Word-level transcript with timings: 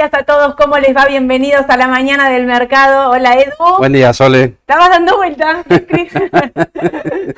días 0.00 0.14
a 0.14 0.24
todos. 0.24 0.54
¿Cómo 0.54 0.78
les 0.78 0.96
va? 0.96 1.04
Bienvenidos 1.04 1.66
a 1.68 1.76
la 1.76 1.86
mañana 1.86 2.30
del 2.30 2.46
mercado. 2.46 3.10
Hola, 3.10 3.34
Edu. 3.34 3.52
Buen 3.76 3.92
día, 3.92 4.14
Sole. 4.14 4.44
Estabas 4.44 4.88
dando 4.88 5.18
vuelta. 5.18 5.62
Le 5.68 7.34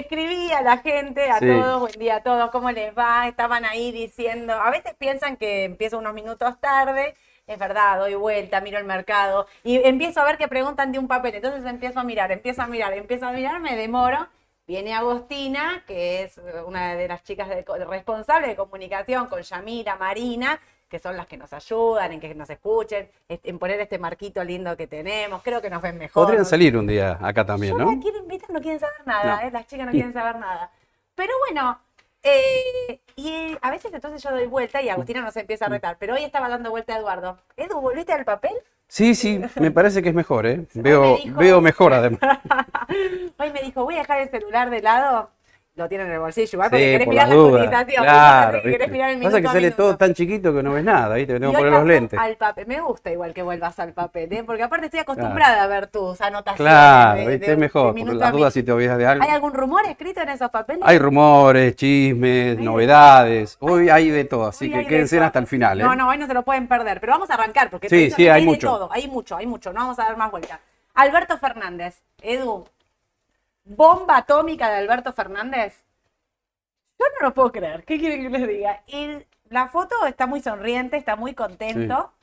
escribí 0.00 0.50
a 0.50 0.62
la 0.62 0.78
gente, 0.78 1.30
a 1.30 1.38
Sí. 1.38 1.46
todos, 1.46 1.78
buen 1.78 1.92
día 1.92 2.16
a 2.16 2.22
todos, 2.24 2.50
¿cómo 2.50 2.72
les 2.72 2.92
va? 2.98 3.28
Estaban 3.28 3.64
ahí 3.64 3.92
diciendo, 3.92 4.54
a 4.54 4.68
veces 4.72 4.94
piensan 4.98 5.36
que 5.36 5.62
empiezo 5.62 5.98
unos 5.98 6.12
minutos 6.12 6.60
tarde, 6.60 7.14
es 7.46 7.56
verdad, 7.56 8.00
doy 8.00 8.16
vuelta, 8.16 8.60
miro 8.60 8.78
el 8.78 8.84
mercado 8.84 9.46
y 9.62 9.76
empiezo 9.86 10.20
a 10.20 10.24
ver 10.24 10.38
que 10.38 10.48
preguntan 10.48 10.90
de 10.90 10.98
un 10.98 11.06
papel, 11.06 11.36
entonces 11.36 11.64
empiezo 11.66 12.00
a 12.00 12.04
mirar, 12.04 12.32
empiezo 12.32 12.62
a 12.62 12.66
mirar, 12.66 12.94
empiezo 12.94 13.26
a 13.26 13.32
mirar, 13.32 13.60
me 13.60 13.76
demoro. 13.76 14.26
Viene 14.66 14.92
Agostina, 14.92 15.84
que 15.86 16.24
es 16.24 16.40
una 16.66 16.96
de 16.96 17.06
las 17.06 17.22
chicas 17.22 17.48
de, 17.48 17.64
responsable 17.88 18.48
de 18.48 18.56
comunicación 18.56 19.28
con 19.28 19.40
Yamira, 19.40 19.94
Marina, 19.94 20.58
que 20.88 20.98
son 20.98 21.16
las 21.16 21.26
que 21.26 21.36
nos 21.36 21.52
ayudan 21.52 22.12
en 22.12 22.20
que 22.20 22.34
nos 22.34 22.48
escuchen, 22.48 23.10
en 23.28 23.58
poner 23.58 23.80
este 23.80 23.98
marquito 23.98 24.42
lindo 24.44 24.76
que 24.76 24.86
tenemos. 24.86 25.42
Creo 25.42 25.60
que 25.60 25.68
nos 25.70 25.82
ven 25.82 25.98
mejor. 25.98 26.24
Podrían 26.26 26.44
salir 26.44 26.76
un 26.76 26.86
día 26.86 27.18
acá 27.20 27.44
también, 27.44 27.76
Yo 27.76 27.84
¿no? 27.84 28.00
quiero 28.00 28.18
invitar, 28.18 28.50
no 28.50 28.60
quieren 28.60 28.78
saber 28.80 29.00
nada, 29.04 29.40
No. 29.42 29.48
¿eh? 29.48 29.50
las 29.50 29.66
chicas 29.66 29.86
no 29.86 29.92
quieren 29.92 30.12
saber 30.12 30.36
nada. 30.38 30.70
Pero 31.14 31.32
bueno, 31.48 31.80
eh, 32.22 33.00
y 33.16 33.28
eh, 33.30 33.58
a 33.62 33.70
veces 33.70 33.92
entonces 33.92 34.22
yo 34.22 34.30
doy 34.30 34.46
vuelta 34.46 34.82
y 34.82 34.88
Agustina 34.88 35.20
nos 35.20 35.36
empieza 35.36 35.66
a 35.66 35.68
retar. 35.68 35.96
Pero 35.98 36.14
hoy 36.14 36.24
estaba 36.24 36.48
dando 36.48 36.70
vuelta 36.70 36.94
a 36.94 36.98
Eduardo. 36.98 37.38
Edu, 37.56 37.80
¿volviste 37.80 38.12
al 38.12 38.24
papel? 38.24 38.52
Sí, 38.88 39.16
sí, 39.16 39.40
me 39.56 39.72
parece 39.72 40.00
que 40.00 40.10
es 40.10 40.14
mejor, 40.14 40.46
¿eh? 40.46 40.64
me 40.74 40.82
Veo, 40.82 41.16
dijo- 41.16 41.38
veo 41.38 41.60
mejor 41.60 41.92
además. 41.92 42.20
Hoy 43.38 43.50
me 43.50 43.60
dijo, 43.62 43.82
voy 43.84 43.96
a 43.96 43.98
dejar 43.98 44.20
el 44.20 44.30
celular 44.30 44.70
de 44.70 44.80
lado. 44.80 45.30
Lo 45.76 45.86
tiene 45.90 46.04
en 46.04 46.10
el 46.12 46.20
bolsillo, 46.20 46.48
igual 46.54 46.70
porque 46.70 46.84
Sí, 46.86 46.90
querés 46.92 47.04
por 47.04 47.12
mirar 47.14 47.28
la 47.28 47.34
cotización. 47.36 48.04
Claro, 48.04 48.62
querés 48.62 48.78
¿viste? 48.78 48.92
mirar 48.92 49.10
el 49.10 49.20
Pasa 49.20 49.40
que 49.42 49.46
a 49.46 49.52
sale 49.52 49.70
todo 49.72 49.96
tan 49.98 50.14
chiquito 50.14 50.54
que 50.54 50.62
no 50.62 50.72
ves 50.72 50.82
nada, 50.84 51.14
¿viste? 51.16 51.38
Tengo 51.38 51.52
que 51.52 51.58
poner 51.58 51.72
los 51.74 51.84
lentes. 51.84 52.18
Al 52.18 52.36
papel. 52.36 52.66
Me 52.66 52.80
gusta 52.80 53.10
igual 53.12 53.34
que 53.34 53.42
vuelvas 53.42 53.78
al 53.78 53.92
papel, 53.92 54.32
¿eh? 54.32 54.42
porque 54.42 54.62
aparte 54.62 54.86
estoy 54.86 55.00
acostumbrada 55.00 55.62
a 55.62 55.66
ver 55.66 55.88
tus 55.88 56.18
anotaciones. 56.22 56.56
Claro, 56.72 57.18
de- 57.20 57.26
¿viste? 57.26 57.46
de- 57.46 57.52
Es 57.52 57.58
mejor, 57.58 57.94
de 57.94 58.14
las 58.14 58.32
dudas 58.32 58.54
si 58.54 58.62
te 58.62 58.72
olvidas 58.72 58.96
de 58.96 59.06
algo. 59.06 59.22
¿Hay 59.22 59.28
algún 59.28 59.52
rumor 59.52 59.84
escrito 59.84 60.22
en 60.22 60.30
esos 60.30 60.48
papeles? 60.48 60.82
Hay 60.82 60.98
rumores, 60.98 61.76
chismes, 61.76 62.58
novedades. 62.58 63.58
Hoy 63.60 63.90
hay 63.90 64.08
de 64.08 64.24
todo, 64.24 64.46
así 64.46 64.70
que 64.70 64.78
de 64.78 64.86
quédense 64.86 65.20
hasta 65.20 65.40
el 65.40 65.46
final, 65.46 65.78
¿eh? 65.78 65.84
No, 65.84 65.94
no, 65.94 66.08
hoy 66.08 66.16
no 66.16 66.26
se 66.26 66.32
lo 66.32 66.42
pueden 66.42 66.68
perder, 66.68 67.00
pero 67.00 67.12
vamos 67.12 67.28
a 67.28 67.34
arrancar 67.34 67.68
porque 67.68 67.90
Sí, 67.90 68.10
sí, 68.10 68.28
hay 68.28 68.40
de 68.40 68.46
mucho. 68.46 68.66
todo, 68.66 68.88
hay 68.90 69.08
mucho, 69.08 69.36
hay 69.36 69.44
mucho, 69.46 69.74
no 69.74 69.80
vamos 69.80 69.98
a 69.98 70.04
dar 70.04 70.16
más 70.16 70.30
vueltas. 70.30 70.58
Alberto 70.94 71.36
Fernández, 71.36 72.00
Edu, 72.22 72.64
bomba 73.66 74.18
atómica 74.18 74.70
de 74.70 74.76
Alberto 74.76 75.12
Fernández. 75.12 75.84
Yo 76.98 77.04
no 77.20 77.28
lo 77.28 77.34
puedo 77.34 77.52
creer, 77.52 77.84
¿qué 77.84 77.98
quieren 77.98 78.22
que 78.22 78.38
les 78.38 78.48
diga? 78.48 78.82
Y 78.86 79.26
la 79.50 79.68
foto 79.68 80.06
está 80.06 80.26
muy 80.26 80.40
sonriente, 80.40 80.96
está 80.96 81.16
muy 81.16 81.34
contento. 81.34 82.14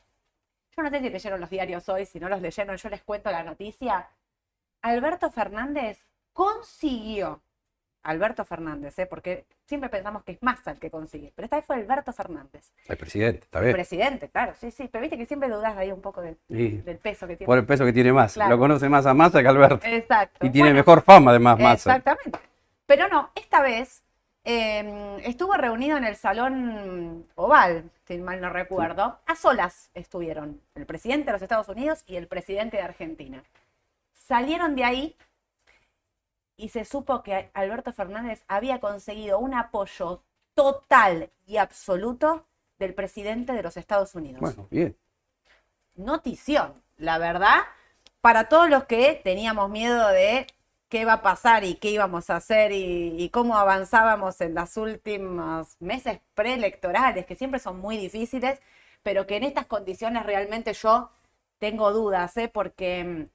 Yo 0.76 0.82
no 0.82 0.90
sé 0.90 1.00
si 1.00 1.10
leyeron 1.10 1.40
los 1.40 1.50
diarios 1.50 1.88
hoy, 1.90 2.06
si 2.06 2.20
no 2.20 2.30
los 2.30 2.42
leyeron, 2.42 2.76
yo 2.78 2.90
les 2.90 3.04
cuento 3.04 3.30
la 3.30 3.44
noticia. 3.44 4.10
Alberto 4.82 5.30
Fernández 5.30 6.08
consiguió, 6.34 7.44
Alberto 8.02 8.44
Fernández, 8.46 8.98
¿eh? 8.98 9.06
porque 9.06 9.46
siempre 9.66 9.90
pensamos 9.90 10.24
que 10.24 10.34
es 10.34 10.44
Massa 10.44 10.72
el 10.72 10.80
que 10.80 10.90
consigue, 10.92 11.32
pero 11.36 11.46
esta 11.46 11.56
vez 11.58 11.66
fue 11.66 11.76
Alberto 11.78 12.12
Fernández. 12.14 12.74
El 12.88 12.98
presidente, 12.98 13.46
está 13.46 13.60
El 13.60 13.66
bien. 13.66 13.76
presidente, 13.76 14.30
claro, 14.30 14.54
sí, 14.60 14.72
sí, 14.72 14.90
pero 14.92 15.02
viste 15.02 15.18
que 15.18 15.26
siempre 15.26 15.50
dudas 15.50 15.76
ahí 15.78 15.92
un 15.92 16.02
poco 16.02 16.22
del, 16.22 16.38
Sí, 16.50 16.78
del 16.86 16.98
peso 16.98 17.28
que 17.28 17.36
tiene. 17.38 17.48
por 17.48 17.58
el 17.58 17.66
peso 17.66 17.86
que 17.86 17.94
tiene 17.94 18.12
más. 18.14 18.34
Claro. 18.34 18.52
Lo 18.52 18.60
conoce 18.60 18.90
más 18.90 19.06
a 19.06 19.14
Massa 19.14 19.42
que 19.42 19.48
Alberto. 19.48 19.86
Exacto. 19.86 20.46
Y 20.46 20.50
tiene 20.50 20.70
Bueno, 20.70 20.78
mejor 20.80 21.02
fama 21.02 21.32
además 21.32 21.60
Massa. 21.60 21.92
Exactamente. 21.92 22.40
Pero 22.86 23.08
no, 23.08 23.32
esta 23.36 23.62
vez 23.62 24.04
eh, 24.44 25.18
estuvo 25.24 25.54
reunido 25.54 25.98
en 25.98 26.04
el 26.04 26.16
Salón 26.18 27.26
Oval, 27.36 27.90
si 28.06 28.18
mal 28.18 28.42
no 28.42 28.50
recuerdo. 28.50 29.20
A 29.26 29.36
solas 29.36 29.90
estuvieron 29.94 30.60
el 30.76 30.86
presidente 30.86 31.28
de 31.28 31.32
los 31.32 31.42
Estados 31.42 31.70
Unidos 31.70 32.04
y 32.06 32.18
el 32.18 32.28
presidente 32.28 32.76
de 32.78 32.84
Argentina. 32.84 33.42
Salieron 34.14 34.76
de 34.76 34.84
ahí 34.84 35.16
y 36.64 36.70
se 36.70 36.86
supo 36.86 37.24
que 37.24 37.52
Alberto 37.54 37.92
Fernández 37.92 38.46
había 38.48 38.80
conseguido 38.80 39.38
un 39.38 39.54
apoyo 39.54 40.24
total 40.54 41.30
y 41.46 41.58
absoluto 41.58 42.46
del 42.80 42.94
presidente 42.94 43.52
de 43.52 43.62
los 43.62 43.76
Estados 43.76 44.16
Unidos 44.16 44.40
Bueno, 44.40 44.68
bien. 44.72 44.96
notición, 45.96 46.82
la 46.96 47.18
verdad, 47.18 47.58
para 48.22 48.48
todos 48.48 48.70
los 48.70 48.86
que 48.86 49.20
teníamos 49.22 49.70
miedo 49.70 50.08
de 50.08 50.48
qué 50.88 51.04
va 51.04 51.14
a 51.14 51.22
pasar 51.22 51.66
y 51.66 51.76
qué 51.76 51.90
íbamos 51.92 52.30
a 52.30 52.38
hacer 52.38 52.72
y, 52.72 53.22
y 53.22 53.30
cómo 53.30 53.58
avanzábamos 53.58 54.40
en 54.40 54.56
los 54.56 54.78
últimos 54.78 55.76
meses 55.82 56.22
preelectorales, 56.34 57.26
que 57.26 57.36
siempre 57.36 57.60
son 57.60 57.80
muy 57.80 57.98
difíciles, 57.98 58.62
pero 59.02 59.28
que 59.28 59.36
en 59.36 59.44
estas 59.44 59.66
condiciones 59.66 60.26
realmente 60.26 60.72
yo 60.74 61.10
tengo 61.60 61.92
dudas, 61.92 62.38
¿eh? 62.38 62.48
porque 62.48 63.04
mm, 63.04 63.30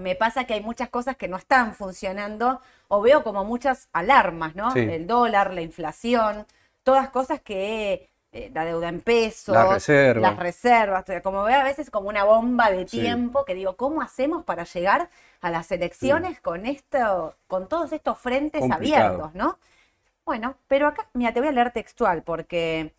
me 0.00 0.14
pasa 0.16 0.44
que 0.44 0.54
hay 0.54 0.62
muchas 0.62 0.88
cosas 0.90 1.16
que 1.16 1.28
no 1.28 1.36
están 1.36 1.74
funcionando 1.74 2.60
o 2.88 3.00
veo 3.02 3.22
como 3.24 3.44
muchas 3.44 3.88
alarmas, 3.92 4.54
¿no? 4.56 4.72
Sí. 4.74 4.80
El 4.86 5.06
dólar, 5.06 5.54
la 5.54 5.62
inflación, 5.62 6.46
todas 6.82 7.10
cosas 7.10 7.40
que... 7.40 8.10
eh, 8.32 8.50
la 8.54 8.64
deuda 8.64 8.88
en 8.88 9.00
pesos, 9.00 9.54
La 9.54 9.64
reserva. 9.64 10.20
las 10.22 10.36
reservas, 10.38 11.04
como 11.22 11.42
veo 11.44 11.60
a 11.60 11.64
veces 11.64 11.90
como 11.90 12.08
una 12.08 12.24
bomba 12.24 12.70
de 12.70 12.84
Sí. 12.86 13.00
tiempo 13.00 13.44
que 13.44 13.54
digo, 13.54 13.76
¿cómo 13.76 14.02
hacemos 14.02 14.44
para 14.44 14.64
llegar 14.64 15.10
a 15.40 15.50
las 15.50 15.70
elecciones 15.72 16.40
con 16.40 16.66
esto, 16.66 17.34
con 17.48 17.68
todos 17.68 17.92
estos 17.92 18.18
frentes 18.18 18.60
Complicado. 18.60 19.16
abiertos, 19.16 19.34
¿no? 19.34 19.58
Bueno, 20.24 20.56
pero 20.68 20.86
acá, 20.88 21.08
mira, 21.14 21.32
te 21.32 21.40
voy 21.40 21.48
a 21.48 21.52
leer 21.52 21.72
textual 21.72 22.22
porque 22.22 22.94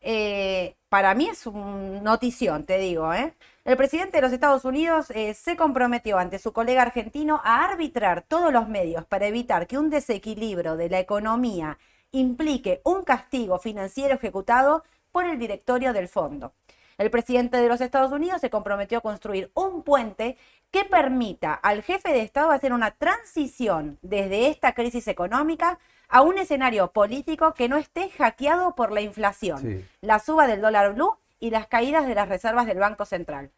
eh, 0.00 0.76
para 0.88 1.14
mí 1.14 1.28
es 1.28 1.46
un 1.46 2.02
notición, 2.04 2.64
te 2.64 2.78
digo, 2.78 3.12
¿eh? 3.14 3.34
El 3.68 3.76
presidente 3.76 4.16
de 4.16 4.22
los 4.22 4.32
Estados 4.32 4.64
Unidos 4.64 5.10
eh, 5.10 5.34
se 5.34 5.54
comprometió 5.54 6.16
ante 6.16 6.38
su 6.38 6.54
colega 6.54 6.80
argentino 6.80 7.42
a 7.44 7.66
arbitrar 7.66 8.22
todos 8.22 8.50
los 8.50 8.66
medios 8.66 9.04
para 9.04 9.26
evitar 9.26 9.66
que 9.66 9.76
un 9.76 9.90
desequilibrio 9.90 10.74
de 10.78 10.88
la 10.88 11.00
economía 11.00 11.78
implique 12.10 12.80
un 12.82 13.04
castigo 13.04 13.58
financiero 13.58 14.14
ejecutado 14.14 14.84
por 15.12 15.26
el 15.26 15.38
directorio 15.38 15.92
del 15.92 16.08
fondo. 16.08 16.54
El 16.96 17.10
presidente 17.10 17.58
de 17.58 17.68
los 17.68 17.82
Estados 17.82 18.10
Unidos 18.10 18.40
se 18.40 18.48
comprometió 18.48 18.96
a 18.96 19.02
construir 19.02 19.50
un 19.52 19.82
puente 19.82 20.38
que 20.70 20.86
permita 20.86 21.52
al 21.52 21.82
jefe 21.82 22.10
de 22.14 22.22
Estado 22.22 22.52
hacer 22.52 22.72
una 22.72 22.92
transición 22.92 23.98
desde 24.00 24.48
esta 24.48 24.72
crisis 24.72 25.08
económica 25.08 25.78
a 26.08 26.22
un 26.22 26.38
escenario 26.38 26.90
político 26.92 27.52
que 27.52 27.68
no 27.68 27.76
esté 27.76 28.08
hackeado 28.08 28.74
por 28.74 28.92
la 28.92 29.02
inflación, 29.02 29.60
Sí. 29.60 29.84
la 30.00 30.20
suba 30.20 30.46
del 30.46 30.62
dólar 30.62 30.94
blue 30.94 31.18
y 31.38 31.50
las 31.50 31.66
caídas 31.66 32.06
de 32.06 32.14
las 32.14 32.28
reservas 32.30 32.66
del 32.66 32.78
Banco 32.78 33.04
Central. 33.04 33.50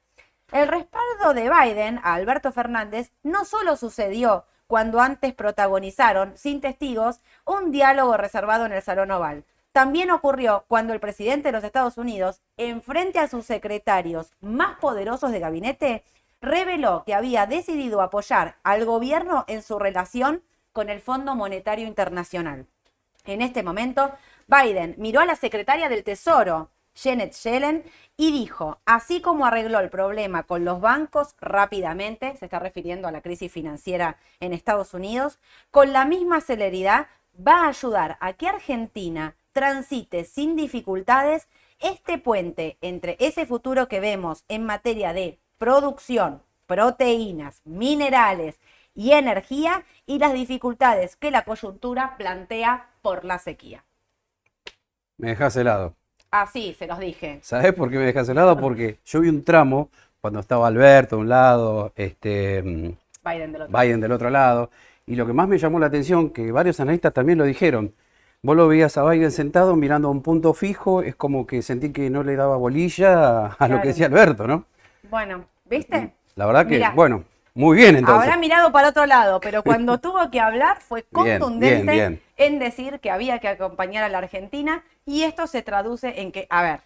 El 0.53 0.67
respaldo 0.67 1.33
de 1.33 1.49
Biden 1.49 2.01
a 2.03 2.15
Alberto 2.15 2.51
Fernández 2.51 3.13
no 3.23 3.45
solo 3.45 3.77
sucedió 3.77 4.47
cuando 4.67 5.01
antes 5.01 5.33
protagonizaron, 5.33 6.37
sin 6.37 6.61
testigos, 6.61 7.21
un 7.45 7.71
diálogo 7.71 8.17
reservado 8.17 8.67
en 8.67 8.73
el 8.73 8.83
Salón 8.83 9.13
Oval. 9.13 9.45
También 9.73 10.11
ocurrió 10.11 10.65
cuando 10.67 10.93
el 10.93 10.99
presidente 10.99 11.49
de 11.49 11.53
los 11.53 11.63
Estados 11.63 11.99
Unidos, 11.99 12.41
en 12.57 12.83
frente 12.83 13.21
a 13.21 13.29
sus 13.29 13.47
secretarios 13.47 14.33
más 14.41 14.79
poderosos 14.79 15.31
de 15.31 15.39
gabinete, 15.39 16.05
reveló 16.41 17.05
que 17.07 17.15
había 17.15 17.47
decidido 17.47 18.03
apoyar 18.03 18.57
al 18.65 18.85
gobierno 18.85 19.45
en 19.47 19.63
su 19.63 19.79
relación 19.79 20.43
con 20.73 20.89
el 20.91 21.01
Fondo 21.01 21.37
Monetario 21.37 21.87
Internacional. 21.87 22.67
En 23.25 23.43
este 23.43 23.63
momento, 23.63 24.13
Biden 24.49 24.97
miró 24.99 25.21
a 25.21 25.27
la 25.27 25.37
secretaria 25.37 25.89
del 25.89 26.03
Tesoro, 26.03 26.71
Janet 26.95 27.35
Yellen, 27.35 27.85
y 28.17 28.33
dijo, 28.33 28.79
así 28.85 29.21
como 29.21 29.47
arregló 29.47 29.81
el 29.81 29.91
problema 29.91 30.43
con 30.43 30.65
los 30.65 30.81
bancos 30.81 31.35
rápidamente, 31.41 32.37
se 32.37 32.45
está 32.45 32.59
refiriendo 32.59 33.09
a 33.09 33.13
la 33.13 33.23
crisis 33.23 33.51
financiera 33.51 34.19
en 34.41 34.53
Estados 34.53 34.95
Unidos, 34.95 35.39
con 35.71 35.93
la 35.93 36.05
misma 36.05 36.41
celeridad 36.41 37.07
va 37.47 37.65
a 37.65 37.69
ayudar 37.69 38.19
a 38.21 38.33
que 38.35 38.49
Argentina 38.49 39.37
transite 39.53 40.25
sin 40.25 40.57
dificultades 40.57 41.49
este 41.79 42.19
puente 42.19 42.77
entre 42.81 43.17
ese 43.21 43.47
futuro 43.47 43.89
que 43.89 44.01
vemos 44.01 44.45
en 44.49 44.65
materia 44.65 45.13
de 45.13 45.39
producción, 45.59 46.43
proteínas, 46.67 47.63
minerales 47.65 48.61
y 48.95 49.13
energía 49.13 49.85
y 50.07 50.19
las 50.19 50.33
dificultades 50.33 51.17
que 51.17 51.31
la 51.31 51.45
coyuntura 51.45 52.17
plantea 52.19 52.91
por 53.03 53.25
la 53.25 53.39
sequía. 53.39 53.85
Me 55.17 55.31
dejas 55.31 55.57
helado. 55.57 55.97
Así 56.31 56.75
se 56.79 56.87
los 56.87 56.99
dije. 56.99 57.41
¿Sabés 57.43 57.73
por 57.75 57.91
qué 57.91 57.99
me 57.99 58.05
dejas 58.05 58.29
helado? 58.29 58.57
Porque 58.59 58.99
yo 59.05 59.21
vi 59.21 59.29
un 59.29 59.45
tramo 59.45 59.91
cuando 60.21 60.41
estaba 60.41 60.69
Alberto 60.69 61.17
de 61.17 61.23
un 61.23 61.29
lado, 61.29 61.93
este, 61.97 62.63
mm, 62.63 62.93
Biden 63.25 63.53
del 63.53 63.63
otro. 63.63 63.79
Biden 63.79 64.01
del 64.01 64.13
otro 64.13 64.31
lado, 64.31 64.71
y 65.07 65.17
lo 65.17 65.27
que 65.27 65.33
más 65.33 65.49
me 65.49 65.59
llamó 65.59 65.79
la 65.81 65.87
atención, 65.87 66.31
que 66.31 66.53
varios 66.53 66.79
analistas 66.79 67.13
también 67.13 67.39
lo 67.39 67.45
dijeron, 67.45 67.95
vos 68.43 68.57
lo 68.57 68.69
veías 68.69 68.97
a 68.97 69.09
Biden 69.09 69.33
sentado 69.33 69.75
mirando 69.77 70.09
a 70.09 70.11
un 70.13 70.23
punto 70.23 70.55
fijo, 70.55 71.03
es 71.03 71.17
como 71.17 71.47
que 71.47 71.63
sentí 71.63 71.93
que 71.93 72.11
no 72.11 72.23
le 72.23 72.37
daba 72.37 72.57
bolilla 72.57 73.47
a 73.47 73.69
lo 73.69 73.81
que 73.81 73.89
decía 73.89 74.07
Alberto, 74.07 74.47
¿no? 74.47 74.67
Bueno, 75.03 75.47
¿viste? 75.65 76.13
La 76.37 76.47
verdad 76.47 76.67
que, 76.67 76.77
Mirá. 76.77 76.93
bueno, 76.95 77.25
muy 77.55 77.77
bien 77.77 77.97
entonces. 77.97 78.23
Habrá 78.25 78.37
mirado 78.39 78.71
para 78.73 78.89
otro 78.91 79.07
lado, 79.07 79.41
pero 79.41 79.63
cuando 79.65 79.99
tuvo 79.99 80.31
que 80.31 80.41
hablar 80.41 80.81
fue 80.81 81.05
Bien, 81.11 81.41
contundente 81.41 81.93
bien, 81.93 82.13
bien. 82.13 82.23
En 82.41 82.59
decir 82.59 83.01
que 83.01 83.11
había 83.11 83.39
que 83.39 83.49
acompañar 83.49 84.03
a 84.03 84.09
la 84.09 84.19
Argentina 84.19 84.83
y 85.05 85.25
esto 85.25 85.47
se 85.47 85.63
traduce 85.63 86.23
en 86.23 86.33
que, 86.33 86.47
a 86.49 86.63
ver, 86.63 86.81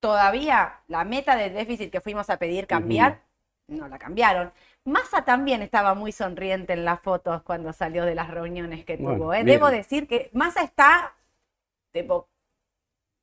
todavía 0.00 0.80
la 0.88 1.04
meta 1.04 1.36
del 1.36 1.54
déficit 1.54 1.92
que 1.92 2.00
fuimos 2.00 2.28
a 2.28 2.38
pedir 2.38 2.66
cambiar, 2.66 3.20
no 3.68 3.86
la 3.88 3.98
cambiaron. 3.98 4.52
Massa 4.84 5.24
también 5.24 5.62
estaba 5.62 5.94
muy 5.94 6.10
sonriente 6.10 6.72
en 6.72 6.84
las 6.84 7.00
fotos 7.00 7.42
cuando 7.42 7.72
salió 7.72 8.04
de 8.04 8.16
las 8.16 8.28
reuniones 8.28 8.84
que 8.84 8.96
Bueno, 8.96 9.18
tuvo. 9.18 9.34
¿eh? 9.34 9.44
Debo 9.44 9.70
decir 9.70 10.08
que 10.08 10.28
Massa 10.32 10.62
está 10.62 11.14
tipo, 11.92 12.28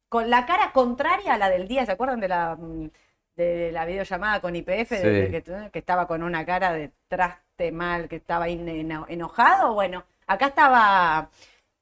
con 0.10 0.30
la 0.30 0.46
cara 0.46 0.72
contraria 0.72 1.34
a 1.34 1.38
la 1.38 1.50
del 1.50 1.68
día. 1.68 1.86
¿Se 1.86 1.92
acuerdan 1.92 2.22
de 2.22 2.28
la, 2.30 2.56
mm, 2.56 2.90
de 3.36 3.72
la 3.74 3.86
videollamada 3.86 4.40
con 4.42 4.56
IPF? 4.56 4.90
Sí. 4.90 5.08
de 5.08 5.32
que, 5.32 5.70
que 5.72 5.80
estaba 5.80 6.08
con 6.08 6.24
una 6.24 6.46
cara 6.46 6.72
de 6.72 6.92
traste 7.10 7.72
mal, 7.72 8.08
que 8.08 8.18
estaba 8.18 8.48
enojado. 8.48 9.74
Bueno, 9.74 10.06
acá 10.28 10.48
estaba 10.48 11.30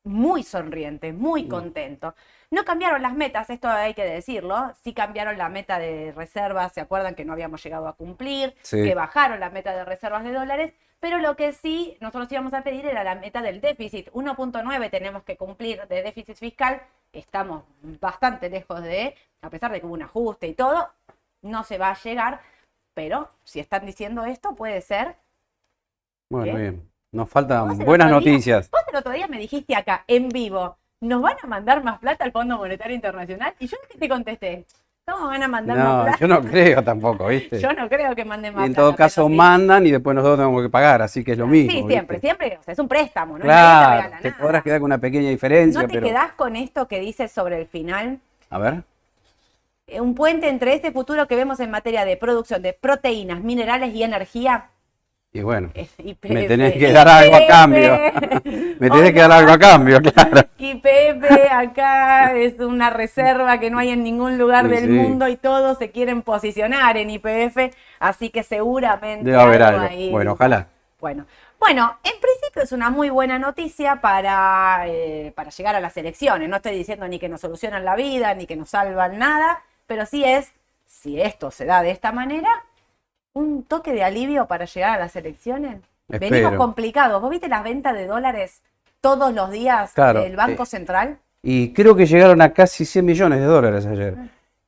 muy 0.04 0.44
sonriente, 0.44 1.14
muy 1.14 1.44
Mm. 1.44 1.48
contento. 1.50 2.16
No 2.50 2.66
cambiaron 2.66 3.02
las 3.02 3.14
metas, 3.14 3.50
esto 3.50 3.70
hay 3.70 3.94
que 3.94 4.04
decirlo. 4.04 4.74
Sí 4.84 4.94
cambiaron 4.94 5.38
la 5.38 5.48
meta 5.50 5.80
de 5.80 6.12
reservas, 6.12 6.74
¿se 6.74 6.82
acuerdan 6.82 7.16
que 7.16 7.24
no 7.26 7.34
habíamos 7.34 7.64
llegado 7.64 7.88
a 7.88 7.94
cumplir? 7.96 8.56
Sí. 8.62 8.84
Que 8.84 8.96
bajaron 8.96 9.40
la 9.40 9.50
meta 9.50 9.74
de 9.76 9.86
reservas 9.86 10.24
de 10.24 10.34
dólares, 10.34 10.74
pero 11.00 11.20
lo 11.20 11.36
que 11.36 11.54
sí 11.54 11.98
nosotros 12.02 12.32
íbamos 12.32 12.54
a 12.54 12.64
pedir 12.64 12.86
era 12.86 13.04
la 13.04 13.16
meta 13.16 13.42
del 13.42 13.62
déficit. 13.62 14.10
1.9 14.14 14.90
tenemos 14.90 15.24
que 15.24 15.38
cumplir 15.38 15.88
de 15.88 16.04
déficit 16.04 16.36
fiscal, 16.38 16.82
estamos 17.14 17.64
bastante 18.00 18.50
lejos 18.50 18.82
de, 18.84 19.16
a 19.42 19.50
pesar 19.50 19.72
de 19.72 19.80
que 19.80 19.86
hubo 19.86 19.94
un 19.94 20.02
ajuste 20.04 20.48
y 20.48 20.54
todo, 20.54 20.90
no 21.44 21.64
se 21.64 21.78
va 21.78 21.90
a 21.92 22.00
llegar, 22.02 22.42
pero 22.94 23.30
si 23.44 23.60
están 23.60 23.86
diciendo 23.86 24.26
esto, 24.26 24.56
puede 24.56 24.82
ser. 24.82 25.16
Bueno, 26.30 26.46
Bien. 26.56 26.58
bien. 26.58 26.91
Nos 27.12 27.30
faltan 27.30 27.78
buenas 27.80 28.08
día- 28.08 28.16
noticias. 28.16 28.70
Vos 28.72 28.82
el 28.90 28.96
otro 28.98 29.12
día 29.12 29.28
me 29.28 29.38
dijiste 29.38 29.76
acá, 29.76 30.06
en 30.08 30.30
vivo, 30.30 30.78
¿nos 31.02 31.22
van 31.22 31.36
a 31.44 31.48
mandar 31.48 31.84
más 31.84 32.00
plata 32.00 32.24
al 32.24 32.32
Fondo 32.32 32.58
Monetario 32.58 32.96
Internacional? 32.96 33.54
Y 33.60 33.68
yo 33.68 33.76
te 34.00 34.08
contesté, 34.08 34.66
¿cómo 35.06 35.28
van 35.28 35.44
a 35.44 35.48
mandar 35.50 35.78
más 35.78 35.86
No, 35.88 36.04
plata? 36.04 36.18
yo 36.20 36.28
no 36.30 36.42
creo 36.42 36.82
tampoco, 36.84 37.28
¿viste? 37.28 37.60
Yo 37.60 37.74
no 37.74 37.90
creo 37.90 38.16
que 38.16 38.24
manden 38.24 38.54
más 38.56 38.66
en 38.66 38.74
plata, 38.74 38.82
todo 38.88 38.96
caso 38.96 39.28
sí. 39.28 39.34
mandan 39.34 39.86
y 39.86 39.92
después 39.92 40.16
nosotros 40.16 40.38
tenemos 40.40 40.62
que 40.64 40.70
pagar, 40.70 41.02
así 41.02 41.22
que 41.22 41.34
es 41.34 41.38
lo 41.38 41.48
mismo. 41.48 41.72
Sí, 41.72 41.86
siempre, 41.86 42.16
¿viste? 42.16 42.28
siempre. 42.28 42.58
O 42.58 42.64
sea, 42.64 42.72
es 42.72 42.80
un 42.80 42.88
préstamo, 42.88 43.38
¿no? 43.38 43.44
Claro, 43.44 44.10
te 44.22 44.32
podrás 44.32 44.64
quedar 44.64 44.80
con 44.80 44.86
una 44.86 44.98
pequeña 45.00 45.30
diferencia, 45.30 45.82
¿No 45.82 45.88
te 45.90 45.96
pero. 45.96 46.08
quedás 46.08 46.32
con 46.38 46.56
esto 46.56 46.88
que 46.88 47.02
dice 47.02 47.28
sobre 47.28 47.60
el 47.60 47.68
final? 47.68 48.20
A 48.50 48.58
ver. 48.58 48.84
Eh, 49.88 50.00
Un 50.00 50.16
puente 50.16 50.48
entre 50.48 50.76
este 50.76 50.94
futuro 50.94 51.28
que 51.28 51.36
vemos 51.36 51.60
en 51.60 51.72
materia 51.72 52.06
de 52.06 52.16
producción 52.16 52.62
de 52.62 52.72
proteínas, 52.72 53.42
minerales 53.42 53.94
y 53.94 54.04
energía. 54.04 54.68
Y 55.34 55.42
bueno, 55.44 55.72
IPF, 55.98 56.30
me 56.30 56.44
tenés 56.44 56.74
que 56.74 56.92
dar 56.92 57.08
algo 57.08 57.36
a 57.38 57.48
cambio. 57.48 57.98
me 58.80 58.90
tenés 58.90 59.14
que 59.14 59.20
dar 59.20 59.32
algo 59.32 59.52
a 59.54 59.58
cambio, 59.58 60.02
claro. 60.02 60.42
IPF 60.58 61.24
acá 61.52 62.34
es 62.36 62.60
una 62.60 62.90
reserva 62.90 63.58
que 63.58 63.70
no 63.72 63.80
hay 63.80 63.90
en 63.92 64.04
ningún 64.04 64.38
lugar 64.38 64.66
Sí, 64.66 64.72
del 64.72 64.84
sí. 64.88 64.90
mundo 64.92 65.30
y 65.30 65.38
todos 65.38 65.78
se 65.78 65.90
quieren 65.92 66.22
posicionar 66.22 66.98
en 66.98 67.10
IPF, 67.12 67.74
así 68.00 68.30
que 68.30 68.44
seguramente 68.44 69.30
Debe 69.32 69.42
haber 69.42 69.64
algo. 69.64 69.82
ahí- 69.90 70.12
Bueno, 70.12 70.34
ojalá. 70.34 70.68
Bueno, 71.00 71.26
bueno, 71.60 71.98
en 72.04 72.20
principio 72.20 72.64
es 72.64 72.72
una 72.74 72.90
muy 72.90 73.10
buena 73.10 73.40
noticia 73.40 74.02
para, 74.02 74.84
eh, 74.88 75.32
para 75.34 75.50
llegar 75.50 75.76
a 75.76 75.80
las 75.80 75.96
elecciones. 75.96 76.50
No 76.50 76.58
estoy 76.58 76.76
diciendo 76.76 77.08
ni 77.08 77.20
que 77.20 77.30
nos 77.30 77.40
solucionan 77.42 77.86
la 77.86 77.96
vida, 77.96 78.34
ni 78.36 78.46
que 78.48 78.58
nos 78.58 78.72
salvan 78.72 79.18
nada, 79.18 79.62
pero 79.88 80.06
sí 80.06 80.24
es, 80.26 80.52
si 80.86 81.22
esto 81.22 81.52
se 81.52 81.66
da 81.66 81.82
de 81.82 81.92
esta 81.92 82.12
manera, 82.12 82.50
un 83.34 83.64
toque 83.64 83.94
de 83.94 84.04
alivio 84.04 84.46
para 84.48 84.66
llegar 84.66 84.98
a 84.98 85.00
las 85.00 85.16
elecciones. 85.16 85.78
Espero. 86.10 86.32
Venimos 86.32 86.56
complicados. 86.56 87.22
¿Vos 87.22 87.30
viste 87.32 87.48
las 87.48 87.64
ventas 87.64 87.94
de 87.94 88.06
dólares 88.06 88.62
todos 89.00 89.34
los 89.34 89.50
días 89.52 89.94
Claro, 89.94 90.22
del 90.22 90.36
Banco 90.36 90.64
eh, 90.64 90.66
Central? 90.68 91.20
Y 91.42 91.74
creo 91.74 91.96
que 91.96 92.06
llegaron 92.06 92.42
a 92.42 92.54
casi 92.54 92.86
100 92.86 93.06
millones 93.06 93.40
de 93.40 93.46
dólares 93.46 93.86
ayer. 93.86 94.16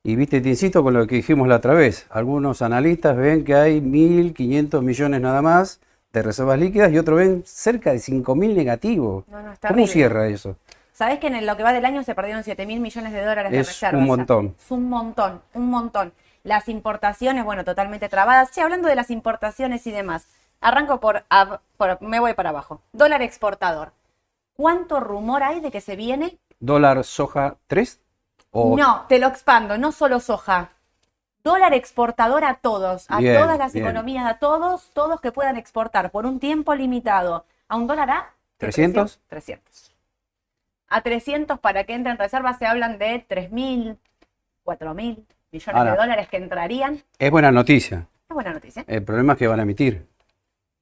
Y 0.02 0.16
viste, 0.16 0.40
te 0.40 0.48
insisto 0.48 0.82
con 0.82 0.94
lo 0.94 1.06
que 1.06 1.16
dijimos 1.16 1.48
la 1.48 1.56
otra 1.56 1.74
vez. 1.74 2.06
Algunos 2.10 2.62
analistas 2.62 3.16
ven 3.16 3.44
que 3.44 3.54
hay 3.54 3.80
1.500 3.80 4.82
millones 4.82 5.20
nada 5.20 5.40
más 5.40 5.80
de 6.12 6.22
reservas 6.22 6.58
líquidas 6.58 6.92
y 6.92 6.98
otros 6.98 7.18
ven 7.18 7.42
cerca 7.46 7.92
de 7.92 7.98
5.000 7.98 8.54
negativos. 8.54 9.24
No, 9.28 9.42
no, 9.42 9.52
está 9.52 9.68
¿Cómo 9.68 9.82
horrible. 9.82 9.92
cierra 9.92 10.26
eso? 10.28 10.56
¿Sabés 10.92 11.18
que 11.18 11.26
en 11.26 11.44
lo 11.44 11.56
que 11.56 11.62
va 11.64 11.72
del 11.72 11.84
año 11.84 12.04
se 12.04 12.14
perdieron 12.14 12.44
7 12.44 12.66
mil 12.66 12.78
millones 12.78 13.12
de 13.12 13.24
dólares 13.24 13.50
de 13.50 13.58
Es 13.60 13.66
reservas? 13.66 14.00
un 14.00 14.06
montón. 14.06 14.54
Es 14.56 14.70
un 14.70 14.88
montón, 14.88 15.40
un 15.54 15.68
montón. 15.70 16.12
Las 16.44 16.68
importaciones, 16.68 17.44
bueno, 17.44 17.64
totalmente 17.64 18.08
trabadas. 18.08 18.50
Sí, 18.52 18.60
hablando 18.60 18.86
de 18.86 18.94
las 18.94 19.10
importaciones 19.10 19.86
y 19.86 19.90
demás, 19.90 20.28
arranco 20.60 21.00
por, 21.00 21.24
ab- 21.30 21.60
por- 21.76 22.00
me 22.02 22.20
voy 22.20 22.34
para 22.34 22.50
abajo. 22.50 22.80
Dólar 22.92 23.22
exportador. 23.22 23.92
¿Cuánto 24.54 25.00
rumor 25.00 25.42
hay 25.42 25.60
de 25.60 25.70
que 25.72 25.80
se 25.80 25.96
viene? 25.96 26.38
¿Dólar 26.60 27.02
soja 27.02 27.56
3? 27.66 28.00
O 28.52 28.76
No, 28.76 29.06
te 29.08 29.18
lo 29.18 29.26
expando, 29.26 29.78
no 29.78 29.90
solo 29.90 30.20
soja. 30.20 30.70
Dólar 31.42 31.74
exportador 31.74 32.44
a 32.44 32.54
todos, 32.56 33.06
a 33.10 33.18
Bien, 33.18 33.42
todas 33.42 33.58
las 33.58 33.72
bien. 33.72 33.86
economías, 33.86 34.26
a 34.26 34.38
todos, 34.38 34.90
todos 34.94 35.20
que 35.20 35.32
puedan 35.32 35.56
exportar 35.56 36.10
por 36.10 36.24
un 36.26 36.38
tiempo 36.40 36.74
limitado. 36.74 37.46
¿A 37.68 37.76
un 37.76 37.86
dólar 37.86 38.10
a? 38.10 38.34
¿De 38.58 38.58
300? 38.58 39.20
300. 39.28 39.92
A 40.88 41.00
300 41.02 41.58
para 41.58 41.84
que 41.84 41.94
entren 41.94 42.16
reservas 42.18 42.58
se 42.58 42.66
hablan 42.66 42.98
de 42.98 43.18
3.000, 43.28 43.98
4.000 44.62 45.26
millones 45.54 45.76
Ahora. 45.78 45.90
de 45.92 45.96
dólares 45.96 46.28
que 46.28 46.36
entrarían. 46.36 47.02
Es 47.18 47.30
buena 47.30 47.52
noticia. 47.52 48.06
Es 48.28 48.34
buena 48.34 48.52
noticia. 48.52 48.84
El 48.86 49.02
problema 49.04 49.34
es 49.34 49.38
que 49.38 49.46
van 49.46 49.60
a 49.60 49.62
emitir. 49.62 50.06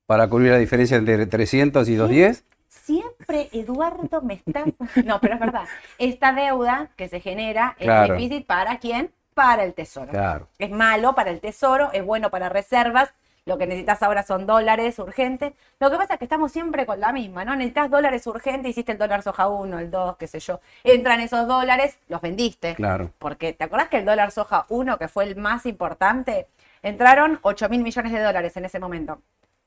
Para 0.06 0.28
cubrir 0.28 0.50
la 0.50 0.58
diferencia 0.58 0.96
entre 0.96 1.26
300 1.26 1.88
y 1.88 1.94
210. 1.94 2.44
Siempre, 2.68 3.48
Eduardo, 3.52 4.22
me 4.22 4.34
estás... 4.34 4.64
No, 5.04 5.20
pero 5.20 5.34
es 5.34 5.40
verdad. 5.40 5.64
Esta 5.98 6.32
deuda 6.32 6.88
que 6.96 7.08
se 7.08 7.20
genera 7.20 7.76
es 7.78 7.84
Claro. 7.84 8.14
déficit 8.14 8.46
para 8.46 8.78
quién? 8.78 9.10
Para 9.34 9.64
el 9.64 9.74
tesoro. 9.74 10.10
Claro. 10.10 10.48
Es 10.58 10.70
malo 10.70 11.14
para 11.14 11.30
el 11.30 11.40
tesoro, 11.40 11.90
es 11.92 12.04
bueno 12.04 12.30
para 12.30 12.48
reservas. 12.48 13.12
Lo 13.44 13.58
que 13.58 13.66
necesitas 13.66 14.00
ahora 14.04 14.22
son 14.22 14.46
dólares 14.46 14.98
urgentes. 15.00 15.52
Lo 15.80 15.90
que 15.90 15.96
pasa 15.96 16.14
es 16.14 16.18
que 16.20 16.26
estamos 16.26 16.52
siempre 16.52 16.86
con 16.86 17.00
la 17.00 17.12
misma, 17.12 17.44
¿no? 17.44 17.56
Necesitas 17.56 17.90
dólares 17.90 18.24
urgentes, 18.28 18.70
hiciste 18.70 18.92
el 18.92 18.98
dólar 18.98 19.22
soja 19.22 19.48
1, 19.48 19.78
el 19.80 19.90
2, 19.90 20.16
qué 20.16 20.28
sé 20.28 20.38
yo. 20.38 20.60
Entran 20.84 21.20
esos 21.20 21.48
dólares, 21.48 21.98
los 22.08 22.20
vendiste. 22.20 22.76
Claro. 22.76 23.10
Porque, 23.18 23.52
¿te 23.52 23.64
acordás 23.64 23.88
que 23.88 23.98
el 23.98 24.04
dólar 24.04 24.30
soja 24.30 24.66
1, 24.68 24.96
que 24.96 25.08
fue 25.08 25.24
el 25.24 25.34
más 25.34 25.66
importante, 25.66 26.46
entraron 26.82 27.40
8 27.42 27.68
mil 27.68 27.82
millones 27.82 28.12
de 28.12 28.20
dólares 28.20 28.56
en 28.56 28.64
ese 28.64 28.78
momento? 28.78 29.20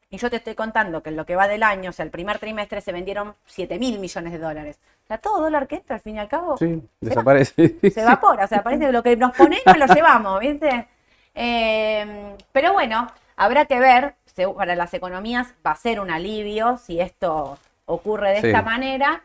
Y 0.10 0.18
yo 0.18 0.30
te 0.30 0.38
estoy 0.38 0.56
contando 0.56 1.04
que 1.04 1.10
en 1.10 1.18
lo 1.18 1.26
que 1.26 1.36
va 1.36 1.50
del 1.50 1.64
año, 1.64 1.90
o 1.90 1.94
sea, 1.94 2.06
el 2.06 2.12
primer 2.12 2.40
trimestre 2.40 2.80
se 2.80 2.94
vendieron 2.94 3.36
7 3.48 3.78
mil 3.78 4.00
millones 4.00 4.32
de 4.32 4.40
dólares. 4.40 4.80
O 5.04 5.08
sea, 5.08 5.18
todo 5.18 5.42
dólar 5.42 5.68
que 5.68 5.76
entra, 5.76 5.98
al 5.98 6.02
fin 6.02 6.16
y 6.16 6.20
al 6.20 6.30
cabo, 6.30 6.56
Sí, 6.56 6.66
se 6.66 6.76
va 6.76 6.82
desaparece. 7.02 7.76
se 7.92 8.02
evapora, 8.02 8.46
o 8.46 8.48
sea, 8.48 8.64
parece 8.64 8.86
que 8.86 8.92
lo 8.94 9.04
que 9.04 9.18
nos 9.18 9.36
ponen 9.36 9.60
nos 9.66 9.78
lo 9.78 9.88
llevamos, 9.88 10.40
¿viste? 10.40 10.88
Eh, 11.34 12.38
pero 12.54 12.72
bueno, 12.72 13.08
habrá 13.36 13.66
que 13.66 13.80
ver, 13.80 14.16
para 14.58 14.76
las 14.76 14.94
economías 14.94 15.54
va 15.66 15.72
a 15.72 15.76
ser 15.76 16.00
un 16.00 16.10
alivio 16.12 16.78
si 16.78 17.00
esto 17.00 17.58
ocurre 17.86 18.32
de 18.32 18.42
Sí. 18.42 18.48
esta 18.48 18.62
manera. 18.62 19.22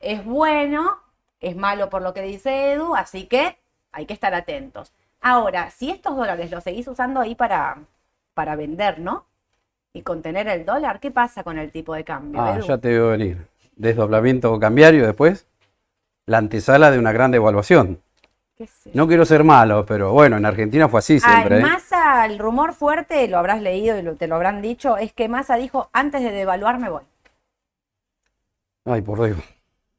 Es 0.00 0.24
bueno, 0.24 0.98
es 1.40 1.56
malo 1.56 1.88
por 1.88 2.02
lo 2.02 2.12
que 2.12 2.22
dice 2.22 2.72
Edu, 2.72 2.94
así 2.94 3.26
que 3.26 3.56
hay 3.92 4.04
que 4.06 4.12
estar 4.14 4.34
atentos. 4.34 4.92
Ahora, 5.22 5.70
si 5.70 5.90
estos 5.90 6.14
dólares 6.16 6.50
los 6.50 6.62
seguís 6.62 6.86
usando 6.86 7.20
ahí 7.20 7.34
para, 7.34 7.78
para 8.34 8.56
vender, 8.56 8.98
¿no? 8.98 9.24
Y 9.94 10.02
contener 10.02 10.46
el 10.48 10.66
dólar, 10.66 11.00
¿qué 11.00 11.10
pasa 11.10 11.42
con 11.42 11.56
el 11.58 11.70
tipo 11.70 11.94
de 11.94 12.04
cambio? 12.04 12.42
Ah, 12.42 12.56
Edu? 12.56 12.66
ya 12.66 12.76
te 12.78 12.88
veo 12.88 13.08
venir. 13.08 13.46
Desdoblamiento 13.76 14.58
cambiario 14.60 15.06
después. 15.06 15.46
La 16.26 16.38
antesala 16.38 16.90
de 16.90 16.98
una 16.98 17.12
gran 17.12 17.30
devaluación. 17.30 18.00
No 18.94 19.06
quiero 19.06 19.24
ser 19.26 19.44
malo, 19.44 19.84
pero 19.86 20.12
bueno, 20.12 20.36
en 20.38 20.46
Argentina 20.46 20.88
fue 20.88 20.98
así 20.98 21.20
siempre. 21.20 21.56
Ah, 21.56 21.58
¿eh? 21.58 21.62
Massa, 21.62 22.05
el 22.26 22.38
rumor 22.38 22.74
fuerte, 22.74 23.26
lo 23.28 23.38
habrás 23.38 23.60
leído 23.62 23.98
y 23.98 24.02
lo- 24.02 24.16
te 24.16 24.26
lo 24.28 24.34
habrán 24.36 24.60
dicho, 24.62 24.96
es 24.98 25.12
que 25.12 25.28
Massa 25.28 25.56
dijo, 25.56 25.88
antes 25.92 26.22
de 26.22 26.30
devaluar 26.30 26.78
me 26.78 26.90
voy. 26.90 27.04
Ay, 28.84 29.02
por 29.02 29.24
Dios. 29.24 29.38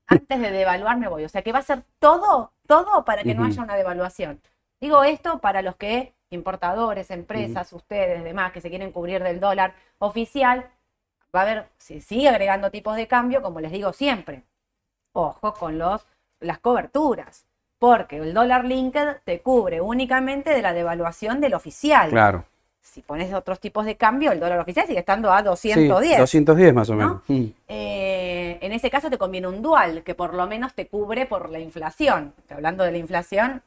Antes 0.07 0.39
de 0.39 0.51
devaluar 0.51 0.97
me 0.97 1.07
voy. 1.09 1.25
O 1.25 1.29
sea 1.29 1.41
que 1.41 1.51
va 1.51 1.59
a 1.59 1.63
ser 1.63 1.83
todo, 1.99 2.53
todo 2.67 3.03
para 3.03 3.23
que 3.23 3.33
no 3.35 3.43
haya 3.45 3.63
una 3.63 3.75
devaluación. 3.75 4.41
Digo 4.79 5.03
esto 5.03 5.39
para 5.39 5.61
los 5.61 5.75
que, 5.75 6.13
importadores, 6.29 7.11
empresas, 7.11 7.73
ustedes, 7.73 8.23
demás, 8.23 8.51
que 8.51 8.61
se 8.61 8.69
quieren 8.69 8.91
cubrir 8.91 9.23
del 9.23 9.39
dólar 9.39 9.73
oficial, 9.99 10.69
va 11.35 11.39
a 11.41 11.43
haber, 11.43 11.69
se 11.77 11.99
sigue 11.99 12.29
agregando 12.29 12.71
tipos 12.71 12.95
de 12.95 13.07
cambio, 13.07 13.41
como 13.41 13.59
les 13.59 13.71
digo 13.71 13.91
siempre. 13.91 14.43
Ojo 15.13 15.53
con 15.55 15.77
los, 15.77 16.05
las 16.39 16.59
coberturas. 16.59 17.46
Porque 17.79 18.17
el 18.17 18.33
dólar 18.33 18.65
linked 18.65 19.17
te 19.23 19.39
cubre 19.41 19.81
únicamente 19.81 20.49
de 20.51 20.61
la 20.61 20.73
devaluación 20.73 21.39
del 21.41 21.53
oficial. 21.53 22.09
Claro. 22.09 22.45
si 22.81 23.01
pones 23.01 23.31
otros 23.33 23.59
tipos 23.59 23.85
de 23.85 23.95
cambio, 23.97 24.31
el 24.31 24.39
dólar 24.39 24.59
oficial 24.59 24.87
sigue 24.87 24.99
estando 24.99 25.31
a 25.31 25.39
Sí, 25.39 25.43
210. 25.45 26.17
210 26.19 26.73
más 26.73 26.89
o 26.89 26.95
¿no? 26.95 26.97
menos. 26.97 27.21
Mm. 27.27 27.45
Eh, 27.67 28.57
en 28.61 28.71
ese 28.71 28.89
caso 28.89 29.09
te 29.09 29.17
conviene 29.19 29.47
un 29.47 29.61
dual, 29.61 30.01
que 30.03 30.15
por 30.15 30.33
lo 30.33 30.47
menos 30.47 30.73
te 30.73 30.87
cubre 30.87 31.25
por 31.27 31.49
la 31.51 31.59
inflación. 31.59 32.33
Hablando 32.49 32.83
de 32.85 32.91
la 32.93 32.97
inflación, 32.97 33.61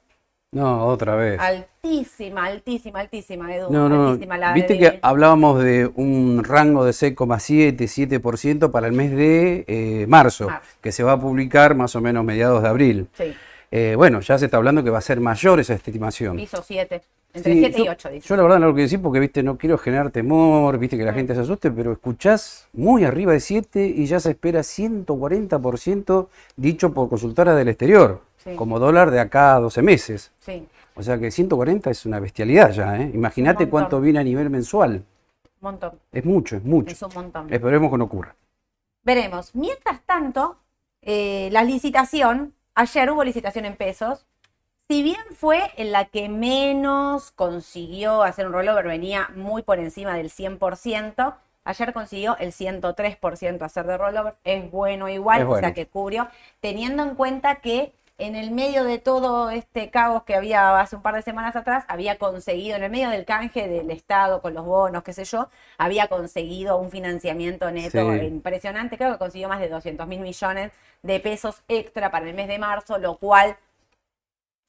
No, 0.53 0.85
otra 0.87 1.15
vez. 1.15 1.39
altísima, 1.39 2.47
altísima, 2.47 3.01
altísima, 3.01 3.55
Edu. 3.55 3.71
No, 3.71 3.89
no, 3.89 4.09
altísima 4.09 4.37
la 4.39 4.53
viste 4.53 4.73
de- 4.75 4.79
que 4.81 4.99
hablábamos 5.03 5.63
de 5.63 5.89
un 5.95 6.43
rango 6.43 6.85
de 6.85 6.93
6,7, 6.93 7.87
7% 7.87 8.73
para 8.73 8.89
el 8.89 8.95
mes 8.95 9.13
de 9.15 9.65
eh, 9.69 10.07
marzo, 10.09 10.49
Marzo. 10.49 10.67
que 10.81 10.91
se 10.91 11.05
va 11.05 11.13
a 11.13 11.21
publicar 11.21 11.77
más 11.77 11.95
o 11.95 12.01
menos 12.01 12.25
mediados 12.25 12.63
de 12.63 12.69
abril. 12.69 13.09
Sí. 13.13 13.33
Eh, 13.71 13.95
bueno, 13.97 14.21
ya 14.21 14.39
se 14.39 14.47
está 14.47 14.57
hablando 14.57 14.83
que 14.83 14.91
va 14.91 14.99
a 14.99 15.03
ser 15.03 15.21
mayor 15.21 15.61
esa 15.61 15.75
estimación. 15.75 16.37
Piso 16.37 16.63
7, 16.63 17.03
entre 17.35 17.53
Sí, 17.53 17.59
7 17.61 17.81
y 17.81 17.85
yo- 17.87 17.93
8, 17.93 18.09
dice. 18.11 18.29
Yo 18.29 18.37
la 18.37 18.43
verdad 18.43 18.59
no 18.59 18.67
lo 18.67 18.73
quiero 18.73 18.85
decir 18.87 19.01
porque, 19.03 19.21
viste, 19.21 19.43
no 19.43 19.57
quiero 19.57 19.79
generar 19.79 20.11
temor, 20.11 20.79
viste, 20.79 20.97
que 20.99 21.05
la 21.05 21.13
Mm. 21.13 21.15
gente 21.17 21.35
se 21.35 21.41
asuste, 21.43 21.71
pero 21.71 21.93
escuchás 21.93 22.69
muy 22.73 23.05
arriba 23.05 23.33
de 23.33 23.41
7 23.41 23.87
y 23.87 24.07
ya 24.07 24.19
se 24.21 24.31
espera 24.31 24.63
140% 24.63 26.29
dicho 26.57 26.93
por 26.93 27.09
consultoras 27.09 27.57
del 27.57 27.69
exterior, 27.69 28.21
Sí. 28.39 28.55
como 28.57 28.79
dólar 28.79 29.11
de 29.11 29.21
acá 29.21 29.57
a 29.57 29.61
12 29.61 29.83
meses. 29.83 30.33
Sí, 30.41 30.67
O 30.97 31.03
sea 31.03 31.19
que 31.19 31.31
140 31.31 31.91
es 31.91 32.05
una 32.05 32.19
bestialidad 32.21 32.73
ya, 32.73 33.01
¿eh? 33.01 33.11
Imagínate 33.15 33.69
cuánto 33.71 34.01
viene 34.01 34.19
a 34.19 34.25
nivel 34.25 34.51
mensual. 34.51 35.05
un 35.63 35.71
montón. 35.73 35.93
Es 36.13 36.25
mucho, 36.25 36.57
es 36.57 36.65
mucho. 36.65 36.91
Es 36.91 37.01
un 37.03 37.11
montón. 37.15 37.53
Esperemos 37.53 37.91
que 37.91 37.99
no 37.99 38.05
ocurra. 38.05 38.35
Veremos. 39.05 39.55
Mientras 39.55 40.01
tanto, 40.07 40.57
eh, 41.03 41.49
la 41.53 41.63
licitación, 41.65 42.53
ayer 42.81 43.11
hubo 43.11 43.25
licitación 43.25 43.67
en 43.67 43.77
pesos. 43.77 44.25
Si 44.89 45.03
bien 45.03 45.21
fue 45.35 45.71
en 45.77 45.93
la 45.93 46.07
que 46.07 46.29
menos 46.29 47.31
consiguió 47.31 48.23
hacer 48.23 48.47
un 48.47 48.55
rollover, 48.55 48.87
venía 48.87 49.29
muy 49.37 49.63
por 49.63 49.79
encima 49.79 50.15
del 50.15 50.31
100%, 50.31 51.35
ayer 51.65 51.93
consiguió 51.93 52.37
el 52.39 52.53
103% 52.53 53.63
hacer 53.63 53.87
de 53.87 53.99
rollover. 53.99 54.35
Es 54.45 54.71
bueno 54.71 55.09
igual, 55.09 55.43
Es 55.43 55.49
o 55.49 55.59
sea 55.59 55.75
que 55.75 55.87
cubrió, 55.87 56.29
teniendo 56.61 57.03
en 57.03 57.15
cuenta 57.15 57.57
que 57.57 57.93
en 58.21 58.37
el 58.37 58.51
medio 58.51 58.85
de 58.85 58.99
todo 58.99 59.51
este 59.51 59.91
caos 59.91 60.25
que 60.25 60.35
había 60.35 60.79
hace 60.79 60.97
un 60.97 61.03
par 61.03 61.15
de 61.15 61.23
semanas 61.23 61.57
atrás, 61.57 61.85
había 61.89 62.19
conseguido, 62.19 62.77
en 62.77 62.85
el 62.85 62.91
medio 62.91 63.11
del 63.11 63.25
canje 63.25 63.67
del 63.69 63.91
Estado 63.91 64.41
con 64.43 64.55
los 64.55 64.65
bonos, 64.65 65.03
qué 65.03 65.13
sé 65.13 65.25
yo, 65.25 65.49
había 65.79 66.09
conseguido 66.09 66.77
un 66.79 66.91
financiamiento 66.91 67.71
neto 67.71 68.13
Sí. 68.13 68.27
impresionante. 68.27 68.97
Creo 68.99 69.13
que 69.13 69.19
consiguió 69.19 69.49
más 69.49 69.61
de 69.61 69.69
200 69.69 70.07
mil 70.07 70.21
millones 70.21 70.73
de 71.03 71.21
pesos 71.21 71.63
extra 71.69 72.11
para 72.11 72.29
el 72.29 72.35
mes 72.35 72.49
de 72.49 72.59
marzo, 72.59 72.99
lo 72.99 73.17
cual 73.19 73.57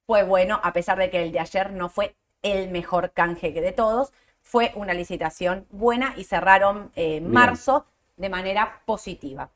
fue 0.08 0.24
bueno, 0.24 0.60
a 0.63 0.74
pesar 0.74 0.98
de 0.98 1.10
que 1.10 1.24
el 1.24 1.31
de 1.31 1.39
ayer 1.39 1.72
no 1.72 1.89
fue 1.89 2.15
el 2.41 2.70
mejor 2.70 3.12
canje 3.12 3.53
que 3.53 3.62
de 3.62 3.72
todos. 3.72 4.12
Fue 4.43 4.72
una 4.75 4.93
licitación 4.93 5.67
buena 5.70 6.13
y 6.17 6.24
cerraron 6.24 6.91
eh, 6.96 7.22
marzo 7.22 7.86
de 8.17 8.29
manera 8.29 8.81
positiva. 8.86 9.50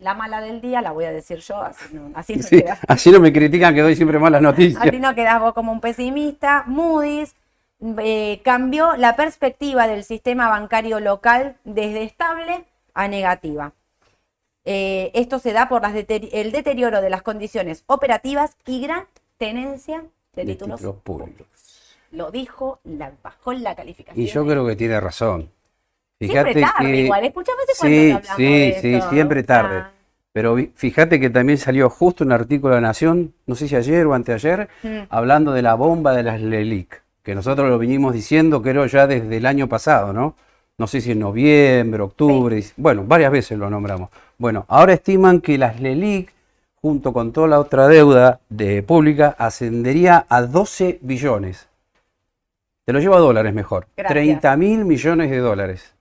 La 0.00 0.14
mala 0.14 0.40
del 0.40 0.60
día 0.60 0.80
la 0.80 0.92
voy 0.92 1.04
a 1.04 1.12
decir 1.12 1.38
yo, 1.38 1.60
así 1.62 1.94
no, 1.94 2.10
así 2.14 2.36
no 2.36 2.42
Sí, 2.42 2.64
así 2.88 3.10
no 3.10 3.20
me 3.20 3.32
critican 3.32 3.74
que 3.74 3.82
doy 3.82 3.94
siempre 3.94 4.18
malas 4.18 4.40
noticias. 4.42 4.82
Así 4.84 4.98
no 4.98 5.14
quedás 5.14 5.40
vos 5.40 5.52
como 5.52 5.72
un 5.72 5.80
pesimista. 5.80 6.64
Moody's 6.66 7.34
eh, 7.98 8.40
cambió 8.42 8.96
la 8.96 9.14
perspectiva 9.14 9.86
del 9.86 10.04
sistema 10.04 10.48
bancario 10.48 11.00
local 11.00 11.56
desde 11.64 12.02
estable 12.02 12.64
a 12.94 13.08
negativa. 13.08 13.72
Eh, 14.64 15.10
esto 15.14 15.38
se 15.38 15.52
da 15.52 15.68
por 15.68 15.82
las 15.82 15.92
deteri- 15.94 16.28
el 16.32 16.52
deterioro 16.52 17.00
de 17.00 17.10
las 17.10 17.22
condiciones 17.22 17.84
operativas 17.86 18.56
y 18.66 18.80
gran 18.82 19.04
tenencia 19.38 20.04
de 20.34 20.44
De 20.44 20.52
títulos 20.52 20.80
títulos 20.80 21.02
públicos. 21.02 21.46
Lo 22.10 22.30
dijo, 22.30 22.80
la, 22.84 23.12
bajó 23.22 23.52
la 23.52 23.74
calificación. 23.74 24.24
Y 24.24 24.28
yo 24.28 24.44
creo 24.46 24.66
que 24.66 24.76
tiene 24.76 24.98
razón. 25.00 25.50
Siempre 26.20 26.52
Fíjate 26.54 26.60
tarde 26.60 26.92
que 26.92 27.00
igual. 27.00 27.24
Escuchá, 27.24 27.52
sí, 27.80 28.10
hablamos 28.10 28.36
sí, 28.36 28.42
de 28.44 28.78
sí, 28.82 28.94
esto. 28.94 29.10
siempre 29.10 29.42
tarde. 29.42 29.76
Ah, 29.78 29.90
Pero 30.32 30.56
fíjate 30.74 31.18
que 31.18 31.30
también 31.30 31.58
salió 31.58 31.88
justo 31.90 32.24
un 32.24 32.32
artículo 32.32 32.74
de 32.74 32.80
La 32.82 32.88
Nación, 32.88 33.32
no 33.46 33.54
sé 33.54 33.66
si 33.68 33.74
ayer 33.74 34.06
o 34.06 34.14
anteayer, 34.14 34.68
Mm. 34.82 34.98
hablando 35.08 35.52
de 35.52 35.62
la 35.62 35.74
bomba 35.74 36.12
de 36.12 36.22
las 36.22 36.40
LELIC, 36.40 37.02
que 37.22 37.34
nosotros 37.34 37.68
lo 37.70 37.78
vinimos 37.78 38.12
diciendo, 38.14 38.60
creo 38.62 38.84
ya 38.86 39.06
desde 39.06 39.34
el 39.38 39.46
año 39.46 39.66
pasado, 39.68 40.12
¿no? 40.12 40.36
No 40.78 40.86
sé 40.86 41.00
si 41.00 41.12
en 41.12 41.18
noviembre, 41.20 42.02
octubre, 42.02 42.58
y- 42.58 42.64
bueno, 42.76 43.02
varias 43.06 43.32
veces 43.32 43.58
lo 43.58 43.68
nombramos. 43.70 44.10
Bueno, 44.38 44.66
ahora 44.68 44.92
estiman 44.92 45.40
que 45.40 45.58
las 45.58 45.80
LELIC, 45.80 46.32
junto 46.82 47.12
con 47.12 47.32
toda 47.32 47.48
la 47.48 47.58
otra 47.58 47.88
deuda 47.88 48.40
de 48.48 48.82
pública, 48.82 49.34
ascendería 49.38 50.26
a 50.28 50.42
12 50.42 50.98
billones. 51.02 51.66
Te 52.86 52.92
lo 52.92 53.00
llevo 53.00 53.16
a 53.16 53.20
dólares 53.20 53.52
mejor. 53.52 53.86
Gracias. 53.96 54.12
30 54.12 54.56
mil 54.56 54.84
millones 54.84 55.30
de 55.30 55.38
dólares. 55.38 55.94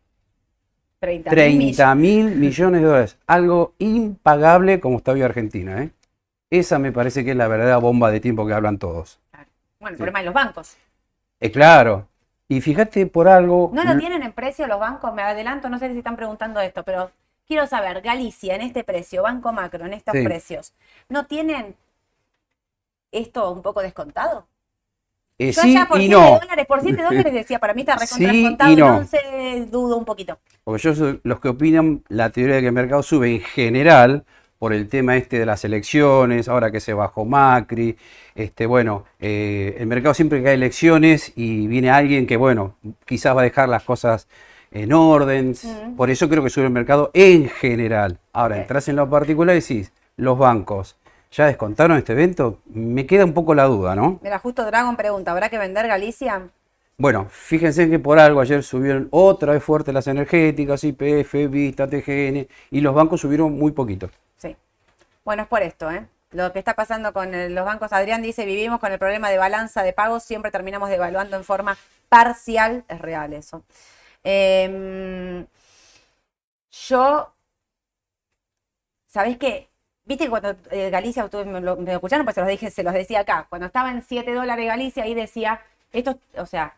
30 1.00 1.30
mil 1.32 1.36
30 1.76 1.96
mil 1.96 2.36
millones 2.36 2.82
de 2.82 2.88
dólares. 2.88 3.18
Algo 3.28 3.74
impagable 3.80 4.80
como 4.80 4.98
está 4.98 5.12
hoy 5.14 5.22
Argentina. 5.22 5.82
¿eh? 5.84 5.92
Esa 6.50 6.80
me 6.80 6.92
parece 6.92 7.24
que 7.24 7.32
es 7.32 7.38
la 7.38 7.48
verdadera 7.48 7.78
bomba 7.78 8.12
de 8.12 8.20
tiempo 8.20 8.46
que 8.46 8.54
hablan 8.54 8.78
todos. 8.78 9.20
Bueno, 9.80 9.94
el 9.94 9.96
problema 9.98 10.20
de 10.20 10.26
los 10.26 10.34
bancos. 10.34 10.76
Es 11.40 11.52
claro. 11.52 12.08
Y 12.48 12.62
fíjate 12.62 13.06
por 13.06 13.28
algo. 13.28 13.70
¿No 13.74 13.84
lo 13.84 13.98
tienen 13.98 14.24
en 14.24 14.34
precio 14.34 14.68
los 14.68 14.80
bancos? 14.80 15.14
Me 15.14 15.22
adelanto, 15.22 15.70
no 15.70 15.78
sé 15.80 15.92
si 15.92 16.00
están 16.00 16.16
preguntando 16.16 16.60
esto, 16.60 16.84
pero 16.84 17.12
quiero 17.48 17.66
saber, 17.68 18.02
Galicia 18.02 18.56
en 18.56 18.62
este 18.62 18.84
precio, 18.84 19.24
Banco 19.24 19.54
Macro 19.54 19.86
en 19.86 19.94
estos 19.94 20.14
Sí. 20.16 20.24
precios, 20.24 20.74
¿no 21.08 21.26
tienen 21.28 21.76
esto 23.12 23.52
un 23.52 23.62
poco 23.62 23.82
descontado? 23.82 24.46
Eh, 25.40 25.52
Yo 25.52 25.62
sí 25.62 25.74
ya 25.74 25.88
por 25.88 25.98
y 26.00 26.08
7 26.08 26.14
no. 26.22 26.40
dólares, 26.40 26.66
por 26.68 26.82
7 26.82 27.02
dólares 27.02 27.34
decía, 27.34 27.58
para 27.60 27.74
mí 27.74 27.82
está 27.82 27.96
recontra 27.96 28.18
Sí 28.18 28.26
descontado 28.26 28.70
y 28.70 28.74
y 28.74 28.78
no. 28.78 28.98
11 28.98 29.18
dudo 29.72 29.98
un 29.98 30.06
poquito. 30.06 30.38
Porque 30.64 30.82
yo 30.84 30.94
soy 30.96 31.20
los 31.24 31.40
que 31.40 31.48
opinan 31.50 32.04
la 32.10 32.30
teoría 32.30 32.56
de 32.56 32.62
que 32.62 32.68
el 32.68 32.74
mercado 32.74 33.02
sube 33.02 33.34
en 33.34 33.42
general 33.42 34.26
por 34.60 34.74
el 34.74 34.90
tema 34.90 35.16
este 35.16 35.40
de 35.40 35.46
las 35.46 35.64
elecciones, 35.64 36.50
ahora 36.50 36.70
que 36.70 36.82
se 36.82 36.94
bajó 36.94 37.24
Macri, 37.24 37.96
este, 38.36 38.66
bueno, 38.66 39.06
eh, 39.20 39.78
el 39.80 39.88
mercado 39.88 40.14
siempre 40.14 40.44
que 40.44 40.50
hay 40.50 40.56
elecciones 40.56 41.32
y 41.38 41.66
viene 41.68 41.90
alguien 41.90 42.28
que, 42.28 42.36
bueno, 42.36 42.76
quizás 43.06 43.34
va 43.36 43.40
a 43.40 43.46
dejar 43.46 43.70
las 43.70 43.84
cosas 43.84 44.28
en 44.72 44.92
orden, 44.92 45.56
Mm. 45.64 45.96
por 45.96 46.10
eso 46.10 46.28
creo 46.28 46.44
que 46.44 46.50
sube 46.50 46.66
el 46.66 46.72
mercado 46.72 47.10
en 47.14 47.48
general. 47.50 48.20
Ahora, 48.34 48.58
entras 48.58 48.88
en 48.90 48.98
lo 48.98 49.10
particular 49.10 49.56
y 49.56 49.62
decís, 49.62 49.94
los 50.18 50.38
bancos, 50.38 50.98
¿ya 51.32 51.46
descontaron 51.48 51.98
este 51.98 52.14
evento? 52.14 52.60
Me 52.66 53.06
queda 53.06 53.26
un 53.26 53.34
poco 53.34 53.54
la 53.54 53.66
duda, 53.66 53.96
¿no? 53.96 54.20
Mira, 54.22 54.40
justo 54.40 54.66
Dragon 54.66 54.96
pregunta, 54.96 55.32
¿habrá 55.32 55.50
que 55.50 55.58
vender 55.58 55.88
Galicia? 55.88 56.50
Bueno, 56.98 57.28
fíjense 57.30 57.90
que 57.90 57.98
por 57.98 58.20
algo 58.20 58.42
ayer 58.42 58.62
subieron 58.62 59.08
otra 59.12 59.54
vez 59.54 59.64
fuerte 59.64 59.94
las 59.94 60.08
energéticas, 60.08 60.84
IPF, 60.84 61.48
Vista, 61.48 61.88
TGN, 61.88 62.48
y 62.72 62.82
los 62.82 62.94
bancos 62.94 63.22
subieron 63.22 63.58
muy 63.58 63.72
poquito. 63.72 64.10
Sí. 64.38 64.56
Bueno, 65.24 65.44
es 65.44 65.48
por 65.48 65.62
esto, 65.62 65.90
¿eh? 65.90 66.06
Lo 66.32 66.52
que 66.52 66.60
está 66.60 66.74
pasando 66.76 67.14
con 67.14 67.34
el- 67.34 67.56
los 67.56 67.66
bancos, 67.66 67.94
Adrián 67.94 68.22
dice, 68.22 68.46
vivimos 68.46 68.80
con 68.80 68.92
el 68.92 69.00
problema 69.00 69.30
de 69.30 69.38
balanza 69.38 69.82
de 69.82 69.94
pagos, 69.94 70.24
siempre 70.24 70.52
terminamos 70.52 70.90
devaluando 70.90 71.38
en 71.38 71.44
forma 71.46 71.78
parcial, 72.10 72.84
es 72.90 73.00
real 73.00 73.32
eso. 73.34 73.64
Em, 74.24 75.46
yo, 76.72 77.34
¿sabés 79.08 79.38
qué? 79.38 79.69
Viste 80.10 80.24
que 80.26 80.30
cuando 80.32 80.56
eh, 80.72 80.90
Galicia, 80.90 81.24
ustedes 81.24 81.46
me 81.46 81.62
lo, 81.62 81.76
me 81.78 81.86
lo 81.86 81.92
escucharon, 81.94 82.26
pues 82.26 82.34
se 82.34 82.42
los 82.42 82.50
dije, 82.50 82.72
se 82.72 82.82
los 82.84 82.94
decía 82.94 83.20
acá, 83.20 83.46
cuando 83.48 83.68
estaba 83.68 83.92
en 83.92 84.02
7 84.02 84.34
dólares 84.34 84.66
Galicia, 84.66 85.04
ahí 85.04 85.14
decía, 85.14 85.62
esto, 85.92 86.18
o 86.36 86.48
sea, 86.48 86.76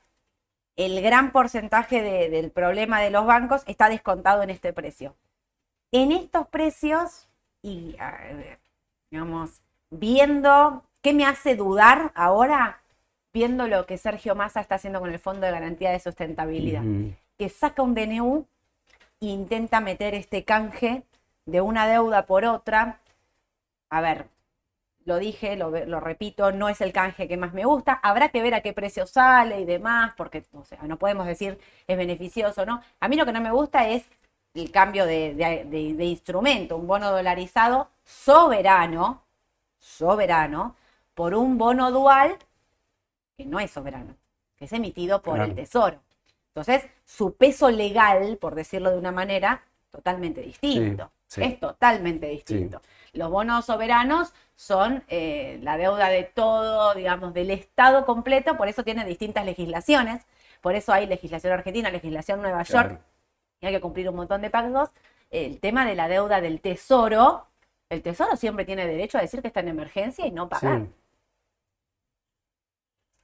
el 0.76 1.02
gran 1.02 1.32
porcentaje 1.32 2.02
de- 2.02 2.30
del 2.30 2.52
problema 2.52 3.00
de 3.00 3.10
los 3.10 3.26
bancos 3.26 3.64
está 3.68 3.88
descontado 3.88 4.44
en 4.44 4.50
este 4.50 4.74
precio. 4.74 5.16
En 5.94 6.12
estos 6.12 6.46
precios, 6.48 7.30
y 7.62 7.96
ver, 7.98 8.60
digamos, 9.10 9.62
viendo 9.90 10.84
qué 11.02 11.14
me 11.14 11.26
hace 11.26 11.56
dudar 11.56 12.12
ahora, 12.16 12.82
viendo 13.34 13.66
lo 13.68 13.86
que 13.86 13.98
Sergio 13.98 14.36
Massa 14.36 14.60
está 14.60 14.76
haciendo 14.76 15.00
con 15.00 15.10
el 15.10 15.20
Fondo 15.20 15.46
de 15.46 15.54
Garantía 15.54 15.92
de 15.92 16.00
Sustentabilidad, 16.02 16.82
que 17.38 17.48
saca 17.48 17.82
un 17.82 17.96
DNU 17.96 18.46
e 19.22 19.26
intenta 19.28 19.80
meter 19.80 20.16
este 20.16 20.44
canje 20.44 21.04
de 21.46 21.62
una 21.62 21.88
deuda 21.88 22.26
por 22.26 22.44
otra. 22.46 23.00
A 23.92 24.02
ver, 24.02 24.28
lo 25.06 25.18
dije, 25.20 25.56
lo, 25.58 25.72
repito, 26.00 26.52
no 26.52 26.70
es 26.70 26.82
el 26.82 26.94
canje 26.94 27.28
que 27.28 27.38
más 27.38 27.54
me 27.54 27.66
gusta. 27.66 27.94
Habrá 28.04 28.30
que 28.30 28.42
ver 28.44 28.54
a 28.56 28.62
qué 28.62 28.74
precio 28.74 29.08
sale 29.08 29.62
y 29.62 29.66
demás, 29.66 30.14
porque 30.18 30.46
o 30.54 30.64
sea, 30.66 30.80
no 30.84 30.98
podemos 31.00 31.28
decir 31.28 31.60
es 31.88 31.98
beneficioso 31.98 32.64
o 32.64 32.66
no. 32.66 32.82
A 33.00 33.08
mí 33.10 33.16
lo 33.18 33.26
que 33.26 33.34
no 33.34 33.42
me 33.42 33.52
gusta 33.52 33.88
es 33.90 34.06
el 34.56 34.72
cambio 34.72 35.06
de, 35.06 35.34
de- 35.36 35.66
de- 35.66 35.94
de 35.96 36.06
instrumento, 36.06 36.78
un 36.78 36.88
bono 36.88 37.12
dolarizado 37.12 37.90
soberano, 38.06 39.24
soberano, 39.80 40.76
por 41.16 41.36
un 41.36 41.58
bono 41.58 41.92
dual 41.92 42.38
que 43.38 43.46
no 43.46 43.60
es 43.60 43.72
soberano, 43.72 44.16
que 44.58 44.66
es 44.66 44.74
emitido 44.74 45.22
por 45.22 45.40
el. 45.42 45.54
Tesoro. 45.56 46.00
Entonces, 46.50 46.86
su 47.06 47.36
peso 47.36 47.70
legal, 47.70 48.38
por 48.38 48.56
decirlo 48.56 48.92
de 48.92 48.98
una 48.98 49.12
manera, 49.12 49.64
totalmente 49.90 50.42
distinto. 50.42 51.12
sí. 51.28 51.42
Es 51.42 51.60
totalmente 51.60 52.28
distinto. 52.28 52.82
Los 53.14 53.30
bonos 53.30 53.66
soberanos 53.66 54.34
son 54.56 55.04
eh, 55.08 55.60
la 55.64 55.78
deuda 55.78 56.08
de 56.10 56.24
todo, 56.24 56.94
digamos, 56.94 57.34
del 57.34 57.52
Estado 57.52 58.06
completo, 58.06 58.56
por 58.58 58.68
eso 58.68 58.84
tienen 58.84 59.08
distintas 59.08 59.46
legislaciones. 59.46 60.26
Por 60.62 60.76
eso 60.76 60.94
hay 60.94 61.08
legislación 61.08 61.54
argentina, 61.54 61.90
legislación 61.90 62.42
Nueva 62.42 62.64
York, 62.64 63.02
y 63.60 63.66
hay 63.66 63.74
que 63.74 63.82
cumplir 63.82 64.08
un 64.10 64.16
montón 64.16 64.42
de 64.42 64.50
pagos. 64.50 64.90
El 65.30 65.60
tema 65.60 65.86
de 65.86 65.96
la 65.96 66.08
deuda 66.08 66.40
del 66.40 66.62
tesoro, 66.62 67.48
el 67.90 68.02
tesoro 68.02 68.36
siempre 68.38 68.64
tiene 68.66 68.88
derecho 68.88 69.18
a 69.18 69.22
decir 69.22 69.42
que 69.42 69.48
está 69.48 69.62
en 69.62 69.70
emergencia 69.70 70.26
y 70.26 70.32
no 70.32 70.48
pagar. 70.48 70.88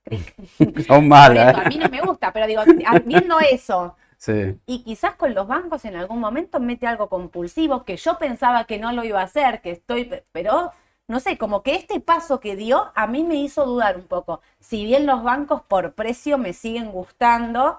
Son 0.88 1.08
malas. 1.08 1.56
a 1.56 1.70
mí 1.70 1.78
no 1.78 1.90
me 1.90 2.02
gusta, 2.02 2.34
pero 2.34 2.48
digo, 2.48 2.64
viendo 3.06 3.40
eso, 3.40 3.96
Sí. 4.18 4.60
y 4.66 4.84
quizás 4.84 5.16
con 5.16 5.36
los 5.36 5.48
bancos 5.48 5.86
en 5.86 5.96
algún 5.96 6.20
momento 6.20 6.60
mete 6.60 6.88
algo 6.88 7.08
compulsivo 7.08 7.86
que 7.86 7.98
yo 7.98 8.18
pensaba 8.18 8.66
que 8.66 8.80
no 8.80 8.92
lo 8.92 9.04
iba 9.04 9.22
a 9.22 9.26
hacer, 9.26 9.62
que 9.62 9.72
estoy, 9.72 10.12
pero 10.32 10.72
no 11.08 11.20
sé, 11.20 11.38
como 11.38 11.64
que 11.64 11.76
este 11.76 12.00
paso 12.00 12.40
que 12.40 12.56
dio 12.56 12.92
a 12.96 13.08
mí 13.08 13.24
me 13.24 13.36
hizo 13.36 13.66
dudar 13.66 13.96
un 13.98 14.04
poco. 14.08 14.42
Si 14.60 14.84
bien 14.86 15.06
los 15.06 15.24
bancos 15.24 15.62
por 15.62 15.94
precio 15.94 16.38
me 16.38 16.54
siguen 16.54 16.92
gustando 16.92 17.78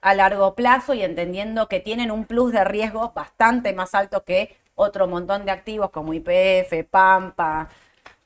a 0.00 0.14
largo 0.14 0.54
plazo 0.54 0.94
y 0.94 1.02
entendiendo 1.02 1.68
que 1.68 1.80
tienen 1.80 2.10
un 2.10 2.24
plus 2.24 2.52
de 2.52 2.64
riesgo 2.64 3.12
bastante 3.14 3.72
más 3.72 3.94
alto 3.94 4.24
que 4.24 4.56
otro 4.76 5.08
montón 5.08 5.44
de 5.44 5.50
activos 5.50 5.90
como 5.90 6.14
IPF, 6.14 6.84
Pampa, 6.88 7.68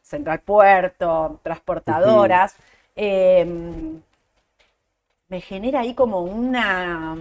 Central 0.03 0.41
Puerto, 0.41 1.41
transportadoras, 1.43 2.57
eh, 2.95 3.47
me 5.29 5.41
genera 5.41 5.81
ahí 5.81 5.95
como 5.95 6.21
una... 6.23 7.17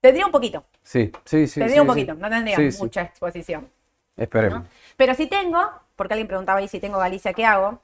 Tendría 0.00 0.26
un 0.26 0.32
poquito. 0.32 0.64
Sí, 0.82 1.12
sí, 1.24 1.46
sí. 1.46 1.60
Tendría 1.60 1.76
sí, 1.76 1.80
un 1.80 1.86
sí. 1.86 1.88
poquito, 1.88 2.14
no 2.14 2.28
tendría 2.30 2.56
Sí, 2.56 2.78
mucha 2.80 3.02
exposición. 3.02 3.68
Esperemos. 4.16 4.60
¿no? 4.62 4.66
Pero 4.96 5.14
si 5.14 5.26
tengo, 5.26 5.60
porque 5.96 6.14
alguien 6.14 6.28
preguntaba 6.28 6.58
ahí 6.58 6.68
si 6.68 6.80
tengo 6.80 6.98
Galicia, 6.98 7.32
¿qué 7.32 7.44
hago? 7.44 7.80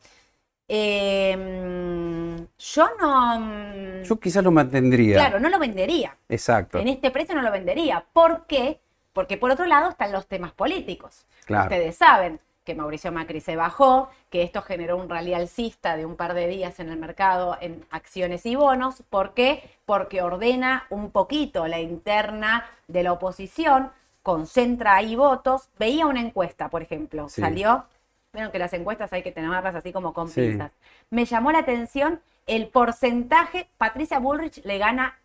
Eh, 0.69 2.37
yo 2.59 2.89
no... 3.01 3.41
mm, 3.41 4.03
Yo 4.03 4.19
quizás 4.19 4.43
lo 4.45 4.51
mantendría. 4.51 5.17
Claro, 5.17 5.41
no 5.41 5.49
lo 5.49 5.59
vendería. 5.59 6.17
Exacto. 6.29 6.79
En 6.79 6.89
este 6.89 7.11
precio 7.11 7.35
no 7.35 7.43
lo 7.43 7.51
vendería. 7.53 8.05
¿Por 8.13 8.47
qué? 8.47 8.81
Porque 9.13 9.37
por 9.37 9.51
otro 9.51 9.67
lado 9.67 9.91
están 9.91 10.13
los 10.13 10.27
temas 10.27 10.53
políticos. 10.53 11.27
Claro. 11.47 11.65
Ustedes 11.65 11.97
saben 11.97 12.41
que 12.67 12.75
Mauricio 12.75 13.13
Macri 13.13 13.41
se 13.41 13.55
bajó, 13.57 14.11
que 14.29 14.43
esto 14.43 14.61
generó 14.61 14.97
un 14.97 15.09
rally 15.09 15.33
alcista 15.33 15.97
de 15.97 16.05
un 16.05 16.17
par 16.17 16.35
de 16.35 16.49
días 16.49 16.81
en 16.81 16.91
el 16.91 16.99
mercado 16.99 17.57
en 17.61 17.87
acciones 17.91 18.45
y 18.45 18.57
bonos. 18.57 19.03
¿Por 19.09 19.33
qué? 19.35 19.71
Porque 19.87 20.21
ordena 20.21 20.85
un 20.91 21.13
poquito 21.13 21.69
la 21.69 21.81
interna 21.81 22.67
de 22.89 23.05
la 23.05 23.13
oposición, 23.13 23.93
concentra 24.23 24.97
ahí 24.97 25.15
votos. 25.15 25.69
Veía 25.79 26.07
una 26.07 26.21
encuesta, 26.21 26.69
por 26.69 26.83
ejemplo, 26.83 27.29
Sí. 27.29 27.41
salió. 27.41 27.87
Vieron 28.33 28.51
que 28.51 28.59
las 28.59 28.73
encuestas 28.73 29.13
hay 29.13 29.23
que 29.23 29.31
tenerlas 29.31 29.77
así 29.77 29.93
como 29.93 30.13
con 30.13 30.29
Sí. 30.29 30.41
pinzas. 30.41 30.73
Me 31.09 31.25
llamó 31.25 31.53
la 31.53 31.61
atención 31.61 32.21
el 32.47 32.67
porcentaje. 32.67 33.69
Patricia 33.79 34.19
Bullrich 34.19 34.63
le 34.65 34.79
gana 34.79 35.17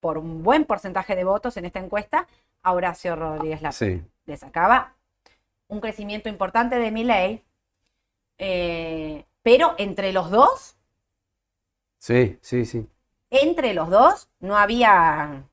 por 0.00 0.18
un 0.18 0.42
buen 0.42 0.64
porcentaje 0.64 1.14
de 1.14 1.22
votos 1.22 1.56
en 1.56 1.66
esta 1.66 1.78
encuesta 1.78 2.26
a 2.64 2.72
Horacio 2.72 3.14
Rodríguez 3.14 3.62
Larreta. 3.62 3.72
Sí. 3.78 4.02
Le 4.26 4.36
sacaba 4.36 4.94
un 5.70 5.80
crecimiento 5.80 6.28
importante 6.28 6.76
de 6.78 6.90
Milei, 6.90 7.42
eh, 8.38 9.24
pero 9.42 9.74
entre 9.78 10.12
los 10.12 10.30
dos, 10.30 10.76
Sí, 11.98 12.38
sí, 12.40 12.64
sí. 12.64 12.86
entre 13.30 13.74
los 13.74 13.90
dos, 13.90 14.28
no 14.40 14.56
había, 14.56 15.44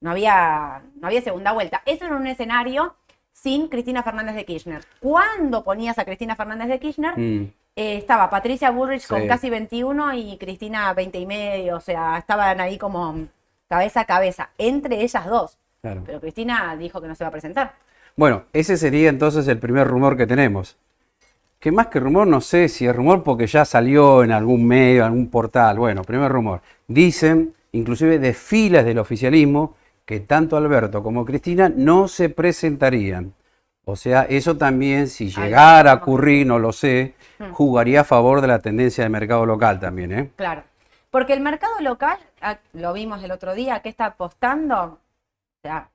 no 0.00 0.10
había, 0.10 0.82
no 0.96 1.06
había 1.06 1.20
segunda 1.22 1.52
vuelta. 1.52 1.82
Eso 1.86 2.06
en 2.06 2.14
un 2.14 2.26
escenario 2.26 2.96
sin 3.32 3.68
Cristina 3.68 4.02
Fernández 4.02 4.34
de 4.34 4.44
Kirchner. 4.44 4.84
Cuando 5.00 5.62
ponías 5.64 5.98
a 5.98 6.04
Cristina 6.04 6.36
Fernández 6.36 6.68
de 6.68 6.80
Kirchner, 6.80 7.18
Mm, 7.18 7.52
eh, 7.76 7.96
estaba 7.96 8.28
Patricia 8.30 8.70
Bullrich 8.70 9.06
con 9.06 9.26
casi 9.26 9.48
21 9.50 10.12
y 10.14 10.36
Cristina 10.38 10.92
20 10.94 11.18
y 11.18 11.26
medio, 11.26 11.76
o 11.76 11.80
sea, 11.80 12.18
estaban 12.18 12.60
ahí 12.60 12.76
como 12.78 13.28
cabeza 13.68 14.00
a 14.00 14.04
cabeza, 14.06 14.50
entre 14.58 15.02
ellas 15.02 15.26
dos. 15.26 15.58
claro. 15.80 16.02
Pero 16.06 16.20
Cristina 16.20 16.76
dijo 16.76 17.00
que 17.00 17.08
no 17.08 17.14
se 17.14 17.24
va 17.24 17.28
a 17.28 17.32
presentar. 17.32 17.74
Bueno, 18.16 18.44
ese 18.52 18.76
sería 18.76 19.08
entonces 19.08 19.48
el 19.48 19.58
primer 19.58 19.86
rumor 19.86 20.16
que 20.16 20.26
tenemos. 20.26 20.76
Que 21.58 21.72
más 21.72 21.86
que 21.86 22.00
rumor, 22.00 22.26
no 22.26 22.40
sé 22.40 22.68
si 22.68 22.86
es 22.86 22.94
rumor 22.94 23.22
porque 23.22 23.46
ya 23.46 23.64
salió 23.64 24.24
en 24.24 24.32
algún 24.32 24.66
medio, 24.66 25.02
en 25.02 25.06
algún 25.06 25.30
portal. 25.30 25.78
Bueno, 25.78 26.02
primer 26.02 26.30
rumor. 26.30 26.60
Dicen, 26.88 27.54
inclusive 27.72 28.18
de 28.18 28.34
filas 28.34 28.84
del 28.84 28.98
oficialismo, 28.98 29.76
que 30.04 30.20
tanto 30.20 30.56
Alberto 30.56 31.02
como 31.02 31.24
Cristina 31.24 31.72
no 31.74 32.08
se 32.08 32.28
presentarían. 32.28 33.32
O 33.84 33.96
sea, 33.96 34.22
eso 34.22 34.56
también, 34.56 35.08
si 35.08 35.28
llegara 35.28 35.92
a 35.92 35.94
ocurrir, 35.94 36.46
no 36.46 36.58
lo 36.58 36.72
sé, 36.72 37.14
jugaría 37.52 38.02
a 38.02 38.04
favor 38.04 38.40
de 38.40 38.46
la 38.46 38.60
tendencia 38.60 39.02
del 39.02 39.10
mercado 39.10 39.44
local 39.44 39.80
también, 39.80 40.12
¿eh? 40.12 40.30
Claro. 40.36 40.62
Porque 41.10 41.32
el 41.32 41.40
mercado 41.40 41.78
local, 41.80 42.18
ah, 42.40 42.58
lo 42.72 42.92
vimos 42.92 43.22
el 43.22 43.32
otro 43.32 43.54
día, 43.54 43.80
¿qué 43.80 43.88
está 43.88 44.06
apostando? 44.06 44.82
O 44.84 44.98
sea, 45.62 45.90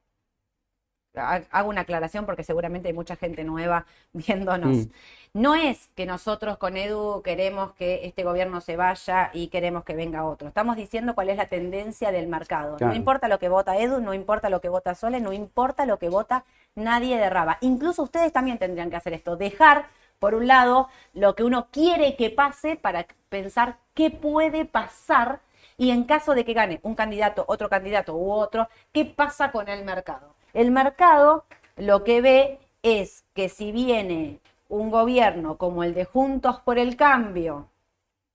hago 1.18 1.70
una 1.70 1.82
aclaración 1.82 2.26
porque 2.26 2.44
seguramente 2.44 2.88
hay 2.88 2.94
mucha 2.94 3.16
gente 3.16 3.44
nueva 3.44 3.86
viéndonos. 4.14 4.76
Mm. 4.76 4.92
No 5.34 5.56
es 5.56 5.90
que 5.96 6.06
nosotros 6.06 6.58
con 6.58 6.78
Edu 6.78 7.22
queremos 7.22 7.74
que 7.74 8.06
este 8.06 8.24
gobierno 8.24 8.62
se 8.62 8.76
vaya 8.76 9.30
y 9.34 9.50
queremos 9.50 9.84
que 9.84 9.96
venga 9.96 10.26
otro. 10.26 10.48
Estamos 10.48 10.76
diciendo 10.76 11.14
cuál 11.14 11.30
es 11.30 11.38
la 11.38 11.48
tendencia 11.48 12.12
del 12.12 12.28
mercado. 12.28 12.78
Claro. 12.78 12.94
No 12.94 12.98
importa 12.98 13.28
lo 13.28 13.38
que 13.38 13.50
vota 13.50 13.78
Edu, 13.78 14.00
no 14.02 14.14
importa 14.14 14.50
lo 14.50 14.62
que 14.62 14.70
vota 14.70 14.96
Sole, 14.96 15.20
no 15.20 15.34
importa 15.34 15.86
lo 15.86 16.00
que 16.00 16.10
vota 16.10 16.44
nadie 16.76 17.18
de 17.18 17.30
Raba. 17.30 17.58
Incluso 17.62 18.04
ustedes 18.04 18.32
también 18.34 18.58
tendrían 18.58 18.90
que 18.90 18.96
hacer 18.96 19.14
esto, 19.14 19.36
dejar 19.36 19.86
por 20.20 20.34
un 20.34 20.48
lado 20.48 20.90
lo 21.14 21.36
que 21.36 21.44
uno 21.44 21.68
quiere 21.72 22.16
que 22.16 22.30
pase 22.30 22.76
para 22.76 23.06
pensar 23.30 23.78
qué 23.94 24.10
puede 24.10 24.66
pasar 24.66 25.42
y 25.78 25.92
en 25.92 26.06
caso 26.06 26.34
de 26.34 26.44
que 26.44 26.54
gane 26.54 26.80
un 26.82 26.96
candidato, 26.96 27.46
otro 27.48 27.70
candidato 27.70 28.16
u 28.16 28.32
otro, 28.32 28.68
¿qué 28.92 29.06
pasa 29.06 29.52
con 29.52 29.70
el 29.70 29.86
mercado? 29.86 30.34
El 30.58 30.72
mercado 30.72 31.46
lo 31.76 32.04
que 32.04 32.20
ve 32.20 32.58
es 32.82 33.26
que 33.36 33.48
si 33.48 33.72
viene 33.72 34.40
un 34.70 34.90
gobierno 34.90 35.56
como 35.60 35.84
el 35.84 35.94
de 35.94 36.06
Juntos 36.06 36.62
por 36.62 36.80
el 36.80 36.96
Cambio, 36.96 37.70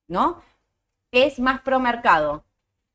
¿no? 0.06 0.40
Es 1.10 1.40
más 1.40 1.62
pro 1.62 1.80
mercado. 1.80 2.44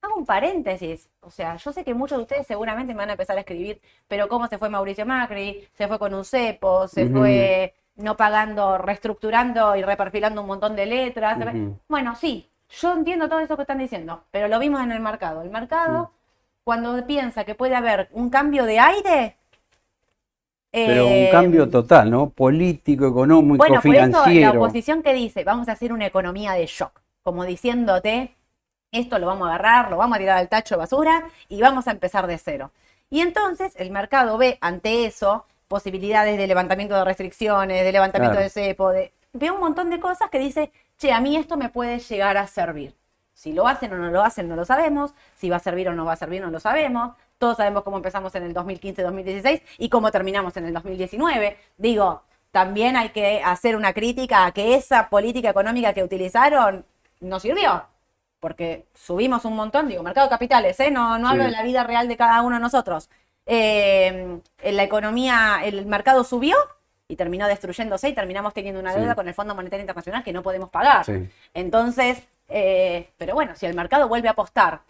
Hago 0.01 0.15
un 0.15 0.25
paréntesis. 0.25 1.09
O 1.19 1.29
sea, 1.29 1.57
yo 1.57 1.73
sé 1.73 1.83
que 1.83 1.93
muchos 1.93 2.19
de 2.19 2.21
ustedes 2.21 2.47
seguramente 2.47 2.93
me 2.93 2.99
van 2.99 3.09
a 3.09 3.13
empezar 3.13 3.35
a 3.35 3.41
escribir, 3.41 3.81
pero 4.07 4.29
¿cómo 4.29 4.47
se 4.47 4.57
fue 4.57 4.69
Mauricio 4.69 5.05
Macri? 5.05 5.67
Se 5.73 5.89
fue 5.89 5.99
con 5.99 6.13
un 6.13 6.23
cepo, 6.23 6.87
se 6.87 7.09
fue 7.09 7.73
no 7.97 8.15
pagando, 8.15 8.77
reestructurando 8.77 9.75
y 9.75 9.83
reperfilando 9.83 10.39
un 10.39 10.47
montón 10.47 10.73
de 10.77 10.85
letras. 10.85 11.37
Bueno, 11.89 12.15
sí, 12.15 12.49
yo 12.69 12.93
entiendo 12.93 13.27
todo 13.27 13.41
eso 13.41 13.57
que 13.57 13.63
están 13.63 13.79
diciendo, 13.79 14.23
pero 14.31 14.47
lo 14.47 14.57
vimos 14.57 14.81
en 14.81 14.93
el 14.93 15.01
mercado. 15.01 15.41
El 15.41 15.49
mercado. 15.49 16.13
Cuando 16.67 17.07
piensa 17.07 17.45
que 17.45 17.55
puede 17.55 17.77
haber 17.77 18.09
un 18.11 18.29
cambio 18.29 18.65
de 18.65 18.77
aire, 18.77 19.37
Pero 20.69 21.07
eh, 21.07 21.27
un 21.27 21.31
cambio 21.31 21.69
total, 21.69 22.11
¿no? 22.11 22.29
Político, 22.29 23.07
económico, 23.07 23.55
bueno, 23.55 23.81
por 23.81 23.95
eso 23.95 24.01
la 24.01 24.23
financiero. 24.25 24.59
oposición 24.59 25.01
que 25.01 25.13
dice, 25.13 25.45
vamos 25.45 25.69
a 25.69 25.71
hacer 25.71 25.93
una 25.93 26.07
economía 26.07 26.51
de 26.51 26.65
shock, 26.65 26.91
como 27.23 27.45
diciéndote, 27.45 28.35
esto 28.91 29.17
lo 29.17 29.27
vamos 29.27 29.47
a 29.47 29.55
agarrar, 29.55 29.89
lo 29.89 29.95
vamos 29.95 30.17
a 30.17 30.19
tirar 30.19 30.37
al 30.39 30.49
tacho 30.49 30.75
de 30.75 30.79
basura 30.79 31.23
y 31.47 31.61
vamos 31.61 31.87
a 31.87 31.91
empezar 31.91 32.27
de 32.27 32.37
cero. 32.37 32.71
Y 33.09 33.21
entonces 33.21 33.71
el 33.77 33.89
mercado 33.89 34.37
ve 34.37 34.57
ante 34.59 35.05
eso 35.05 35.45
posibilidades 35.69 36.37
de 36.37 36.47
levantamiento 36.47 36.95
de 36.95 37.05
restricciones, 37.05 37.81
de 37.81 37.91
levantamiento 37.93 38.33
Claro. 38.35 38.43
de 38.43 38.49
cepo, 38.49 38.89
de, 38.89 39.13
ve 39.31 39.51
un 39.51 39.61
montón 39.61 39.89
de 39.89 40.01
cosas 40.01 40.29
que 40.29 40.39
dice, 40.39 40.73
che, 40.97 41.13
a 41.13 41.21
mí 41.21 41.37
esto 41.37 41.55
me 41.55 41.69
puede 41.69 41.99
llegar 41.99 42.35
a 42.35 42.45
servir. 42.45 42.93
Si 43.37 43.53
lo 43.53 43.67
hacen 43.67 43.93
o 43.93 43.97
no 43.97 44.09
lo 44.09 44.23
hacen, 44.23 44.49
no 44.49 44.55
lo 44.55 44.65
sabemos. 44.65 45.13
Si 45.35 45.47
va 45.47 45.57
a 45.57 45.59
servir 45.59 45.87
o 45.89 45.93
no 45.93 46.05
va 46.05 46.13
a 46.13 46.15
servir, 46.15 46.41
no 46.41 46.49
lo 46.49 46.59
sabemos. 46.59 47.15
Todos 47.37 47.57
sabemos 47.57 47.83
cómo 47.83 47.97
empezamos 47.97 48.33
en 48.33 48.41
el 48.41 48.53
2015-2016 48.55 49.61
y 49.77 49.89
cómo 49.89 50.09
terminamos 50.09 50.57
en 50.57 50.65
el 50.65 50.73
2019. 50.73 51.55
Digo, 51.77 52.23
también 52.49 52.97
hay 52.97 53.09
que 53.09 53.43
hacer 53.45 53.75
una 53.75 53.93
crítica 53.93 54.47
a 54.47 54.51
que 54.53 54.73
esa 54.73 55.07
política 55.07 55.51
económica 55.51 55.93
que 55.93 56.03
utilizaron 56.03 56.83
no 57.19 57.39
sirvió. 57.39 57.83
Porque 58.39 58.87
subimos 58.95 59.45
un 59.45 59.55
montón, 59.55 59.87
digo, 59.87 60.01
mercado 60.01 60.25
de 60.25 60.31
capitales, 60.31 60.79
¿eh? 60.79 60.89
no, 60.89 61.19
no 61.19 61.29
hablo 61.29 61.43
Sí. 61.43 61.51
de 61.51 61.55
la 61.57 61.61
vida 61.63 61.83
real 61.83 62.07
de 62.07 62.17
cada 62.17 62.41
uno 62.41 62.55
de 62.55 62.61
nosotros. 62.63 63.07
Eh, 63.45 64.39
la 64.63 64.83
economía, 64.83 65.59
el 65.63 65.85
mercado 65.85 66.23
subió 66.23 66.57
y 67.07 67.15
terminó 67.15 67.45
destruyéndose 67.47 68.09
y 68.09 68.13
terminamos 68.13 68.55
teniendo 68.55 68.79
una 68.81 68.93
Sí. 68.93 68.99
deuda 68.99 69.13
con 69.13 69.27
el 69.27 69.35
Fondo 69.35 69.53
Monetario 69.53 69.81
Internacional 69.83 70.23
que 70.23 70.33
no 70.33 70.41
podemos 70.41 70.69
pagar. 70.71 71.05
Sí. 71.05 71.29
Entonces, 71.53 72.23
eh, 72.49 73.09
pero 73.17 73.33
bueno, 73.33 73.53
si 73.55 73.65
el 73.65 73.75
mercado 73.75 74.07
vuelve 74.07 74.27
a 74.27 74.31
apostar 74.31 74.81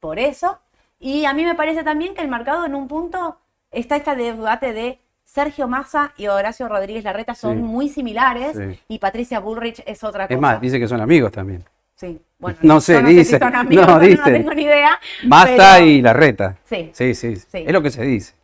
por 0.00 0.18
eso, 0.18 0.58
y 0.98 1.24
a 1.24 1.32
mí 1.34 1.44
me 1.44 1.54
parece 1.54 1.82
también 1.84 2.14
que 2.14 2.22
el 2.22 2.28
mercado 2.28 2.64
en 2.66 2.74
un 2.74 2.88
punto 2.88 3.38
está 3.70 3.96
este 3.96 4.14
debate 4.16 4.72
de 4.72 4.98
Sergio 5.24 5.66
Massa 5.68 6.12
y 6.16 6.28
Horacio 6.28 6.68
Rodríguez 6.68 7.04
Larreta 7.04 7.34
son 7.34 7.56
Sí. 7.56 7.62
muy 7.62 7.88
similares 7.88 8.56
Sí. 8.56 8.80
y 8.88 8.98
Patricia 8.98 9.40
Bullrich 9.40 9.82
es 9.86 10.04
otra 10.04 10.26
cosa. 10.26 10.34
Es 10.34 10.40
más, 10.40 10.60
dice 10.60 10.78
que 10.78 10.86
son 10.88 11.00
amigos 11.00 11.32
también. 11.32 11.64
Sí, 11.96 12.20
bueno, 12.38 12.58
No 12.62 12.80
sé, 12.80 13.02
no 13.02 13.08
dice. 13.08 13.24
si 13.24 13.38
son 13.38 13.54
amigos, 13.56 13.86
No, 13.86 13.94
no, 13.94 14.00
dice. 14.00 14.22
tengo 14.22 14.52
ni 14.54 14.62
idea. 14.62 15.00
Massa 15.24 15.74
pero 15.76 15.84
y 15.86 16.02
Larreta. 16.02 16.56
Sí. 16.64 16.90
Sí, 16.92 17.14
sí, 17.14 17.36
Sí. 17.36 17.64
Es 17.66 17.72
lo 17.72 17.82
que 17.82 17.90
se 17.90 18.02
dice. 18.02 18.34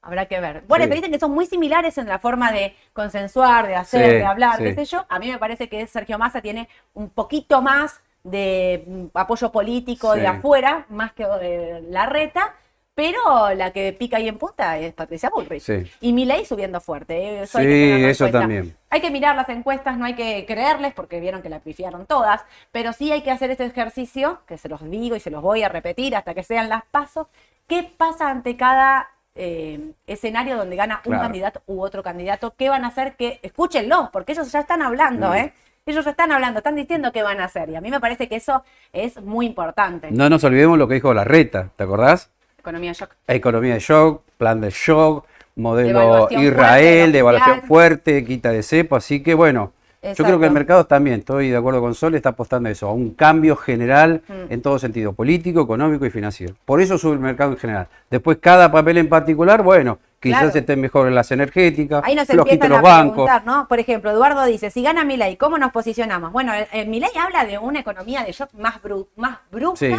Habrá 0.00 0.26
que 0.26 0.40
ver. 0.40 0.62
Bueno, 0.68 0.88
te 0.88 0.94
dicen 0.94 1.10
que 1.10 1.18
son 1.18 1.32
muy 1.32 1.44
similares 1.46 1.98
en 1.98 2.06
la 2.08 2.18
forma 2.18 2.50
de 2.52 2.74
consensuar, 2.94 3.66
de 3.66 3.74
hacer, 3.74 4.10
de 4.14 4.24
hablar, 4.24 4.58
qué 4.58 4.74
sé 4.74 4.84
yo. 4.86 5.04
A 5.08 5.18
mí 5.18 5.30
me 5.30 5.38
parece 5.38 5.68
que 5.68 5.86
Sergio 5.86 6.18
Massa 6.18 6.40
tiene 6.40 6.68
un 6.94 7.10
poquito 7.10 7.60
más 7.60 8.00
de 8.24 8.84
mm, 8.86 9.04
apoyo 9.14 9.50
político 9.52 10.14
Sí. 10.14 10.20
de 10.20 10.26
afuera, 10.26 10.86
más 10.90 11.12
que 11.12 11.26
eh, 11.42 11.82
la 11.90 12.06
reta, 12.06 12.54
pero 12.94 13.54
la 13.54 13.72
que 13.72 13.92
pica 13.92 14.16
ahí 14.16 14.26
en 14.28 14.38
punta 14.38 14.76
es 14.76 14.92
Patricia 14.92 15.30
Bullrich. 15.32 15.62
Sí. 15.62 15.90
Y 16.00 16.12
Milei 16.12 16.44
subiendo 16.44 16.80
fuerte. 16.80 17.14
eh, 17.16 17.42
eso 17.42 17.58
Sí, 17.60 17.64
eso 18.04 18.24
cuenta. 18.24 18.40
también. 18.40 18.76
Hay 18.90 19.00
que 19.00 19.10
mirar 19.12 19.36
las 19.36 19.48
encuestas, 19.50 19.96
no 19.96 20.04
hay 20.04 20.14
que 20.14 20.44
creerles 20.46 20.94
porque 20.94 21.20
vieron 21.20 21.40
que 21.40 21.48
la 21.48 21.60
pifiaron 21.60 22.06
todas, 22.06 22.44
pero 22.72 22.92
sí 22.92 23.12
hay 23.12 23.22
que 23.22 23.30
hacer 23.30 23.50
este 23.52 23.64
ejercicio, 23.66 24.40
que 24.46 24.58
se 24.58 24.68
los 24.68 24.82
digo 24.90 25.14
y 25.14 25.20
se 25.20 25.30
los 25.30 25.42
voy 25.42 25.62
a 25.62 25.68
repetir 25.68 26.16
hasta 26.16 26.34
que 26.34 26.42
sean 26.42 26.68
las 26.68 26.82
pasos. 26.90 27.28
¿Qué 27.68 27.84
pasa 27.96 28.30
ante 28.30 28.56
cada 28.56 29.08
eh, 29.40 29.92
escenario 30.08 30.56
donde 30.56 30.74
gana 30.74 30.96
un 31.04 31.12
Claro. 31.12 31.22
candidato 31.22 31.62
u 31.68 31.80
otro 31.80 32.02
candidato, 32.02 32.54
¿qué 32.56 32.68
van 32.68 32.84
a 32.84 32.88
hacer? 32.88 33.14
Que 33.14 33.38
escúchenlos, 33.42 34.10
porque 34.10 34.32
ellos 34.32 34.50
ya 34.50 34.58
están 34.58 34.82
hablando, 34.82 35.28
Mm. 35.30 35.34
¿eh? 35.34 35.52
Ellos 35.88 36.04
ya 36.04 36.10
están 36.10 36.30
hablando, 36.32 36.58
están 36.58 36.76
diciendo 36.76 37.12
qué 37.12 37.22
van 37.22 37.40
a 37.40 37.44
hacer. 37.44 37.70
Y 37.70 37.76
a 37.76 37.80
mí 37.80 37.90
me 37.90 37.98
parece 37.98 38.28
que 38.28 38.36
eso 38.36 38.62
es 38.92 39.22
muy 39.22 39.46
importante. 39.46 40.10
No 40.10 40.28
nos 40.28 40.44
olvidemos 40.44 40.76
lo 40.76 40.86
que 40.86 40.94
dijo 40.94 41.14
la 41.14 41.24
reta, 41.24 41.70
¿te 41.76 41.84
acordás? 41.84 42.30
Economía 42.58 42.92
shock. 42.92 43.14
Economía 43.26 43.72
de 43.72 43.80
shock, 43.80 44.22
plan 44.36 44.60
de 44.60 44.68
shock, 44.68 45.24
modelo 45.56 45.98
Devaluación 46.00 46.44
Israel, 46.44 46.98
fuerte, 46.98 47.12
devaluación 47.12 47.50
oficial. 47.52 47.68
fuerte, 47.68 48.24
quita 48.26 48.52
de 48.52 48.62
cepo, 48.62 48.96
así 48.96 49.22
que 49.22 49.32
bueno, 49.32 49.72
yo 50.02 50.24
creo 50.24 50.38
que 50.38 50.46
el 50.46 50.52
mercado 50.52 50.86
también, 50.86 51.20
estoy 51.20 51.50
de 51.50 51.56
acuerdo 51.56 51.80
con 51.80 51.94
Sol, 51.94 52.14
está 52.14 52.30
apostando 52.30 52.68
a 52.68 52.72
eso, 52.72 52.86
a 52.88 52.92
un 52.92 53.10
cambio 53.14 53.56
general 53.56 54.22
Mm. 54.28 54.52
en 54.52 54.62
todo 54.62 54.78
sentido, 54.78 55.12
político, 55.12 55.60
económico 55.62 56.06
y 56.06 56.10
financiero. 56.10 56.54
Por 56.64 56.80
eso 56.80 56.98
sube 56.98 57.14
el 57.14 57.18
mercado 57.20 57.52
en 57.52 57.58
general. 57.58 57.88
Después 58.10 58.38
cada 58.40 58.70
papel 58.70 58.98
en 58.98 59.08
particular, 59.08 59.62
bueno, 59.62 59.98
quizás 60.20 60.40
Claro. 60.42 60.58
estén 60.58 60.80
mejor 60.80 61.08
en 61.08 61.14
las 61.14 61.30
energéticas, 61.32 62.02
Ahí 62.04 62.14
nos 62.14 62.28
empiezan 62.30 62.68
los 62.70 62.78
a 62.78 62.82
bancos. 62.82 63.12
preguntar, 63.14 63.44
¿no? 63.46 63.66
Por 63.68 63.78
ejemplo, 63.80 64.10
Eduardo 64.10 64.44
dice, 64.46 64.70
si 64.70 64.82
gana 64.82 65.04
Milei, 65.04 65.36
¿cómo 65.36 65.58
nos 65.58 65.72
posicionamos? 65.72 66.32
Bueno, 66.32 66.52
el, 66.54 66.66
el 66.72 66.88
Milei 66.88 67.10
habla 67.20 67.44
de 67.44 67.58
una 67.58 67.80
economía 67.80 68.24
de 68.24 68.32
shock 68.32 68.50
más, 68.54 68.82
bru- 68.82 69.06
más 69.16 69.38
brusca 69.50 69.78
Sí. 69.86 69.94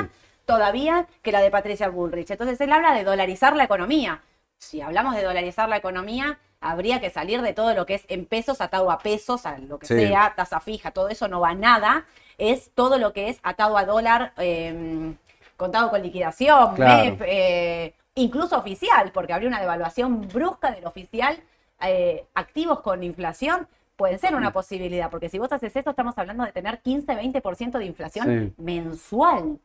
todavía 0.46 1.06
que 1.22 1.32
la 1.32 1.42
de 1.42 1.52
Patricia 1.52 1.90
Bullrich. 1.90 2.32
Entonces 2.32 2.60
él 2.62 2.72
habla 2.72 2.94
de 2.94 3.04
dolarizar 3.04 3.56
la 3.56 3.66
economía. 3.66 4.22
Si 4.60 4.82
hablamos 4.82 5.16
de 5.16 5.24
dolarizar 5.24 5.70
la 5.70 5.78
economía, 5.78 6.38
habría 6.60 7.00
que 7.00 7.10
salir 7.10 7.42
de 7.42 7.54
todo 7.54 7.74
lo 7.74 7.86
que 7.86 7.96
es 7.96 8.04
en 8.10 8.26
pesos, 8.26 8.60
atado 8.60 8.92
a 8.92 9.00
pesos, 9.00 9.46
a 9.46 9.58
lo 9.58 9.80
que 9.80 9.88
Sí. 9.88 9.96
sea, 9.96 10.34
tasa 10.36 10.60
fija, 10.60 10.92
todo 10.92 11.08
eso 11.08 11.28
no 11.30 11.40
va 11.40 11.52
a 11.52 11.56
nada. 11.56 12.06
Es 12.38 12.72
todo 12.76 12.98
lo 12.98 13.14
que 13.14 13.30
es 13.30 13.40
atado 13.42 13.78
a 13.78 13.86
dólar, 13.86 14.34
eh, 14.38 15.16
contado 15.56 15.90
con 15.90 16.02
liquidación, 16.02 16.76
Claro. 16.76 17.04
MEP, 17.04 17.22
eh, 17.26 17.96
incluso 18.16 18.58
oficial, 18.58 19.12
porque 19.14 19.32
habría 19.32 19.48
una 19.48 19.62
devaluación 19.62 20.28
brusca 20.28 20.72
del 20.72 20.86
oficial, 20.86 21.42
eh, 21.82 22.26
activos 22.36 22.82
con 22.82 23.02
inflación, 23.04 23.66
pueden 23.96 24.20
ser 24.20 24.36
una 24.36 24.52
posibilidad, 24.52 25.10
porque 25.10 25.30
si 25.30 25.40
vos 25.40 25.52
haces 25.54 25.74
esto, 25.76 25.90
estamos 25.92 26.18
hablando 26.18 26.44
de 26.44 26.52
tener 26.52 26.82
15-20% 26.82 27.78
de 27.78 27.86
inflación 27.86 28.54
Sí. 28.58 28.62
mensual. 28.62 29.58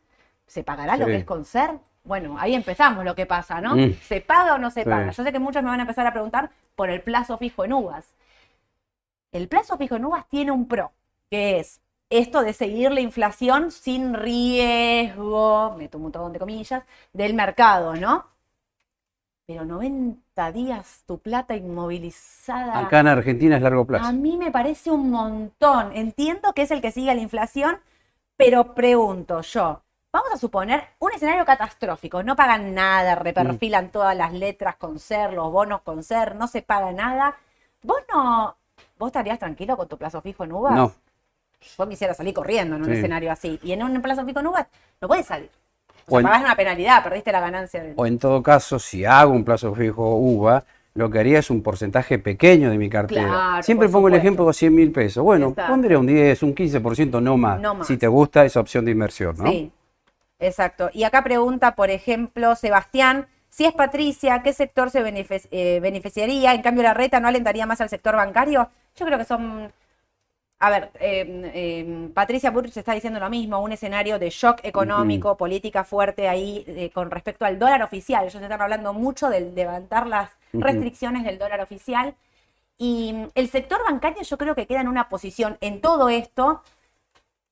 ¿Se 0.47 0.63
pagará 0.63 0.97
lo 0.97 1.07
que 1.07 1.17
es 1.17 1.25
con 1.25 1.45
ser? 1.45 1.71
Bueno, 2.05 2.37
ahí 2.39 2.55
empezamos 2.55 3.05
lo 3.05 3.15
que 3.15 3.27
pasa, 3.27 3.61
¿no? 3.61 3.75
Mm. 3.77 3.95
¿Se 4.03 4.21
paga 4.21 4.55
o 4.55 4.59
no 4.59 4.71
se 4.71 4.85
Sí. 4.85 4.89
paga? 4.91 5.11
Yo 5.11 5.25
sé 5.25 5.33
que 5.33 5.39
muchos 5.39 5.63
me 5.63 5.71
van 5.71 5.81
a 5.81 5.85
empezar 5.85 6.07
a 6.07 6.13
preguntar 6.13 6.51
por 6.77 6.91
el 6.91 7.01
plazo 7.03 7.39
fijo 7.39 7.65
en 7.65 7.73
uvas. 7.73 8.15
El 9.33 9.49
plazo 9.49 9.77
fijo 9.79 9.97
en 9.97 10.05
uvas 10.05 10.29
tiene 10.29 10.53
un 10.53 10.69
pro, 10.69 10.93
que 11.31 11.59
es 11.59 11.81
esto 12.11 12.43
de 12.43 12.53
seguir 12.53 12.93
la 12.93 13.01
inflación 13.01 13.71
sin 13.71 14.15
riesgo, 14.15 15.75
meto 15.77 15.97
un 15.99 16.05
montón 16.05 16.33
de 16.33 16.39
comillas, 16.39 16.85
del 17.13 17.35
mercado, 17.35 17.97
¿no? 17.97 18.27
Pero 19.47 19.65
90 19.65 20.53
días 20.53 21.03
tu 21.07 21.19
plata 21.19 21.55
inmovilizada. 21.57 22.79
Acá 22.79 23.01
en 23.01 23.09
Argentina 23.09 23.57
es 23.57 23.63
largo 23.63 23.87
plazo. 23.87 24.07
A 24.07 24.13
mí 24.13 24.37
me 24.37 24.51
parece 24.51 24.91
un 24.91 25.11
montón. 25.11 25.95
Entiendo 25.95 26.53
que 26.55 26.63
es 26.63 26.71
el 26.71 26.81
que 26.81 26.93
sigue 26.93 27.15
la 27.15 27.21
inflación, 27.21 27.79
pero 28.37 28.75
pregunto 28.75 29.41
yo, 29.43 29.83
vamos 30.15 30.33
a 30.33 30.37
suponer 30.39 30.81
un 31.01 31.11
escenario 31.13 31.45
catastrófico, 31.45 32.23
no 32.23 32.37
pagan 32.37 32.73
nada, 32.73 33.17
reperfilan 33.17 33.89
todas 33.91 34.17
las 34.17 34.33
letras 34.33 34.77
con 34.77 35.01
ser, 35.01 35.33
los 35.33 35.51
bonos 35.51 35.81
con 35.83 36.05
ser, 36.05 36.37
no 36.37 36.47
se 36.47 36.63
paga 36.63 36.93
nada. 36.93 37.35
¿Vos 37.83 37.99
no, 38.13 38.57
vos 38.97 39.09
estarías 39.09 39.41
tranquilo 39.41 39.77
con 39.77 39.89
tu 39.89 39.99
plazo 39.99 40.21
fijo 40.23 40.45
en 40.45 40.53
uvas? 40.53 40.73
No, 40.75 40.93
Vos 41.79 41.89
quisieras 41.89 42.17
salir 42.19 42.33
corriendo 42.35 42.77
en 42.77 42.83
un 42.83 42.89
Sí. 42.91 42.97
escenario 42.97 43.33
así. 43.33 43.59
Y 43.63 43.73
en 43.73 43.83
un 43.83 44.01
plazo 44.03 44.25
fijo 44.25 44.39
en 44.39 44.47
uvas 44.47 44.67
no 45.01 45.09
puedes 45.09 45.27
salir. 45.27 45.51
O 46.07 46.11
sea, 46.11 46.17
O 46.17 46.21
en- 46.21 46.27
pagás 46.27 46.43
una 46.43 46.55
penalidad, 46.57 47.03
perdiste 47.03 47.33
la 47.33 47.41
ganancia. 47.41 47.83
del- 47.83 47.95
o 47.97 48.07
en 48.07 48.19
todo 48.19 48.41
caso, 48.43 48.79
si 48.79 49.05
hago 49.05 49.33
un 49.33 49.45
plazo 49.45 49.75
fijo 49.75 50.15
UVA, 50.17 50.63
lo 50.93 51.11
que 51.11 51.19
haría 51.19 51.39
es 51.41 51.51
un 51.51 51.61
porcentaje 51.63 52.19
pequeño 52.21 52.71
de 52.71 52.79
mi 52.79 52.89
cartera. 52.89 53.27
Claro, 53.27 53.63
Siempre 53.65 53.89
pongo 53.89 54.07
el 54.09 54.15
ejemplo 54.15 54.47
de 54.47 54.53
100 54.53 54.75
mil 54.75 54.93
pesos. 54.93 55.25
Bueno, 55.25 55.49
Exacto. 55.49 55.73
pondré 55.73 55.97
un 55.97 56.07
10, 56.07 56.43
un 56.45 56.55
15%, 56.55 57.21
no 57.21 57.37
más, 57.37 57.59
No 57.61 57.75
más. 57.75 57.87
si 57.89 57.97
te 57.97 58.07
gusta 58.07 58.45
esa 58.45 58.61
opción 58.61 58.85
de 58.85 58.91
inversión, 58.93 59.35
¿no? 59.39 59.47
Sí, 59.51 59.73
exacto. 60.47 60.91
Y 60.93 61.05
acá 61.05 61.23
pregunta, 61.25 61.75
por 61.75 61.91
ejemplo, 61.91 62.55
Sebastián, 62.57 63.27
si 63.49 63.65
es 63.67 63.73
Patricia, 63.73 64.43
¿qué 64.43 64.53
sector 64.53 64.91
se 64.91 65.03
benefic- 65.05 65.49
eh, 65.51 65.81
beneficiaría? 65.81 66.55
En 66.55 66.63
cambio, 66.63 66.83
la 66.83 66.95
reta 66.95 67.21
no 67.21 67.29
alentaría 67.29 67.67
más 67.67 67.81
al 67.81 67.89
sector 67.89 68.17
bancario. 68.17 68.71
Yo 68.97 69.07
creo 69.07 69.19
que 69.19 69.25
son... 69.25 69.73
A 70.61 70.71
ver, 70.71 70.91
eh, 71.01 71.53
eh, 71.55 72.11
Patricia 72.15 72.51
Burrich 72.51 72.77
está 72.77 72.95
diciendo 72.95 73.21
lo 73.21 73.29
mismo, 73.29 73.61
un 73.61 73.73
escenario 73.73 74.19
de 74.19 74.31
shock 74.31 74.61
económico, 74.63 75.37
política 75.37 75.85
fuerte 75.85 76.29
ahí 76.29 76.65
eh, 76.69 76.91
con 76.91 77.11
respecto 77.11 77.45
al 77.45 77.59
dólar 77.59 77.83
oficial. 77.83 78.25
Ellos 78.25 78.43
están 78.43 78.63
hablando 78.63 78.95
mucho 78.95 79.29
de 79.29 79.41
levantar 79.53 80.07
las 80.07 80.31
restricciones 80.61 81.25
del 81.25 81.39
dólar 81.39 81.61
oficial. 81.61 82.15
Y 82.79 83.13
mm, 83.13 83.29
el 83.35 83.49
sector 83.51 83.81
bancario 83.85 84.23
yo 84.23 84.39
creo 84.39 84.55
que 84.55 84.67
queda 84.67 84.81
en 84.83 84.89
una 84.89 85.09
posición 85.09 85.59
en 85.61 85.81
todo 85.81 86.09
esto. 86.09 86.63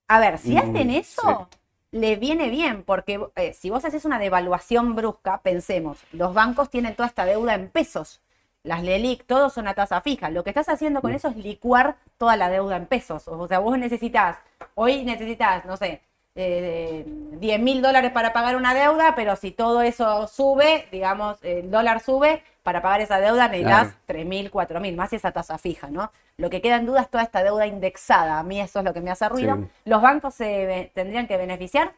A 0.09 0.21
ver, 0.21 0.39
si 0.39 0.55
Mm, 0.55 0.59
hacen 0.59 0.91
eso, 0.91 1.49
le 1.93 2.17
viene 2.17 2.49
bien, 2.51 2.83
porque 2.83 3.21
eh, 3.37 3.53
si 3.53 3.71
vos 3.71 3.85
haces 3.85 4.05
una 4.05 4.19
devaluación 4.19 4.95
brusca, 4.97 5.41
pensemos, 5.43 5.99
los 6.13 6.35
bancos 6.35 6.69
tienen 6.71 6.97
toda 6.97 7.09
esta 7.09 7.25
deuda 7.25 7.55
en 7.55 7.69
pesos. 7.69 8.21
Las 8.65 8.83
LELIC, 8.83 9.25
todos 9.27 9.53
son 9.53 9.67
a 9.69 9.75
tasa 9.75 10.01
fija. 10.01 10.31
Lo 10.31 10.43
que 10.45 10.51
estás 10.51 10.69
haciendo 10.69 11.01
con 11.01 11.13
Mm. 11.13 11.15
eso 11.17 11.29
es 11.29 11.37
licuar 11.37 11.97
toda 12.17 12.37
la 12.37 12.49
deuda 12.49 12.77
en 12.77 12.87
pesos. 12.87 13.27
O 13.29 13.47
sea, 13.49 13.59
vos 13.59 13.77
necesitas, 13.79 14.39
hoy 14.75 15.05
necesitas, 15.05 15.65
no 15.65 15.77
sé, 15.77 16.01
eh, 16.35 17.05
10 17.07 17.61
mil 17.61 17.83
dólares 17.83 18.11
para 18.13 18.33
pagar 18.33 18.57
una 18.57 18.73
deuda, 18.73 19.15
pero 19.15 19.37
si 19.37 19.51
todo 19.51 19.83
eso 19.83 20.27
sube, 20.29 20.87
digamos, 20.93 21.39
el 21.43 21.71
dólar 21.71 22.01
sube, 22.01 22.43
para 22.63 22.81
pagar 22.83 23.01
esa 23.01 23.19
deuda 23.21 23.49
necesitas 23.49 23.89
Claro. 23.89 23.99
3 24.07 24.27
mil, 24.27 24.51
4 24.51 24.81
mil, 24.81 24.97
más 24.97 25.13
esa 25.13 25.33
tasa 25.33 25.59
fija, 25.59 25.89
¿no? 25.91 26.11
Lo 26.37 26.49
que 26.51 26.61
queda 26.61 26.77
en 26.77 26.87
duda 26.87 27.03
es 27.03 27.11
toda 27.11 27.25
esta 27.25 27.43
deuda 27.43 27.67
indexada. 27.67 28.39
A 28.39 28.43
mí 28.43 28.61
eso 28.61 28.79
es 28.79 28.85
lo 28.85 28.93
que 28.95 29.01
me 29.01 29.11
hace 29.11 29.29
ruido. 29.29 29.57
Sí. 29.57 29.65
¿Los 29.87 30.01
bancos 30.03 30.35
se 30.35 30.91
tendrían 30.95 31.27
que 31.27 31.37
beneficiar? 31.37 31.93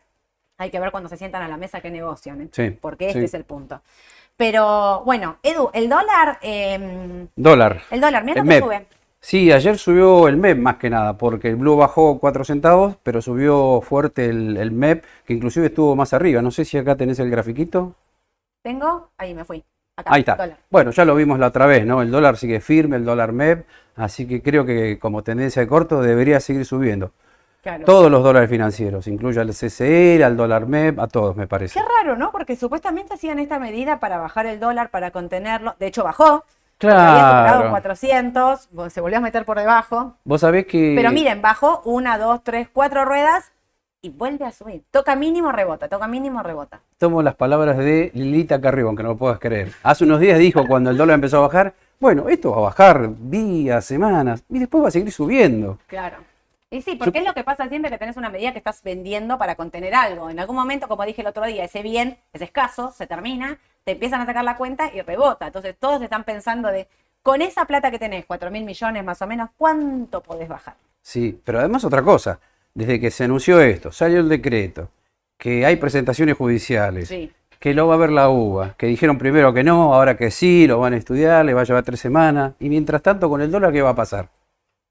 Hay 0.56 0.70
que 0.70 0.80
ver 0.80 0.90
cuando 0.90 1.08
se 1.08 1.16
sientan 1.16 1.42
a 1.42 1.48
la 1.48 1.56
mesa 1.56 1.80
que 1.80 1.90
negocian, 1.90 2.42
¿eh? 2.42 2.48
Sí, 2.52 2.70
porque 2.70 3.08
este 3.08 3.20
sí. 3.20 3.24
es 3.26 3.34
el 3.34 3.44
punto. 3.44 3.80
Pero 4.36 5.02
bueno, 5.04 5.36
Edu, 5.42 5.70
el 5.72 5.88
dólar, 5.88 6.38
eh, 6.42 7.26
Dólar. 7.36 7.82
el 7.90 8.00
dólar, 8.00 8.24
mira 8.24 8.42
que 8.42 8.60
sube. 8.60 8.86
Sí, 9.20 9.50
ayer 9.52 9.78
subió 9.78 10.28
el 10.28 10.36
MEP 10.36 10.58
más 10.58 10.76
que 10.76 10.90
nada, 10.90 11.16
porque 11.16 11.48
el 11.48 11.56
Blue 11.56 11.76
bajó 11.76 12.18
4 12.18 12.44
centavos, 12.44 12.96
pero 13.02 13.22
subió 13.22 13.80
fuerte 13.80 14.26
el, 14.26 14.56
el 14.58 14.70
MEP, 14.70 15.04
que 15.24 15.32
inclusive 15.32 15.66
estuvo 15.68 15.96
más 15.96 16.12
arriba. 16.12 16.42
No 16.42 16.50
sé 16.50 16.64
si 16.64 16.76
acá 16.76 16.94
tenés 16.96 17.18
el 17.20 17.30
grafiquito. 17.30 17.94
Tengo, 18.62 19.10
ahí 19.16 19.32
me 19.34 19.44
fui. 19.44 19.64
Acá, 19.96 20.10
Ahí 20.12 20.20
está. 20.20 20.34
dólar. 20.36 20.56
Bueno, 20.70 20.90
ya 20.90 21.04
lo 21.04 21.14
vimos 21.14 21.38
la 21.38 21.46
otra 21.48 21.66
vez, 21.66 21.86
¿no? 21.86 22.02
El 22.02 22.10
dólar 22.10 22.36
sigue 22.36 22.60
firme, 22.60 22.96
el 22.96 23.04
dólar 23.04 23.32
MEP, 23.32 23.64
así 23.96 24.26
que 24.26 24.42
creo 24.42 24.64
que 24.64 24.98
como 24.98 25.22
tendencia 25.22 25.62
de 25.62 25.68
corto 25.68 26.02
debería 26.02 26.40
seguir 26.40 26.64
subiendo. 26.64 27.12
Claro. 27.62 27.84
Todos 27.86 28.10
los 28.10 28.22
dólares 28.22 28.50
financieros, 28.50 29.06
incluye 29.06 29.40
al 29.40 29.50
CCR, 29.54 30.22
al 30.24 30.36
dólar 30.36 30.66
MEP, 30.66 30.98
a 30.98 31.06
todos 31.06 31.36
me 31.36 31.46
parece. 31.46 31.78
Qué 31.78 31.86
raro, 32.02 32.16
¿no? 32.16 32.30
Porque 32.32 32.56
supuestamente 32.56 33.14
hacían 33.14 33.38
esta 33.38 33.58
medida 33.58 34.00
para 34.00 34.18
bajar 34.18 34.46
el 34.46 34.60
dólar, 34.60 34.90
para 34.90 35.12
contenerlo. 35.12 35.74
De 35.78 35.86
hecho, 35.86 36.02
bajó. 36.04 36.44
Había 36.82 36.96
Claro. 37.56 37.70
400, 37.70 38.68
se 38.90 39.00
volvió 39.00 39.16
a 39.18 39.20
meter 39.20 39.44
por 39.46 39.58
debajo. 39.58 40.16
Vos 40.24 40.40
sabés 40.42 40.66
que... 40.66 40.92
Pero 40.96 41.12
miren, 41.12 41.40
bajó 41.40 41.80
una, 41.84 42.18
dos, 42.18 42.42
tres, 42.44 42.68
cuatro 42.70 43.04
ruedas 43.06 43.52
y 44.04 44.10
vuelve 44.10 44.44
a 44.44 44.52
subir. 44.52 44.82
Toca 44.90 45.16
mínimo, 45.16 45.50
rebota, 45.50 45.88
toca 45.88 46.06
mínimo, 46.06 46.42
rebota. 46.42 46.80
tomo 46.98 47.22
las 47.22 47.36
palabras 47.36 47.78
de 47.78 48.10
Lilita 48.12 48.60
Carrió, 48.60 48.88
aunque 48.88 49.02
no 49.02 49.10
lo 49.10 49.16
puedas 49.16 49.38
creer. 49.38 49.72
Hace 49.82 50.04
unos 50.04 50.20
días 50.20 50.38
dijo 50.38 50.66
cuando 50.66 50.90
el 50.90 50.98
dólar 50.98 51.14
empezó 51.14 51.38
a 51.38 51.40
bajar, 51.40 51.72
bueno, 51.98 52.28
esto 52.28 52.50
va 52.50 52.58
a 52.58 52.60
bajar 52.60 53.08
días, 53.30 53.82
semanas, 53.82 54.44
y 54.50 54.58
después 54.58 54.84
va 54.84 54.88
a 54.88 54.90
seguir 54.90 55.10
subiendo. 55.10 55.78
Claro. 55.86 56.18
Y 56.70 56.82
sí, 56.82 56.96
porque 56.96 57.20
es 57.20 57.24
lo 57.24 57.32
que 57.32 57.44
pasa 57.44 57.66
siempre 57.68 57.90
que 57.90 57.96
tenés 57.96 58.18
una 58.18 58.28
medida 58.28 58.52
que 58.52 58.58
estás 58.58 58.82
vendiendo 58.82 59.38
para 59.38 59.54
contener 59.54 59.94
algo. 59.94 60.28
En 60.28 60.38
algún 60.38 60.56
momento, 60.56 60.86
como 60.86 61.06
dije 61.06 61.22
el 61.22 61.28
otro 61.28 61.46
día, 61.46 61.64
ese 61.64 61.80
bien 61.80 62.18
es 62.34 62.42
escaso, 62.42 62.92
se 62.92 63.06
termina, 63.06 63.58
te 63.84 63.92
empiezan 63.92 64.20
a 64.20 64.26
sacar 64.26 64.44
la 64.44 64.58
cuenta 64.58 64.90
y 64.92 65.00
rebota. 65.00 65.46
Entonces 65.46 65.76
todos 65.78 66.02
están 66.02 66.24
pensando 66.24 66.68
de, 66.68 66.88
con 67.22 67.40
esa 67.40 67.64
plata 67.64 67.90
que 67.90 67.98
tenés, 67.98 68.26
4 68.26 68.50
mil 68.50 68.64
millones 68.64 69.02
más 69.02 69.22
o 69.22 69.26
menos, 69.26 69.48
¿cuánto 69.56 70.22
podés 70.22 70.48
bajar? 70.48 70.74
Sí, 71.00 71.40
pero 71.44 71.60
además 71.60 71.84
otra 71.84 72.02
cosa, 72.02 72.38
desde 72.74 73.00
que 73.00 73.10
se 73.10 73.24
anunció 73.24 73.60
esto, 73.60 73.92
salió 73.92 74.20
el 74.20 74.28
decreto, 74.28 74.90
que 75.38 75.64
hay 75.66 75.76
presentaciones 75.76 76.36
judiciales, 76.36 77.08
Sí. 77.08 77.32
que 77.60 77.72
lo 77.74 77.86
va 77.86 77.94
a 77.94 77.98
ver 77.98 78.10
la 78.10 78.28
UBA, 78.28 78.74
que 78.76 78.86
dijeron 78.86 79.16
primero 79.18 79.52
que 79.54 79.62
no, 79.64 79.94
ahora 79.94 80.16
que 80.16 80.30
sí, 80.30 80.66
lo 80.66 80.80
van 80.80 80.92
a 80.94 80.96
estudiar, 80.96 81.44
le 81.44 81.54
va 81.54 81.62
a 81.62 81.64
llevar 81.64 81.84
tres 81.84 82.00
semanas, 82.00 82.54
y 82.60 82.68
mientras 82.68 83.00
tanto 83.02 83.28
con 83.28 83.40
el 83.40 83.50
dólar, 83.50 83.72
¿qué 83.72 83.82
va 83.82 83.90
a 83.90 83.94
pasar? 83.94 84.28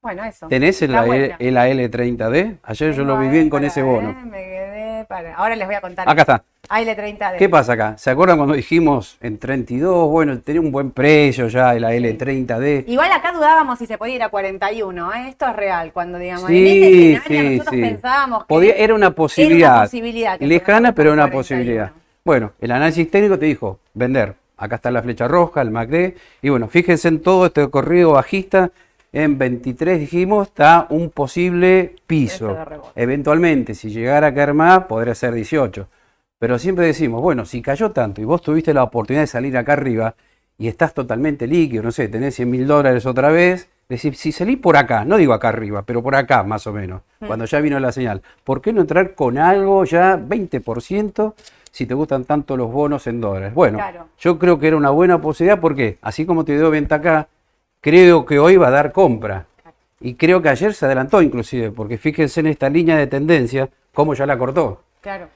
Bueno, 0.02 0.24
eso. 0.26 0.48
¿Tenés 0.48 0.82
el, 0.82 0.92
buena. 0.92 1.36
el 1.40 1.56
AL30D? 1.58 2.58
Ayer 2.64 2.94
yo 2.94 3.04
lo 3.04 3.14
Tengo 3.14 3.20
vi 3.20 3.26
ahí, 3.28 3.32
bien 3.32 3.50
con 3.50 3.64
ese 3.64 3.82
bono. 3.84 4.14
me 4.26 4.44
quedé 4.44 5.06
para- 5.06 5.36
Ahora 5.36 5.56
les 5.56 5.66
voy 5.66 5.76
a 5.76 5.82
contar. 5.82 6.10
Acá 6.10 6.22
está. 6.22 6.44
AL30D. 6.70 7.38
¿Qué 7.38 7.50
pasa 7.50 7.74
acá? 7.74 7.98
¿Se 7.98 8.10
acuerdan 8.10 8.38
cuando 8.38 8.56
dijimos 8.56 9.18
en 9.22 9.38
32? 9.38 10.10
Bueno, 10.10 10.40
tenía 10.40 10.62
un 10.62 10.72
buen 10.72 10.92
precio 10.92 11.48
ya 11.50 11.76
el 11.76 11.84
AL30D. 11.84 12.86
Igual 12.88 13.12
acá 13.12 13.34
dudábamos 13.34 13.78
si 13.80 13.86
se 13.86 13.98
podía 13.98 14.16
ir 14.16 14.24
a 14.24 14.30
41, 14.30 15.14
¿eh? 15.14 15.30
esto 15.30 15.46
es 15.48 15.56
real, 15.56 15.92
cuando 15.92 16.18
digamos, 16.18 16.48
Sí, 16.48 16.58
en 16.58 16.66
ese 16.66 17.14
escenario 17.16 17.40
sí, 17.52 17.58
nosotros 17.58 17.76
sí. 17.76 17.82
pensábamos 17.82 18.40
que 18.44 18.48
Podía- 18.48 18.76
era 18.76 18.96
una 18.96 19.12
posibilidad. 19.12 19.84
posibilidad 19.84 20.40
que 20.40 20.48
Lejana, 20.48 20.80
fuera 20.80 20.94
pero 20.96 21.14
una 21.14 21.24
41. 21.30 21.38
posibilidad. 21.40 21.92
Bueno, 22.24 22.54
el 22.62 22.72
análisis 22.72 23.12
técnico 23.12 23.38
te 23.38 23.46
dijo, 23.46 23.80
vender 23.94 24.36
acá 24.58 24.78
está 24.78 24.90
la 24.90 25.02
flecha 25.04 25.28
roja, 25.28 25.62
el 25.62 25.70
MACD, 25.72 26.14
y 26.42 26.50
bueno, 26.50 26.70
fíjense 26.70 27.10
en 27.10 27.22
todo 27.22 27.46
este 27.48 27.70
corrido 27.70 28.12
bajista, 28.14 28.72
en 29.12 29.38
23 29.38 30.00
dijimos, 30.00 30.48
está 30.48 30.88
un 30.90 31.10
posible 31.10 31.96
piso. 32.08 32.58
Eventualmente, 32.96 33.76
si 33.76 33.90
llegara 33.90 34.28
a 34.28 34.34
caer 34.34 34.54
más, 34.54 34.86
podría 34.86 35.14
ser 35.14 35.34
18. 35.34 35.88
Pero 36.44 36.60
siempre 36.60 36.88
decimos, 36.88 37.22
bueno, 37.22 37.46
si 37.46 37.62
cayó 37.62 37.92
tanto 37.92 38.20
y 38.20 38.26
vos 38.26 38.42
tuviste 38.42 38.74
la 38.74 38.84
oportunidad 38.84 39.24
de 39.24 39.28
salir 39.28 39.56
acá 39.56 39.72
arriba 39.72 40.14
y 40.58 40.68
estás 40.68 40.94
totalmente 40.94 41.48
líquido, 41.48 41.84
no 41.84 41.94
sé, 41.94 42.10
tenés 42.10 42.36
100 42.36 42.50
mil 42.50 42.68
dólares 42.68 43.06
otra 43.06 43.30
vez, 43.30 43.70
decir, 43.88 44.18
si 44.18 44.34
salí 44.34 44.58
por 44.58 44.76
acá, 44.76 45.06
no 45.06 45.16
digo 45.16 45.32
acá 45.32 45.48
arriba, 45.48 45.84
pero 45.84 46.04
por 46.04 46.16
acá 46.16 46.44
más 46.44 46.68
o 46.68 46.74
menos, 46.74 47.02
mm. 47.22 47.28
cuando 47.28 47.46
ya 47.46 47.62
vino 47.62 47.80
la 47.80 47.94
señal, 47.94 48.22
¿por 48.44 48.60
qué 48.60 48.74
no 48.74 48.82
entrar 48.82 49.16
con 49.16 49.38
algo 49.38 49.86
ya 49.86 50.18
20% 50.18 51.34
si 51.72 51.86
te 51.86 51.94
gustan 51.94 52.26
tanto 52.26 52.58
los 52.58 52.70
bonos 52.70 53.08
en 53.08 53.22
dólares? 53.22 53.54
Bueno, 53.54 53.80
yo 54.20 54.38
creo 54.38 54.60
que 54.60 54.68
era 54.68 54.76
una 54.76 54.90
buena 54.90 55.22
posibilidad 55.22 55.62
porque 55.62 55.98
así 56.02 56.26
como 56.26 56.44
te 56.44 56.58
dio 56.58 56.70
venta 56.70 56.96
acá, 56.96 57.30
creo 57.80 58.26
que 58.26 58.38
hoy 58.38 58.58
va 58.58 58.68
a 58.68 58.72
dar 58.72 58.92
compra. 58.92 59.46
Y 60.02 60.16
creo 60.16 60.42
que 60.42 60.50
ayer 60.50 60.74
se 60.74 60.86
adelantó 60.88 61.22
inclusive, 61.22 61.72
porque 61.72 61.98
fíjense 61.98 62.42
en 62.42 62.48
esta 62.48 62.68
línea 62.68 62.98
de 62.98 63.08
tendencia, 63.08 63.70
cómo 63.94 64.14
ya 64.14 64.26
la 64.26 64.38
cortó. 64.38 64.82
Claro. 65.00 65.30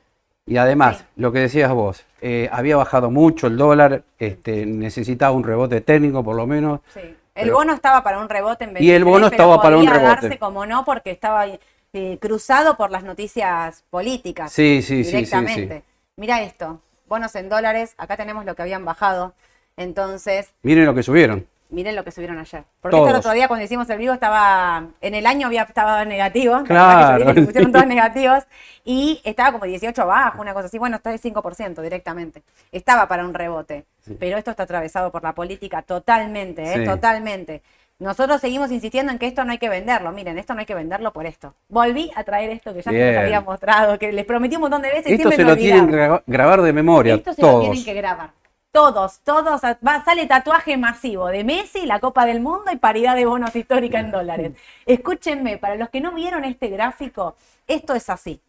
Y 0.47 0.57
además, 0.57 1.03
lo 1.17 1.33
que 1.33 1.39
decías 1.39 1.71
vos, 1.73 2.05
eh, 2.21 2.49
había 2.53 2.77
bajado 2.77 3.11
mucho 3.11 3.47
el 3.47 3.57
dólar, 3.57 4.03
este, 4.17 4.65
necesitaba 4.65 5.35
un 5.35 5.43
rebote 5.43 5.81
técnico 5.81 6.23
por 6.23 6.37
lo 6.37 6.47
menos. 6.47 6.79
Sí. 6.93 7.01
El 7.35 7.51
bono 7.51 7.73
estaba 7.73 8.01
para 8.01 8.19
un 8.19 8.29
rebote 8.29 8.63
en 8.63 8.73
23, 8.73 8.89
Y 8.89 8.95
el 8.95 9.03
bono 9.03 9.27
estaba 9.27 9.61
para 9.61 9.77
un 9.77 9.85
rebote. 9.85 10.03
darse 10.03 10.39
como 10.39 10.65
no, 10.65 10.85
porque 10.85 11.11
estaba 11.11 11.45
eh, 11.45 12.17
cruzado 12.19 12.77
por 12.77 12.89
las 12.89 13.03
noticias 13.03 13.83
políticas. 13.89 14.51
Sí, 14.51 14.81
sí, 14.81 15.03
directamente. 15.03 15.67
sí, 15.67 15.79
sí. 15.79 15.83
Mira 16.15 16.41
esto, 16.41 16.81
bonos 17.07 17.35
en 17.35 17.49
dólares, 17.49 17.93
acá 17.97 18.17
tenemos 18.17 18.45
lo 18.45 18.55
que 18.55 18.63
habían 18.63 18.85
bajado. 18.85 19.33
Entonces. 19.75 20.53
Miren 20.63 20.85
lo 20.85 20.95
que 20.95 21.03
subieron. 21.03 21.45
Miren 21.69 21.95
lo 21.95 22.03
que 22.03 22.11
subieron 22.11 22.37
ayer. 22.39 22.63
Porque 22.79 22.97
este 22.97 23.13
otro 23.13 23.31
día 23.31 23.47
cuando 23.47 23.65
hicimos 23.65 23.89
el 23.89 23.97
vivo 23.97 24.13
estaba, 24.13 24.87
en 25.01 25.15
el 25.15 25.25
año 25.25 25.47
había 25.47 25.63
estaba 25.63 26.05
negativo, 26.05 26.63
claro. 26.63 27.33
que 27.33 27.41
pusieron 27.41 27.71
todos 27.71 27.85
negativos, 27.87 28.45
y 28.85 29.21
estaba 29.25 29.51
como 29.51 29.65
18 29.65 30.01
abajo, 30.01 30.41
una 30.41 30.53
cosa 30.53 30.67
así, 30.67 30.77
bueno, 30.77 30.95
está 30.95 31.09
de 31.09 31.19
5% 31.19 31.81
directamente. 31.81 32.43
Estaba 32.71 33.07
para 33.07 33.25
un 33.25 33.33
rebote, 33.33 33.85
pero 34.17 34.37
esto 34.37 34.51
está 34.51 34.63
atravesado 34.63 35.11
por 35.11 35.23
la 35.23 35.33
política 35.33 35.81
totalmente, 35.81 36.73
¿eh? 36.73 36.85
totalmente. 36.85 37.61
Nosotros 37.99 38.39
seguimos 38.39 38.71
insistiendo 38.71 39.11
en 39.11 39.17
que 39.17 39.25
esto 39.25 39.43
no 39.43 39.51
hay 39.51 39.57
que 39.57 39.69
venderlo. 39.69 40.11
Miren, 40.11 40.37
esto 40.37 40.53
no 40.53 40.59
hay 40.59 40.67
que 40.67 40.75
venderlo 40.75 41.11
por 41.11 41.25
esto. 41.25 41.55
Volví 41.67 42.11
a 42.15 42.23
traer 42.23 42.51
esto 42.51 42.71
que 42.71 42.83
ya 42.83 42.91
se 42.91 42.97
les 42.97 43.17
había 43.17 43.41
mostrado, 43.41 43.97
que 43.97 44.11
les 44.11 44.23
prometí 44.23 44.55
un 44.55 44.61
montón 44.61 44.83
de 44.83 44.89
veces. 44.89 45.13
Esto 45.13 45.31
se 45.31 45.43
lo 45.43 45.57
tienen 45.57 45.87
que 45.87 46.21
grabar 46.27 46.61
de 46.61 46.73
memoria. 46.73 47.15
Esto 47.15 47.33
se 47.33 47.41
lo 47.41 47.59
tienen 47.61 47.83
que 47.83 47.93
grabar. 47.95 48.29
Todos, 48.77 49.21
todos, 49.21 49.61
va, 49.63 50.05
sale 50.05 50.27
tatuaje 50.27 50.77
masivo 50.77 51.29
de 51.29 51.43
Messi, 51.43 51.87
la 51.87 51.99
Copa 51.99 52.27
del 52.27 52.41
Mundo 52.41 52.71
y 52.71 52.75
paridad 52.75 53.15
de 53.15 53.25
bonos 53.25 53.55
histórica 53.55 53.99
en 53.99 54.11
dólares. 54.11 54.51
Escúchenme, 54.85 55.57
para 55.57 55.73
los 55.73 55.89
que 55.89 55.99
no 55.99 56.11
vieron 56.11 56.45
este 56.45 56.67
gráfico, 56.67 57.35
esto 57.65 57.95
es 57.95 58.07
así. 58.07 58.39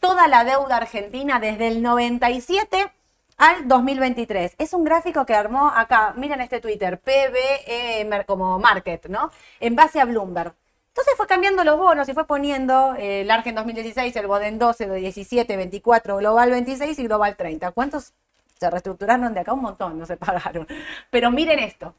Toda 0.00 0.26
la 0.26 0.42
deuda 0.42 0.78
argentina 0.78 1.38
desde 1.38 1.68
el 1.68 1.82
97 1.82 2.90
al 3.36 3.68
2023. 3.68 4.56
Es 4.58 4.74
un 4.74 4.82
gráfico 4.82 5.24
que 5.24 5.34
armó 5.34 5.68
acá, 5.68 6.14
miren 6.16 6.40
este 6.40 6.60
Twitter, 6.60 6.98
PBE 6.98 8.24
como 8.26 8.58
Market, 8.58 9.06
¿no? 9.06 9.30
En 9.60 9.76
base 9.76 10.00
a 10.00 10.04
Bloomberg. 10.04 10.52
Entonces 10.88 11.14
fue 11.16 11.28
cambiando 11.28 11.62
los 11.62 11.78
bonos 11.78 12.08
y 12.08 12.12
fue 12.12 12.26
poniendo 12.26 12.96
eh, 12.96 13.20
el 13.20 13.30
Argen 13.30 13.54
2016, 13.54 14.16
el 14.16 14.26
Boden 14.26 14.58
12, 14.58 14.84
el 14.86 14.94
17, 14.96 15.56
24, 15.56 16.16
Global 16.16 16.50
26 16.50 16.98
y 16.98 17.04
Global 17.04 17.36
30. 17.36 17.70
¿Cuántos 17.70 18.14
se 18.60 18.70
reestructuraron 18.70 19.32
de 19.32 19.40
acá 19.40 19.54
un 19.54 19.62
montón, 19.62 19.98
no 19.98 20.06
se 20.06 20.16
pagaron. 20.16 20.68
Pero 21.10 21.30
miren 21.30 21.58
esto. 21.58 21.94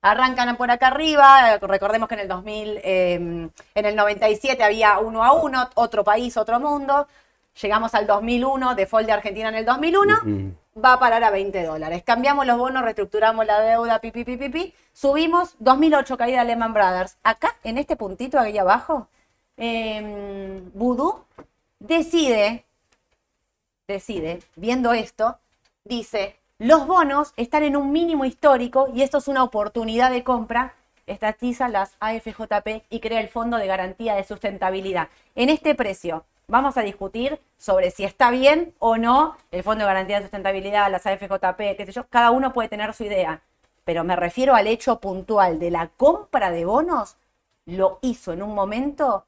Arrancan 0.00 0.56
por 0.56 0.70
acá 0.70 0.88
arriba, 0.88 1.58
recordemos 1.58 2.08
que 2.08 2.14
en 2.14 2.20
el 2.20 2.28
2000, 2.28 2.80
em, 2.82 3.50
en 3.74 3.84
el 3.84 3.96
97 3.96 4.62
había 4.62 4.98
uno 4.98 5.24
a 5.24 5.32
uno, 5.32 5.68
otro 5.74 6.04
país, 6.04 6.36
otro 6.36 6.60
mundo. 6.60 7.08
Llegamos 7.60 7.94
al 7.94 8.06
2001, 8.06 8.74
default 8.74 9.06
de 9.06 9.12
Argentina 9.12 9.48
en 9.48 9.56
el 9.56 9.64
2001, 9.64 10.54
va 10.82 10.92
a 10.94 10.98
parar 10.98 11.24
a 11.24 11.30
20 11.30 11.62
dólares. 11.64 12.02
Cambiamos 12.04 12.46
los 12.46 12.58
bonos, 12.58 12.82
reestructuramos 12.82 13.46
la 13.46 13.60
deuda, 13.60 13.98
pipi, 13.98 14.24
pipi, 14.24 14.48
pipi. 14.48 14.74
Subimos, 14.92 15.56
2008 15.58 16.16
caída 16.16 16.44
Lehman 16.44 16.74
Brothers. 16.74 17.16
Acá, 17.22 17.56
en 17.64 17.78
este 17.78 17.96
puntito, 17.96 18.38
ahí 18.38 18.58
abajo, 18.58 19.08
eh, 19.56 20.62
Voodoo 20.74 21.24
decide, 21.78 22.64
decide, 23.88 24.40
viendo 24.54 24.92
esto, 24.92 25.38
dice, 25.86 26.36
los 26.58 26.86
bonos 26.86 27.32
están 27.36 27.62
en 27.62 27.76
un 27.76 27.92
mínimo 27.92 28.24
histórico 28.24 28.88
y 28.94 29.02
esto 29.02 29.18
es 29.18 29.28
una 29.28 29.42
oportunidad 29.42 30.10
de 30.10 30.24
compra, 30.24 30.74
estatiza 31.06 31.68
las 31.68 31.96
AFJP 32.00 32.84
y 32.90 33.00
crea 33.00 33.20
el 33.20 33.28
Fondo 33.28 33.56
de 33.56 33.66
Garantía 33.66 34.14
de 34.14 34.24
Sustentabilidad. 34.24 35.08
En 35.34 35.48
este 35.48 35.74
precio 35.74 36.24
vamos 36.48 36.76
a 36.76 36.82
discutir 36.82 37.40
sobre 37.56 37.90
si 37.90 38.04
está 38.04 38.30
bien 38.30 38.74
o 38.78 38.96
no 38.96 39.36
el 39.50 39.62
Fondo 39.62 39.84
de 39.84 39.88
Garantía 39.88 40.16
de 40.16 40.22
Sustentabilidad, 40.22 40.90
las 40.90 41.06
AFJP, 41.06 41.76
qué 41.76 41.84
sé 41.86 41.92
yo, 41.92 42.06
cada 42.08 42.30
uno 42.30 42.52
puede 42.52 42.68
tener 42.68 42.92
su 42.94 43.04
idea, 43.04 43.42
pero 43.84 44.02
me 44.02 44.16
refiero 44.16 44.54
al 44.54 44.66
hecho 44.66 44.98
puntual 45.00 45.58
de 45.58 45.70
la 45.70 45.88
compra 45.88 46.50
de 46.50 46.64
bonos, 46.64 47.16
lo 47.66 47.98
hizo 48.02 48.32
en 48.32 48.42
un 48.42 48.54
momento 48.54 49.26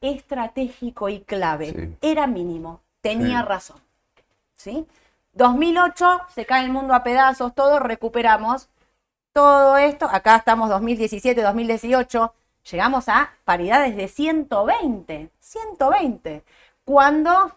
estratégico 0.00 1.08
y 1.08 1.20
clave. 1.20 1.96
Era 2.00 2.26
mínimo, 2.26 2.80
tenía 3.00 3.42
razón. 3.42 3.78
¿Sí? 4.54 4.86
2008 5.36 6.22
se 6.34 6.46
cae 6.46 6.64
el 6.64 6.72
mundo 6.72 6.94
a 6.94 7.02
pedazos, 7.02 7.54
todo 7.54 7.78
recuperamos 7.78 8.68
todo 9.32 9.76
esto. 9.76 10.08
Acá 10.10 10.36
estamos 10.36 10.70
2017, 10.70 11.42
2018, 11.42 12.34
llegamos 12.70 13.08
a 13.10 13.30
paridades 13.44 13.96
de 13.96 14.08
120, 14.08 15.30
120. 15.38 16.42
Cuando 16.86 17.52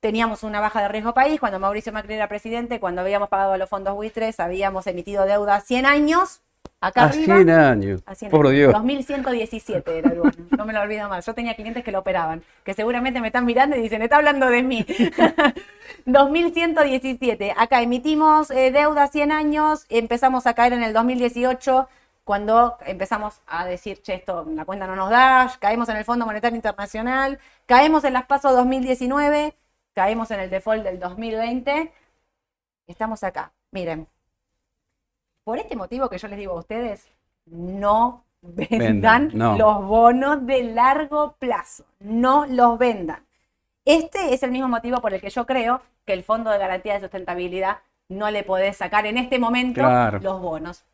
teníamos 0.00 0.42
una 0.42 0.60
baja 0.60 0.80
de 0.80 0.88
riesgo 0.88 1.12
país, 1.12 1.38
cuando 1.38 1.60
Mauricio 1.60 1.92
Macri 1.92 2.14
era 2.14 2.28
presidente, 2.28 2.80
cuando 2.80 3.02
habíamos 3.02 3.28
pagado 3.28 3.58
los 3.58 3.68
fondos 3.68 3.94
buitres, 3.94 4.40
habíamos 4.40 4.86
emitido 4.86 5.26
deuda 5.26 5.56
a 5.56 5.60
100 5.60 5.84
años 5.84 6.40
Acá 6.82 7.04
a 7.04 7.12
100 7.12 7.48
años. 7.50 8.02
Por 8.28 8.48
Dios. 8.48 8.72
2117 8.72 9.98
era 9.98 10.10
el 10.10 10.18
bono. 10.18 10.32
No 10.50 10.66
me 10.66 10.72
lo 10.72 10.80
olvido 10.80 11.08
más. 11.08 11.24
Yo 11.24 11.32
tenía 11.32 11.54
clientes 11.54 11.84
que 11.84 11.92
lo 11.92 12.00
operaban, 12.00 12.42
que 12.64 12.74
seguramente 12.74 13.20
me 13.20 13.28
están 13.28 13.44
mirando 13.44 13.76
y 13.76 13.82
dicen, 13.82 14.02
está 14.02 14.16
hablando 14.16 14.46
de 14.46 14.64
mí. 14.64 14.84
2117. 16.06 17.54
Acá 17.56 17.82
emitimos 17.82 18.50
eh, 18.50 18.72
deuda 18.72 19.06
100 19.06 19.30
años, 19.30 19.86
empezamos 19.90 20.48
a 20.48 20.54
caer 20.54 20.72
en 20.72 20.82
el 20.82 20.92
2018 20.92 21.88
cuando 22.24 22.76
empezamos 22.84 23.40
a 23.46 23.64
decir, 23.64 24.02
che, 24.02 24.14
esto, 24.14 24.44
la 24.52 24.64
cuenta 24.64 24.88
no 24.88 24.96
nos 24.96 25.10
da, 25.10 25.52
caemos 25.60 25.88
en 25.88 25.96
el 25.96 26.04
Fondo 26.04 26.26
Monetario 26.26 26.56
Internacional, 26.56 27.38
caemos 27.66 28.02
en 28.02 28.12
las 28.12 28.26
PASO 28.26 28.52
2019, 28.52 29.54
caemos 29.94 30.32
en 30.32 30.40
el 30.40 30.50
default 30.50 30.82
del 30.82 30.98
2020. 30.98 31.92
Estamos 32.88 33.22
acá. 33.22 33.52
Miren, 33.70 34.08
por 35.44 35.58
este 35.58 35.76
motivo 35.76 36.08
que 36.08 36.18
yo 36.18 36.28
les 36.28 36.38
digo 36.38 36.52
a 36.52 36.60
ustedes, 36.60 37.08
no 37.46 38.24
vendan, 38.42 39.30
los 39.34 39.84
bonos 39.86 40.46
de 40.46 40.64
largo 40.64 41.36
plazo, 41.38 41.84
no 42.00 42.46
los 42.46 42.78
vendan. 42.78 43.24
Este 43.84 44.34
es 44.34 44.42
el 44.42 44.50
mismo 44.50 44.68
motivo 44.68 45.00
por 45.00 45.14
el 45.14 45.20
que 45.20 45.30
yo 45.30 45.46
creo 45.46 45.80
que 46.04 46.12
el 46.12 46.22
Fondo 46.22 46.50
de 46.50 46.58
Garantía 46.58 46.94
de 46.94 47.00
Sustentabilidad 47.00 47.78
no 48.08 48.30
le 48.30 48.44
puede 48.44 48.72
sacar 48.72 49.06
en 49.06 49.18
este 49.18 49.38
momento 49.38 49.82
los 50.20 50.40
bonos. 50.40 50.84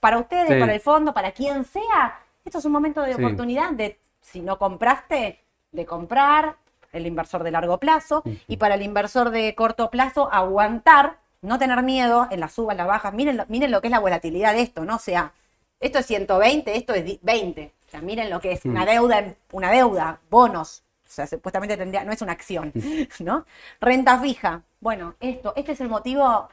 Para 0.00 0.18
ustedes, 0.18 0.60
para 0.60 0.74
el 0.74 0.80
fondo, 0.80 1.12
para 1.12 1.32
quien 1.32 1.64
sea, 1.64 2.20
esto 2.44 2.58
es 2.58 2.64
un 2.64 2.72
momento 2.72 3.02
de 3.02 3.14
oportunidad 3.14 3.72
de, 3.72 3.98
si 4.20 4.40
no 4.40 4.58
compraste, 4.58 5.42
de 5.72 5.86
comprar 5.86 6.56
el 6.92 7.06
inversor 7.06 7.42
de 7.42 7.50
largo 7.50 7.78
plazo 7.78 8.22
y 8.46 8.56
para 8.56 8.74
el 8.74 8.82
inversor 8.82 9.30
de 9.30 9.54
corto 9.54 9.90
plazo 9.90 10.32
aguantar 10.32 11.18
no 11.42 11.58
tener 11.58 11.82
miedo 11.82 12.26
en 12.30 12.40
las 12.40 12.52
subas, 12.52 12.76
las 12.76 12.86
bajas. 12.86 13.12
Miren, 13.14 13.42
miren 13.48 13.70
lo 13.70 13.80
que 13.80 13.88
es 13.88 13.92
la 13.92 14.00
volatilidad 14.00 14.54
de 14.54 14.62
esto, 14.62 14.84
¿no? 14.84 14.96
O 14.96 15.00
sea, 15.00 15.32
esto 15.80 15.98
es 15.98 16.06
120, 16.06 16.76
esto 16.76 16.94
es 16.94 17.18
20. 17.22 17.72
O 17.86 17.90
sea, 17.90 18.00
miren 18.00 18.30
lo 18.30 18.40
que 18.40 18.52
es 18.52 18.64
una 18.64 18.82
mm. 18.82 18.86
deuda, 18.86 19.34
una 19.52 19.70
deuda, 19.70 20.20
bonos. 20.30 20.82
O 21.06 21.10
sea, 21.10 21.26
supuestamente 21.26 21.76
tendría, 21.76 22.04
no 22.04 22.12
es 22.12 22.20
una 22.20 22.32
acción, 22.32 22.72
mm. 22.74 23.04
¿no? 23.24 23.46
Renta 23.80 24.18
fija. 24.20 24.62
Bueno, 24.80 25.14
esto, 25.20 25.52
este 25.56 25.72
es 25.72 25.80
el 25.80 25.88
motivo. 25.88 26.48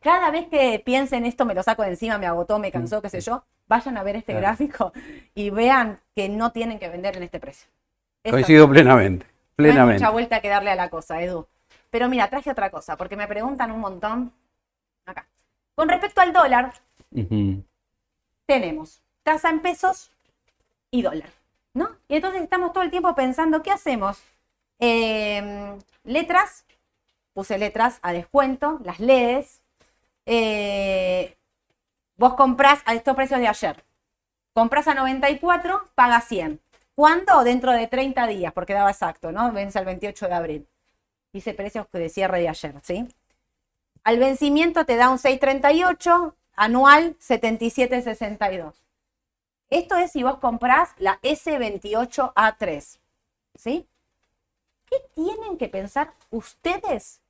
Cada 0.00 0.30
vez 0.32 0.48
que 0.48 0.82
piensen 0.84 1.24
esto, 1.24 1.44
me 1.44 1.54
lo 1.54 1.62
saco 1.62 1.82
de 1.82 1.90
encima, 1.90 2.18
me 2.18 2.26
agotó, 2.26 2.58
me 2.58 2.72
cansó, 2.72 2.98
mm. 2.98 3.02
qué 3.02 3.10
sé 3.10 3.20
yo, 3.20 3.44
vayan 3.68 3.96
a 3.96 4.02
ver 4.02 4.16
este 4.16 4.34
gráfico 4.34 4.92
y 5.34 5.50
vean 5.50 6.00
que 6.16 6.28
no 6.28 6.50
tienen 6.50 6.78
que 6.78 6.88
vender 6.88 7.16
en 7.16 7.22
este 7.22 7.38
precio. 7.38 7.68
Coincido 8.28 8.68
plenamente, 8.68 9.26
plenamente. 9.54 9.84
No 9.84 9.90
hay 9.90 9.98
mucha 9.98 10.10
vuelta 10.10 10.40
que 10.40 10.48
darle 10.48 10.70
a 10.70 10.74
la 10.74 10.90
cosa, 10.90 11.22
Edu. 11.22 11.46
Pero 11.90 12.08
mira, 12.08 12.28
traje 12.28 12.50
otra 12.50 12.70
cosa, 12.70 12.96
porque 12.96 13.16
me 13.16 13.26
preguntan 13.26 13.70
un 13.70 13.80
montón. 13.80 14.32
Acá. 15.06 15.26
Con 15.74 15.88
respecto 15.88 16.20
al 16.20 16.32
dólar, 16.32 16.72
tenemos 18.46 19.02
tasa 19.22 19.50
en 19.50 19.60
pesos 19.60 20.10
y 20.90 21.02
dólar, 21.02 21.30
¿no? 21.74 21.90
Y 22.08 22.16
entonces 22.16 22.42
estamos 22.42 22.72
todo 22.72 22.82
el 22.82 22.90
tiempo 22.90 23.14
pensando, 23.14 23.62
¿qué 23.62 23.70
hacemos? 23.70 24.22
Em, 24.78 25.78
letras, 26.04 26.64
puse 27.32 27.58
letras 27.58 27.98
a 28.02 28.12
descuento, 28.12 28.80
las 28.84 29.00
LEDs, 29.00 29.60
eh, 30.26 31.36
vos 32.16 32.34
comprás 32.34 32.80
a 32.84 32.94
estos 32.94 33.14
precios 33.14 33.40
de 33.40 33.48
ayer. 33.48 33.84
Comprás 34.52 34.88
a 34.88 34.94
94, 34.94 35.88
pagas 35.94 36.24
100. 36.24 36.60
¿Cuándo? 36.94 37.44
Dentro 37.44 37.72
de 37.72 37.86
30 37.86 38.26
días, 38.26 38.52
porque 38.52 38.74
daba 38.74 38.90
exacto, 38.90 39.30
¿no? 39.30 39.52
Vence 39.52 39.78
el 39.78 39.84
28 39.84 40.26
de 40.26 40.34
abril. 40.34 40.68
Dice 41.32 41.54
precios 41.54 41.86
de 41.92 42.08
cierre 42.08 42.40
de 42.40 42.48
ayer, 42.48 42.74
¿sí? 42.82 43.06
Al 44.04 44.18
vencimiento 44.18 44.86
te 44.86 44.96
da 44.96 45.10
un 45.10 45.18
638, 45.18 46.34
anual 46.56 47.16
7762. 47.18 48.82
Esto 49.70 49.96
es 49.96 50.12
si 50.12 50.22
vos 50.22 50.38
comprás 50.38 50.94
la 50.98 51.20
S28A3, 51.20 52.98
¿sí? 53.54 53.86
¿Qué 54.86 54.96
tienen 55.14 55.58
que 55.58 55.68
pensar 55.68 56.14
ustedes 56.30 57.20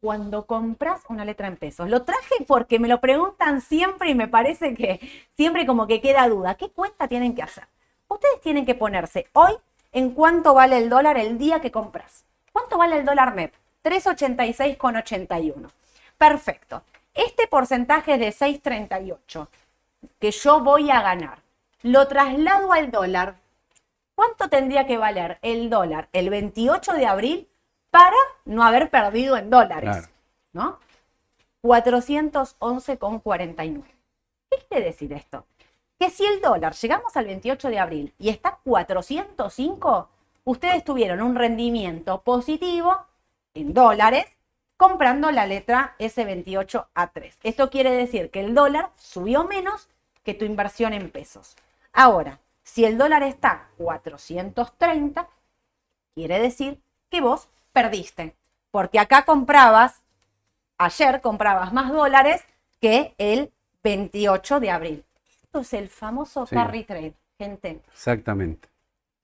cuando 0.00 0.44
compras 0.44 1.00
una 1.08 1.24
letra 1.24 1.48
en 1.48 1.56
pesos? 1.56 1.88
Lo 1.88 2.02
traje 2.02 2.44
porque 2.46 2.78
me 2.78 2.88
lo 2.88 3.00
preguntan 3.00 3.62
siempre 3.62 4.10
y 4.10 4.14
me 4.14 4.28
parece 4.28 4.74
que 4.74 5.00
siempre 5.34 5.64
como 5.64 5.86
que 5.86 6.02
queda 6.02 6.28
duda. 6.28 6.56
¿Qué 6.56 6.68
cuenta 6.68 7.08
tienen 7.08 7.34
que 7.34 7.42
hacer? 7.42 7.66
Ustedes 8.08 8.42
tienen 8.42 8.66
que 8.66 8.74
ponerse 8.74 9.26
hoy 9.32 9.54
en 9.92 10.10
cuánto 10.10 10.52
vale 10.52 10.76
el 10.76 10.90
dólar 10.90 11.16
el 11.16 11.38
día 11.38 11.60
que 11.62 11.70
compras. 11.70 12.26
¿Cuánto 12.54 12.78
vale 12.78 13.00
el 13.00 13.04
dólar 13.04 13.34
MEP? 13.34 13.52
386,81. 13.82 15.70
Perfecto. 16.16 16.84
Este 17.12 17.48
porcentaje 17.48 18.16
de 18.16 18.28
6,38 18.28 19.48
que 20.20 20.30
yo 20.30 20.60
voy 20.60 20.88
a 20.90 21.02
ganar, 21.02 21.40
lo 21.82 22.06
traslado 22.06 22.72
al 22.72 22.92
dólar. 22.92 23.40
¿Cuánto 24.14 24.48
tendría 24.48 24.86
que 24.86 24.98
valer 24.98 25.40
el 25.42 25.68
dólar 25.68 26.08
el 26.12 26.30
28 26.30 26.92
de 26.92 27.06
abril 27.06 27.48
para 27.90 28.14
no 28.44 28.62
haber 28.62 28.88
perdido 28.88 29.36
en 29.36 29.50
dólares? 29.50 29.90
Claro. 29.90 30.06
¿No? 30.52 30.78
411,49. 31.62 33.82
¿Qué 34.48 34.58
quiere 34.68 34.84
decir 34.84 35.12
esto? 35.12 35.44
Que 35.98 36.08
si 36.10 36.24
el 36.24 36.40
dólar 36.40 36.74
llegamos 36.74 37.16
al 37.16 37.26
28 37.26 37.68
de 37.68 37.80
abril 37.80 38.14
y 38.18 38.28
está 38.28 38.60
405, 38.62 40.08
ustedes 40.44 40.84
tuvieron 40.84 41.22
un 41.22 41.34
rendimiento 41.34 42.22
positivo 42.22 43.06
en 43.54 43.74
dólares 43.74 44.26
comprando 44.76 45.30
la 45.30 45.46
letra 45.46 45.94
S28A3. 45.98 47.34
Esto 47.42 47.70
quiere 47.70 47.90
decir 47.90 48.30
que 48.30 48.40
el 48.40 48.54
dólar 48.54 48.90
subió 48.96 49.44
menos 49.44 49.88
que 50.22 50.34
tu 50.34 50.44
inversión 50.44 50.92
en 50.92 51.10
pesos. 51.10 51.56
Ahora, 51.92 52.40
si 52.62 52.84
el 52.84 52.98
dólar 52.98 53.22
está 53.22 53.68
430, 53.78 55.28
quiere 56.14 56.40
decir 56.40 56.80
que 57.10 57.20
vos 57.20 57.48
perdiste, 57.72 58.34
porque 58.70 58.98
acá 58.98 59.24
comprabas, 59.24 60.02
ayer 60.78 61.20
comprabas 61.20 61.72
más 61.72 61.92
dólares 61.92 62.44
que 62.80 63.14
el 63.18 63.52
28 63.82 64.60
de 64.60 64.70
abril. 64.70 65.04
Esto 65.44 65.60
es 65.60 65.72
el 65.74 65.88
famoso 65.88 66.46
Sí. 66.46 66.54
carry 66.54 66.84
trade, 66.84 67.14
gente. 67.38 67.80
Exactamente. 67.92 68.68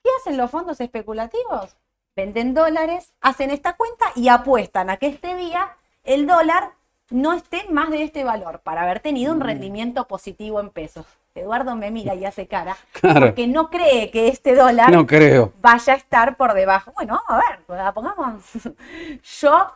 ¿Qué 0.03 0.11
hacen 0.21 0.37
los 0.37 0.51
fondos 0.51 0.81
especulativos? 0.81 1.77
Venden 2.17 2.55
dólares, 2.55 3.13
hacen 3.21 3.51
esta 3.51 3.75
cuenta 3.75 4.07
y 4.15 4.29
apuestan 4.29 4.91
a 4.91 4.97
que 4.97 5.07
este 5.07 5.37
día 5.37 5.77
el 6.05 6.27
dólar 6.27 6.71
no 7.11 7.33
esté 7.33 7.67
más 7.71 7.91
de 7.91 8.03
este 8.05 8.25
valor 8.25 8.61
para 8.61 8.83
haber 8.83 9.01
tenido 9.01 9.33
Mm. 9.33 9.37
un 9.37 9.41
rendimiento 9.43 10.07
positivo 10.07 10.61
en 10.61 10.71
pesos. 10.71 11.07
Eduardo 11.35 11.77
me 11.77 11.91
mira 11.91 12.15
y 12.15 12.25
hace 12.25 12.47
cara 12.47 12.77
Claro. 12.93 13.27
porque 13.27 13.47
no 13.47 13.71
cree 13.71 14.11
que 14.11 14.29
este 14.29 14.55
dólar 14.55 14.91
No 14.91 15.07
creo. 15.07 15.53
vaya 15.61 15.93
a 15.93 15.97
estar 15.97 16.37
por 16.37 16.55
debajo. 16.55 16.93
Bueno, 16.93 17.21
a 17.29 17.37
ver, 17.37 17.61
pues 17.67 17.79
la 17.79 17.93
pongamos. 17.93 18.43
Yo 19.41 19.73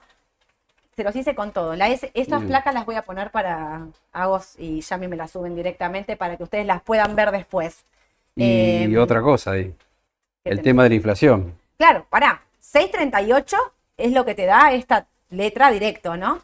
se 0.96 1.04
los 1.04 1.14
hice 1.16 1.34
con 1.34 1.52
todo. 1.52 1.74
La 1.76 1.88
S- 1.88 2.10
estas 2.14 2.42
Mm. 2.42 2.46
placas 2.48 2.74
las 2.74 2.86
voy 2.86 2.94
a 2.96 3.02
poner 3.02 3.30
para 3.30 3.86
Agos 4.12 4.54
y 4.58 4.80
Yami 4.80 5.08
me 5.08 5.16
las 5.16 5.30
suben 5.32 5.54
directamente 5.54 6.16
para 6.16 6.36
que 6.36 6.42
ustedes 6.44 6.66
las 6.66 6.82
puedan 6.82 7.14
ver 7.16 7.30
después. 7.30 7.84
Y 8.36 8.92
Eh, 8.92 8.98
otra 8.98 9.22
cosa 9.22 9.52
ahí, 9.52 9.72
¿qué 9.78 9.83
el 10.44 10.60
tema 10.60 10.82
de 10.82 10.90
la 10.90 10.94
inflación. 10.94 11.54
Claro, 11.78 12.06
pará. 12.10 12.42
638 12.60 13.56
es 13.96 14.12
lo 14.12 14.24
que 14.24 14.34
te 14.34 14.46
da 14.46 14.72
esta 14.72 15.06
letra 15.30 15.70
directo, 15.70 16.16
¿no? 16.16 16.40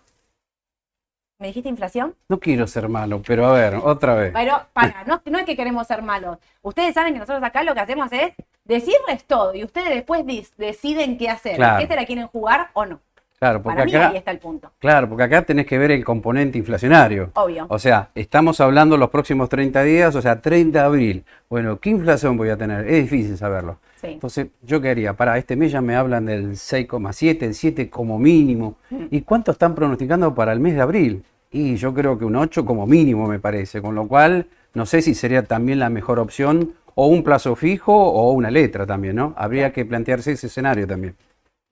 ¿Me 1.38 1.46
dijiste 1.48 1.68
inflación? 1.70 2.14
No 2.28 2.38
quiero 2.38 2.66
ser 2.66 2.88
malo, 2.88 3.22
pero 3.26 3.46
a 3.46 3.52
ver, 3.52 3.74
otra 3.74 4.14
vez. 4.14 4.32
Pero, 4.32 4.60
para, 4.74 5.04
no, 5.04 5.22
no 5.24 5.38
es 5.38 5.46
que 5.46 5.56
queremos 5.56 5.86
ser 5.86 6.02
malos. 6.02 6.38
Ustedes 6.60 6.92
saben 6.92 7.14
que 7.14 7.18
nosotros 7.18 7.42
acá 7.42 7.62
lo 7.62 7.72
que 7.72 7.80
hacemos 7.80 8.12
es 8.12 8.34
decirles 8.64 9.24
todo 9.26 9.54
y 9.54 9.64
ustedes 9.64 9.88
después 9.88 10.24
deciden 10.58 11.16
qué 11.16 11.30
hacer. 11.30 11.56
Claro. 11.56 11.80
¿Qué 11.80 11.86
se 11.86 11.96
la 11.96 12.04
quieren 12.04 12.26
jugar 12.26 12.68
o 12.74 12.84
no? 12.84 13.00
Claro, 13.38 13.62
porque 13.62 13.76
Para 13.76 13.86
mí 13.86 13.94
acá, 13.94 14.08
ahí 14.10 14.16
está 14.18 14.30
el 14.32 14.38
punto. 14.38 14.70
claro, 14.78 15.08
porque 15.08 15.24
acá 15.24 15.40
tenés 15.40 15.64
que 15.66 15.78
ver 15.78 15.92
el 15.92 16.04
componente 16.04 16.58
inflacionario. 16.58 17.30
Obvio. 17.32 17.64
O 17.70 17.78
sea, 17.78 18.10
estamos 18.14 18.60
hablando 18.60 18.98
los 18.98 19.08
próximos 19.08 19.48
30 19.48 19.82
días, 19.82 20.14
o 20.14 20.20
sea, 20.20 20.42
30 20.42 20.78
de 20.78 20.84
abril. 20.84 21.24
Bueno, 21.48 21.80
¿qué 21.80 21.88
inflación 21.88 22.36
voy 22.36 22.50
a 22.50 22.58
tener? 22.58 22.86
Es 22.86 23.10
difícil 23.10 23.38
saberlo. 23.38 23.78
Sí. 24.00 24.08
Entonces, 24.08 24.48
¿yo 24.62 24.80
qué 24.80 24.90
haría? 24.90 25.14
Para 25.14 25.36
este 25.36 25.56
mes 25.56 25.72
ya 25.72 25.80
me 25.80 25.94
hablan 25.94 26.26
del 26.26 26.52
6,7, 26.52 27.42
el 27.42 27.54
7 27.54 27.90
como 27.90 28.18
mínimo. 28.18 28.76
Mm. 28.88 29.06
¿Y 29.10 29.20
cuánto 29.22 29.52
están 29.52 29.74
pronosticando 29.74 30.34
para 30.34 30.52
el 30.52 30.60
mes 30.60 30.74
de 30.74 30.80
abril? 30.80 31.24
Y 31.50 31.76
yo 31.76 31.92
creo 31.92 32.18
que 32.18 32.24
un 32.24 32.36
8 32.36 32.64
como 32.64 32.86
mínimo 32.86 33.26
me 33.26 33.40
parece, 33.40 33.82
con 33.82 33.94
lo 33.94 34.06
cual 34.08 34.46
no 34.72 34.86
sé 34.86 35.02
si 35.02 35.14
sería 35.14 35.44
también 35.44 35.78
la 35.78 35.90
mejor 35.90 36.18
opción 36.18 36.74
o 36.94 37.06
un 37.06 37.22
plazo 37.22 37.56
fijo 37.56 37.92
o 37.94 38.32
una 38.32 38.50
letra 38.50 38.86
también, 38.86 39.16
¿no? 39.16 39.34
Habría 39.36 39.72
que 39.72 39.84
plantearse 39.84 40.32
ese 40.32 40.46
escenario 40.46 40.86
también. 40.86 41.16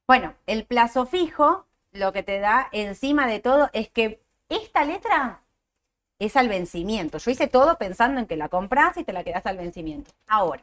Bueno, 0.07 0.35
el 0.47 0.65
plazo 0.65 1.07
fijo 1.07 1.67
lo 1.93 2.13
que 2.13 2.23
te 2.23 2.41
da 2.41 2.69
encima 2.73 3.27
de 3.27 3.41
todo 3.41 3.71
es 3.73 3.89
que 3.89 4.21
esta 4.49 4.85
letra 4.85 5.43
es 6.19 6.37
al 6.37 6.49
vencimiento. 6.49 7.19
Yo 7.19 7.31
hice 7.31 7.47
todo 7.47 7.79
pensando 7.79 8.21
en 8.21 8.27
que 8.27 8.37
la 8.37 8.49
compras 8.49 8.97
y 8.97 9.05
te 9.05 9.13
la 9.13 9.25
quedas 9.25 9.47
al 9.47 9.57
vencimiento. 9.57 10.11
Ahora, 10.27 10.63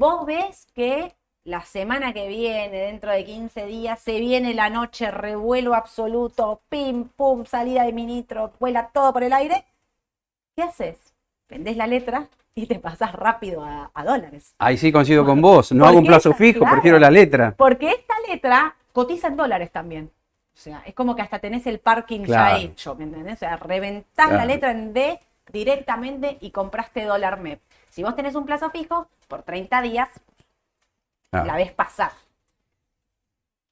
vos 0.00 0.24
ves 0.24 0.66
que 0.74 1.14
la 1.44 1.60
semana 1.62 2.12
que 2.14 2.26
viene, 2.26 2.70
dentro 2.78 3.10
de 3.12 3.22
15 3.24 3.66
días, 3.66 4.00
se 4.00 4.18
viene 4.18 4.54
la 4.54 4.70
noche, 4.70 5.10
revuelo 5.10 5.74
absoluto, 5.74 6.62
pim, 6.70 7.04
pum, 7.08 7.44
salida 7.44 7.84
de 7.84 7.92
ministro, 7.92 8.52
vuela 8.58 8.88
todo 8.92 9.12
por 9.12 9.22
el 9.22 9.32
aire. 9.34 9.64
¿Qué 10.56 10.62
haces? 10.62 11.12
Vendés 11.48 11.76
la 11.76 11.86
letra 11.86 12.28
y 12.54 12.66
te 12.66 12.78
pasas 12.78 13.12
rápido 13.12 13.62
a, 13.62 13.90
a 13.92 14.04
dólares. 14.04 14.54
Ahí 14.58 14.76
sí 14.78 14.90
coincido 14.90 15.24
con 15.24 15.40
vos, 15.42 15.70
no 15.72 15.86
hago 15.86 15.98
un 15.98 16.06
plazo 16.06 16.30
esa- 16.30 16.38
fijo, 16.38 16.60
claro. 16.60 16.76
prefiero 16.76 16.98
la 16.98 17.10
letra. 17.10 17.54
Porque 17.56 17.90
esta 17.90 18.14
letra 18.26 18.74
cotiza 18.92 19.28
en 19.28 19.36
dólares 19.36 19.70
también. 19.70 20.10
O 20.54 20.58
sea, 20.58 20.82
es 20.86 20.94
como 20.94 21.14
que 21.14 21.22
hasta 21.22 21.38
tenés 21.38 21.66
el 21.66 21.78
parking 21.78 22.20
Claro. 22.22 22.56
ya 22.58 22.62
hecho, 22.64 22.94
¿me 22.94 23.04
entendés? 23.04 23.34
O 23.34 23.38
sea, 23.38 23.56
reventás 23.56 24.30
la 24.32 24.44
letra 24.46 24.70
en 24.72 24.92
D 24.94 25.18
directamente 25.52 26.38
y 26.40 26.50
compraste 26.50 27.04
dólar 27.04 27.38
MEP. 27.40 27.60
Si 27.90 28.02
vos 28.02 28.16
tenés 28.16 28.34
un 28.34 28.46
plazo 28.46 28.70
fijo, 28.70 29.08
por 29.28 29.42
30 29.42 29.82
días 29.82 30.08
Ah, 31.32 31.44
la 31.44 31.54
ves 31.54 31.70
pasar. 31.72 32.10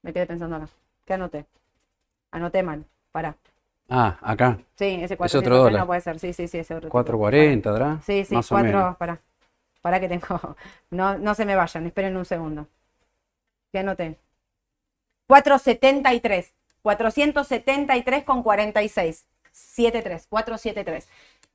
Me 0.02 0.12
quedé 0.12 0.26
pensando 0.26 0.56
acá. 0.56 0.68
¿Qué 1.06 1.14
anoté? 1.14 1.46
Anoté 2.32 2.64
mal. 2.64 2.84
Pará. 3.12 3.36
Ah, 3.88 4.18
acá, 4.22 4.58
Sí, 4.76 4.86
ese 4.96 5.14
otro 5.14 5.18
403 5.18 5.58
dólar. 5.60 5.80
no 5.82 5.86
puede 5.86 6.02
ser. 6.02 6.20
Sí, 6.20 6.34
sí, 6.34 6.48
sí, 6.48 6.58
ese 6.58 6.74
otro. 6.74 6.90
tipo. 6.90 6.98
4.40, 6.98 7.72
¿verdad? 7.72 7.98
Sí, 8.04 8.26
sí, 8.26 8.34
Más 8.34 8.52
o 8.52 8.56
menos. 8.58 8.72
cuatro. 8.82 8.98
Pará. 8.98 9.22
Pará 9.82 10.00
que 10.00 10.10
tengo. 10.10 10.26
No, 10.90 11.18
no 11.20 11.36
se 11.36 11.46
me 11.46 11.56
vayan, 11.56 11.86
esperen 11.86 12.18
un 12.18 12.26
segundo. 12.26 12.68
¿Qué 13.72 13.80
anoté? 13.80 14.18
473. 15.28 16.54
473 16.82 18.24
con 18.24 18.42
46. 18.44 19.26
73. 19.52 20.28
473. 20.28 21.08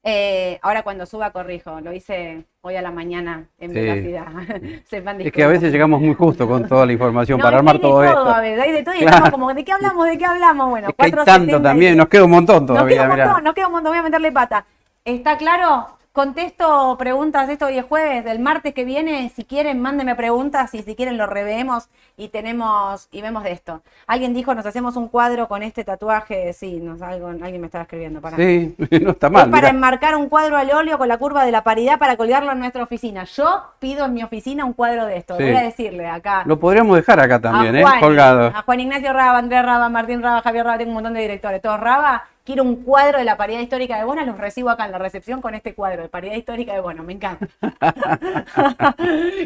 Eh, 0.03 0.59
ahora 0.63 0.83
cuando 0.83 1.05
suba 1.05 1.31
corrijo, 1.31 1.79
lo 1.83 1.93
hice 1.93 2.45
hoy 2.63 2.75
a 2.77 2.81
la 2.81 2.91
mañana 2.91 3.45
en 3.59 3.71
Sí. 3.71 3.75
velocidad. 3.81 4.27
Sepan 4.89 5.21
Es 5.21 5.31
que 5.31 5.45
a 5.45 5.49
veces 5.49 5.71
llegamos 5.71 6.01
muy 6.01 6.15
justo 6.15 6.49
con 6.49 6.67
toda 6.67 6.87
la 6.87 6.93
información 6.93 7.39
No, 7.39 7.45
para 7.45 7.59
armar 7.59 7.79
todo 7.79 7.93
todo, 7.97 8.05
esto. 8.05 8.29
a 8.31 8.41
veces, 8.41 8.61
hay 8.65 8.73
de 8.73 8.83
todo 8.83 8.95
y 8.95 9.01
Claro. 9.01 9.31
como, 9.31 9.53
¿de 9.53 9.63
qué 9.63 9.73
hablamos? 9.73 10.07
¿De 10.07 10.17
qué 10.17 10.25
hablamos? 10.25 10.71
Bueno, 10.71 10.89
Es 10.89 10.95
que 10.95 11.05
hay 11.05 11.11
4.70 11.13 11.25
tanto 11.27 11.63
también, 11.63 11.97
nos 11.99 12.09
queda 12.09 12.25
un 12.25 12.31
montón 12.31 12.57
Nos 12.61 12.67
todavía. 12.69 12.97
queda 12.97 13.05
un 13.05 13.11
mirá. 13.13 13.25
montón, 13.27 13.45
nos 13.45 13.55
queda 13.55 13.67
un 13.67 13.73
montón, 13.73 13.91
voy 13.93 13.99
a 13.99 14.03
meterle 14.03 14.33
pata. 14.33 14.65
¿Está 15.05 15.37
claro? 15.37 15.87
Contesto 16.13 16.97
preguntas 16.99 17.49
esto 17.49 17.67
hoy 17.67 17.79
es 17.79 17.85
jueves, 17.85 18.27
el 18.27 18.41
martes 18.41 18.75
que 18.75 18.85
viene, 18.85 19.31
si 19.33 19.45
quieren, 19.45 19.81
mándenme 19.81 20.17
preguntas 20.17 20.75
y 20.75 20.83
si 20.83 20.97
quieren 20.97 21.17
lo 21.17 21.27
reveemos 21.27 21.89
y 22.17 22.31
tenemos 22.31 23.07
y 23.13 23.23
vemos 23.23 23.45
de 23.45 23.53
esto. 23.53 23.83
Alguien 24.09 24.35
dijo, 24.35 24.53
nos 24.57 24.67
hacemos 24.67 24.97
un 24.97 25.07
cuadro 25.07 25.47
con 25.47 25.63
este 25.63 25.85
tatuaje, 25.85 26.53
sí, 26.53 26.81
nos, 26.81 27.01
algo, 27.01 27.29
alguien 27.29 27.61
me 27.61 27.67
estaba 27.67 27.83
escribiendo. 27.83 28.21
Para. 28.21 28.37
Sí, 28.37 28.75
no 29.03 29.13
está 29.13 29.29
es 29.29 29.33
mal. 29.33 29.51
para 29.51 29.69
mirá. 29.69 29.69
enmarcar 29.69 30.17
un 30.17 30.29
cuadro 30.29 30.57
al 30.57 30.73
óleo 30.73 30.99
con 30.99 31.07
la 31.07 31.17
curva 31.17 31.45
de 31.45 31.53
la 31.53 31.63
paridad 31.63 31.97
para 32.01 32.17
colgarlo 32.17 32.51
en 32.51 32.59
nuestra 32.59 32.83
oficina. 32.83 33.23
Yo 33.23 33.63
pido 33.79 34.07
en 34.07 34.13
mi 34.13 34.25
oficina 34.25 34.65
un 34.65 34.73
cuadro 34.73 35.07
de 35.07 35.17
esto. 35.17 35.37
Sí. 35.37 35.45
Voy 35.45 35.55
a 35.55 35.63
decirle 35.63 36.09
acá. 36.09 36.43
Lo 36.45 36.59
podríamos 36.59 36.97
dejar 36.97 37.21
acá 37.21 37.39
también, 37.39 37.77
a 37.77 37.81
¿eh? 37.83 38.01
Colgado. 38.01 38.49
A 38.49 38.63
Juan 38.63 38.81
Ignacio 38.81 39.13
Raba, 39.13 39.39
Andrés 39.39 39.65
Raba, 39.65 39.89
Martín 39.89 40.25
Raba, 40.25 40.43
Javier 40.43 40.65
Raba, 40.65 40.79
tengo 40.79 40.91
un 40.91 40.95
montón 40.95 41.15
de 41.15 41.21
directores. 41.21 41.63
Todos 41.63 41.79
Raba, 41.79 42.25
quiero 42.45 42.63
un 42.63 42.77
cuadro 42.83 43.19
de 43.19 43.25
la 43.25 43.37
paridad 43.37 43.61
histórica 43.61 43.97
de 43.99 44.05
Bono, 44.05 44.25
los 44.25 44.39
recibo 44.39 44.71
acá 44.71 44.87
en 44.87 44.93
la 44.93 44.99
recepción 44.99 45.41
con 45.41 45.55
este 45.55 45.75
cuadro 45.75 46.03
de 46.03 46.09
paridad 46.09 46.35
histórica 46.35 46.73
de 46.75 46.81
Bono, 46.81 47.03
me 47.03 47.13
encanta. 47.13 47.47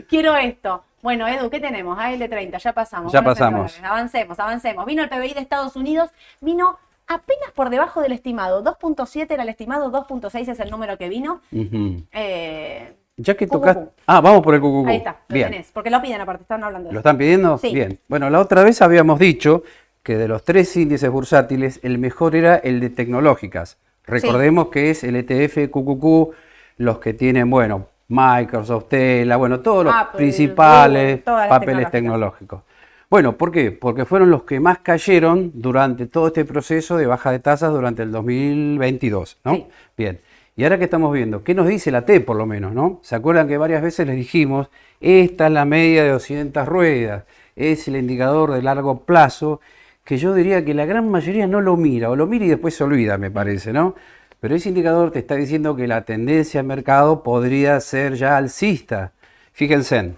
quiero 0.08 0.36
esto. 0.36 0.84
Bueno, 1.02 1.28
Edu, 1.28 1.50
¿qué 1.50 1.60
tenemos? 1.60 1.96
Ah, 2.00 2.12
el 2.12 2.18
de 2.18 2.28
30, 2.28 2.58
ya 2.58 2.72
pasamos. 2.72 3.12
Ya 3.12 3.20
Bonos 3.20 3.38
pasamos. 3.38 3.80
Avancemos, 3.82 4.40
avancemos. 4.40 4.86
Vino 4.86 5.02
el 5.02 5.08
PBI 5.10 5.34
de 5.34 5.40
Estados 5.40 5.76
Unidos, 5.76 6.10
vino 6.40 6.78
apenas 7.06 7.50
por 7.54 7.68
debajo 7.68 8.00
del 8.00 8.12
estimado. 8.12 8.64
2.7 8.64 9.26
era 9.30 9.42
el 9.42 9.48
estimado, 9.50 9.92
2.6 9.92 10.48
es 10.48 10.60
el 10.60 10.70
número 10.70 10.96
que 10.96 11.10
vino. 11.10 11.42
Eh, 11.52 12.94
Ya 13.18 13.36
que 13.36 13.46
tocaste. 13.46 13.90
Ah, 14.06 14.22
vamos 14.22 14.40
por 14.42 14.54
el 14.54 14.60
cucucú. 14.62 14.88
ahí 14.88 14.96
está, 14.96 15.18
lo 15.28 15.34
Bien. 15.34 15.50
tenés, 15.50 15.70
porque 15.72 15.90
lo 15.90 16.00
piden 16.00 16.22
aparte, 16.22 16.42
están 16.42 16.64
hablando 16.64 16.88
de 16.88 16.94
¿Lo 16.94 17.00
eso. 17.00 17.06
están 17.08 17.18
pidiendo? 17.18 17.58
Sí. 17.58 17.74
Bien. 17.74 18.00
Bueno, 18.08 18.30
la 18.30 18.40
otra 18.40 18.64
vez 18.64 18.80
habíamos 18.80 19.18
dicho 19.18 19.62
que 20.04 20.16
de 20.16 20.28
los 20.28 20.44
tres 20.44 20.76
índices 20.76 21.10
bursátiles, 21.10 21.80
el 21.82 21.98
mejor 21.98 22.36
era 22.36 22.56
el 22.56 22.78
de 22.78 22.90
tecnológicas. 22.90 23.78
Recordemos 24.06 24.68
que 24.68 24.90
es 24.90 25.02
el 25.02 25.16
ETF 25.16 25.70
QQQ, 25.70 26.34
los 26.76 26.98
que 26.98 27.14
tienen, 27.14 27.48
bueno, 27.48 27.88
Microsoft, 28.08 28.88
Tesla, 28.90 29.36
bueno, 29.36 29.60
todos 29.60 29.86
los 29.86 29.94
Apple, 29.94 30.18
principales 30.18 31.24
Google, 31.24 31.48
papeles 31.48 31.90
tecnológicos. 31.90 32.62
Bueno, 33.08 33.36
¿por 33.36 33.50
qué? 33.50 33.72
Porque 33.72 34.04
fueron 34.04 34.30
los 34.30 34.42
que 34.42 34.60
más 34.60 34.78
cayeron 34.80 35.52
durante 35.54 36.06
todo 36.06 36.26
este 36.26 36.44
proceso 36.44 36.98
de 36.98 37.06
baja 37.06 37.30
de 37.30 37.38
tasas 37.38 37.72
durante 37.72 38.02
el 38.02 38.12
2022, 38.12 39.38
¿no? 39.44 39.54
Sí. 39.54 39.66
Bien. 39.96 40.20
Y 40.56 40.64
ahora 40.64 40.78
que 40.78 40.84
estamos 40.84 41.12
viendo, 41.12 41.42
¿qué 41.42 41.54
nos 41.54 41.66
dice 41.66 41.90
la 41.90 42.04
T 42.04 42.20
por 42.20 42.36
lo 42.36 42.44
menos, 42.44 42.74
no? 42.74 43.00
¿Se 43.02 43.14
acuerdan 43.14 43.48
que 43.48 43.56
varias 43.56 43.82
veces 43.82 44.06
les 44.06 44.16
dijimos, 44.16 44.68
esta 45.00 45.46
es 45.46 45.52
la 45.52 45.64
media 45.64 46.04
de 46.04 46.10
200 46.10 46.68
ruedas, 46.68 47.24
es 47.56 47.88
el 47.88 47.96
indicador 47.96 48.52
de 48.52 48.62
largo 48.62 49.00
plazo, 49.00 49.60
que 50.04 50.18
yo 50.18 50.34
diría 50.34 50.64
que 50.64 50.74
la 50.74 50.84
gran 50.86 51.10
mayoría 51.10 51.46
no 51.46 51.60
lo 51.60 51.76
mira, 51.76 52.10
o 52.10 52.16
lo 52.16 52.26
mira 52.26 52.44
y 52.44 52.48
después 52.48 52.74
se 52.76 52.84
olvida, 52.84 53.16
me 53.18 53.30
parece, 53.30 53.72
¿no? 53.72 53.94
Pero 54.40 54.54
ese 54.54 54.68
indicador 54.68 55.10
te 55.10 55.18
está 55.20 55.34
diciendo 55.36 55.74
que 55.74 55.88
la 55.88 56.02
tendencia 56.04 56.60
al 56.60 56.66
mercado 56.66 57.22
podría 57.22 57.80
ser 57.80 58.14
ya 58.14 58.36
alcista. 58.36 59.12
Fíjense, 59.52 60.12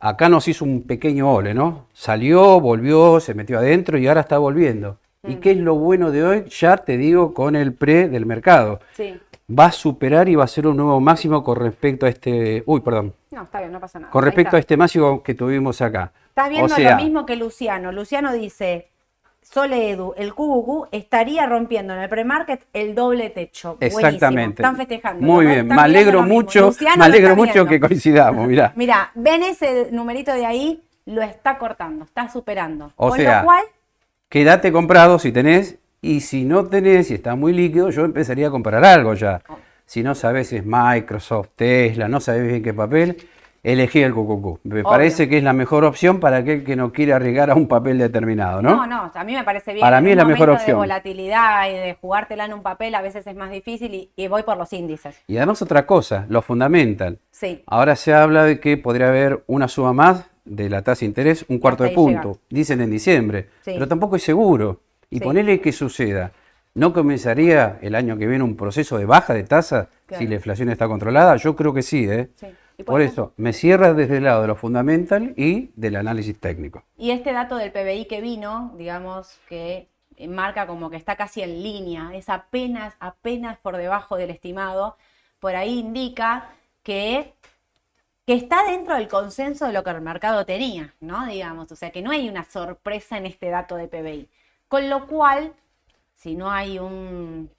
acá 0.00 0.28
nos 0.28 0.46
hizo 0.48 0.64
un 0.64 0.82
pequeño 0.82 1.32
ole, 1.32 1.54
¿no? 1.54 1.86
Salió, 1.94 2.60
volvió, 2.60 3.20
se 3.20 3.34
metió 3.34 3.58
adentro 3.58 3.96
y 3.98 4.06
ahora 4.06 4.20
está 4.20 4.36
volviendo. 4.38 4.98
¿Y 5.26 5.36
qué 5.36 5.52
es 5.52 5.56
lo 5.58 5.74
bueno 5.74 6.10
de 6.10 6.22
hoy? 6.24 6.44
Ya 6.50 6.76
te 6.76 6.96
digo 6.96 7.34
con 7.34 7.56
el 7.56 7.72
pre 7.72 8.08
del 8.08 8.24
mercado 8.24 8.80
Sí. 8.92 9.18
va 9.50 9.66
a 9.66 9.72
superar 9.72 10.28
y 10.28 10.36
va 10.36 10.44
a 10.44 10.48
ser 10.48 10.66
un 10.66 10.76
nuevo 10.76 11.00
máximo 11.00 11.42
con 11.42 11.56
respecto 11.56 12.06
a 12.06 12.08
este, 12.08 12.62
uy, 12.66 12.80
perdón, 12.80 13.14
No, 13.32 13.42
está 13.42 13.58
bien, 13.60 13.72
no 13.72 13.80
pasa 13.80 13.98
nada. 13.98 14.12
con 14.12 14.24
respecto 14.24 14.56
a 14.56 14.58
este 14.60 14.76
máximo 14.76 15.22
que 15.22 15.34
tuvimos 15.34 15.80
acá. 15.80 16.12
Estás 16.28 16.50
viendo 16.50 16.66
o 16.72 16.76
sea, 16.76 16.90
lo 16.96 17.02
mismo 17.02 17.26
que 17.26 17.34
Luciano. 17.36 17.90
Luciano 17.92 18.32
dice, 18.32 18.88
Sole 19.50 19.90
Edu, 19.90 20.12
el 20.18 20.34
QQQ 20.34 20.88
estaría 20.92 21.46
rompiendo 21.46 21.94
en 21.94 22.00
el 22.00 22.08
premarket 22.10 22.66
el 22.74 22.94
doble 22.94 23.30
techo. 23.30 23.76
Buenísimo. 23.76 24.06
Exactamente. 24.06 24.60
Están 24.62 24.76
festejando. 24.76 25.26
Muy 25.26 25.44
¿no? 25.46 25.50
bien, 25.50 25.62
Están 25.62 25.76
me 25.76 25.82
alegro 25.82 26.22
mucho, 26.22 26.66
Luciano 26.66 26.98
me 26.98 27.04
alegro 27.06 27.34
mucho 27.34 27.52
viendo. 27.52 27.70
que 27.70 27.80
coincidamos, 27.80 28.46
mirá. 28.46 28.72
Mira, 28.76 29.10
ven 29.14 29.42
ese 29.42 29.88
numerito 29.90 30.34
de 30.34 30.44
ahí, 30.44 30.82
lo 31.06 31.22
está 31.22 31.56
cortando, 31.56 32.04
está 32.04 32.28
superando. 32.28 32.92
O 32.96 33.08
Con 33.08 33.18
sea, 33.18 33.38
lo 33.40 33.46
cual, 33.46 33.64
Quédate 34.28 34.70
comprado 34.70 35.18
si 35.18 35.32
tenés 35.32 35.78
y 36.02 36.20
si 36.20 36.44
no 36.44 36.66
tenés 36.66 37.10
y 37.10 37.14
está 37.14 37.34
muy 37.34 37.54
líquido, 37.54 37.88
yo 37.88 38.04
empezaría 38.04 38.48
a 38.48 38.50
comprar 38.50 38.84
algo 38.84 39.14
ya. 39.14 39.40
Oh. 39.48 39.56
Si 39.86 40.02
no 40.02 40.14
sabes 40.14 40.48
si 40.48 40.56
es 40.56 40.66
Microsoft, 40.66 41.48
Tesla, 41.56 42.08
no 42.08 42.20
sabes 42.20 42.46
bien 42.46 42.62
qué 42.62 42.74
papel, 42.74 43.16
elegí 43.72 44.00
el 44.02 44.12
QQQ. 44.12 44.60
Me 44.64 44.74
Obvio. 44.74 44.84
parece 44.84 45.28
que 45.28 45.38
es 45.38 45.42
la 45.44 45.52
mejor 45.52 45.84
opción 45.84 46.20
para 46.20 46.38
aquel 46.38 46.64
que 46.64 46.76
no 46.76 46.92
quiere 46.92 47.12
arriesgar 47.12 47.50
a 47.50 47.54
un 47.54 47.68
papel 47.68 47.98
determinado, 47.98 48.62
¿no? 48.62 48.76
no, 48.76 48.86
no, 48.86 49.10
a 49.14 49.24
mí 49.24 49.34
me 49.34 49.44
parece 49.44 49.72
bien. 49.72 49.82
Para 49.82 50.00
mí 50.00 50.10
es 50.10 50.16
la 50.16 50.24
mejor 50.24 50.50
opción. 50.50 50.68
de 50.68 50.74
volatilidad 50.74 51.68
y 51.68 51.74
de 51.74 51.96
jugártela 52.00 52.44
en 52.46 52.54
un 52.54 52.62
papel 52.62 52.94
a 52.94 53.02
veces 53.02 53.26
es 53.26 53.36
más 53.36 53.50
difícil 53.50 53.94
y, 53.94 54.10
y 54.16 54.28
voy 54.28 54.42
por 54.42 54.56
los 54.56 54.72
índices. 54.72 55.20
Y 55.26 55.36
además 55.36 55.60
otra 55.62 55.86
cosa, 55.86 56.26
lo 56.28 56.42
fundamental. 56.42 57.18
Sí. 57.30 57.62
Ahora 57.66 57.96
se 57.96 58.12
habla 58.14 58.44
de 58.44 58.60
que 58.60 58.76
podría 58.76 59.08
haber 59.08 59.44
una 59.46 59.68
suba 59.68 59.92
más 59.92 60.24
de 60.44 60.70
la 60.70 60.82
tasa 60.82 61.00
de 61.00 61.06
interés, 61.06 61.44
un 61.48 61.58
cuarto 61.58 61.84
de 61.84 61.90
punto. 61.90 62.38
Dicen 62.48 62.80
en 62.80 62.90
diciembre, 62.90 63.48
Sí. 63.60 63.72
pero 63.74 63.86
tampoco 63.86 64.16
es 64.16 64.22
seguro. 64.22 64.80
Y 65.10 65.18
Sí. 65.18 65.24
ponele 65.24 65.60
que 65.60 65.72
suceda. 65.72 66.32
¿No 66.74 66.92
comenzaría 66.92 67.78
el 67.82 67.94
año 67.94 68.16
que 68.16 68.26
viene 68.26 68.44
un 68.44 68.56
proceso 68.56 68.98
de 68.98 69.04
baja 69.04 69.34
de 69.34 69.42
tasa 69.42 69.88
Claro. 70.06 70.22
si 70.22 70.28
la 70.28 70.36
inflación 70.36 70.68
está 70.70 70.86
controlada? 70.86 71.36
Yo 71.36 71.56
creo 71.56 71.74
que 71.74 71.82
sí, 71.82 72.08
¿eh? 72.08 72.28
Sí. 72.36 72.46
¿Y 72.78 72.84
Por 72.84 73.02
eso, 73.02 73.34
me 73.36 73.52
cierra 73.52 73.92
desde 73.92 74.16
el 74.18 74.24
lado 74.24 74.40
de 74.42 74.48
lo 74.48 74.56
fundamental 74.56 75.34
y 75.36 75.70
del 75.76 75.96
análisis 75.96 76.38
técnico. 76.40 76.82
Y 76.96 77.10
este 77.12 77.32
dato 77.32 77.56
del 77.56 77.72
PBI 77.72 78.06
que 78.06 78.20
vino, 78.20 78.74
digamos 78.76 79.38
que 79.48 79.88
marca 80.28 80.66
como 80.66 80.90
que 80.90 80.96
está 80.96 81.16
casi 81.16 81.42
en 81.42 81.62
línea, 81.62 82.10
es 82.14 82.28
apenas, 82.28 82.94
apenas 83.00 83.58
por 83.58 83.76
debajo 83.76 84.16
del 84.16 84.30
estimado, 84.30 84.96
por 85.38 85.54
ahí 85.54 85.78
indica 85.78 86.50
que, 86.82 87.34
que 88.26 88.34
está 88.34 88.64
dentro 88.64 88.94
del 88.94 89.08
consenso 89.08 89.66
de 89.66 89.72
lo 89.72 89.84
que 89.84 89.90
el 89.90 90.00
mercado 90.02 90.46
tenía, 90.46 90.94
¿no? 91.00 91.26
Digamos, 91.26 91.70
o 91.72 91.76
sea 91.76 91.90
que 91.92 92.02
no 92.02 92.10
hay 92.12 92.28
una 92.28 92.44
sorpresa 92.44 93.18
en 93.18 93.26
este 93.26 93.48
dato 93.50 93.76
de 93.76 93.88
PBI. 93.88 94.28
Con 94.68 94.90
lo 94.90 95.06
cual, 95.06 95.54
si 96.14 96.34
no 96.36 96.50
hay 96.50 96.78
un... 96.78 97.50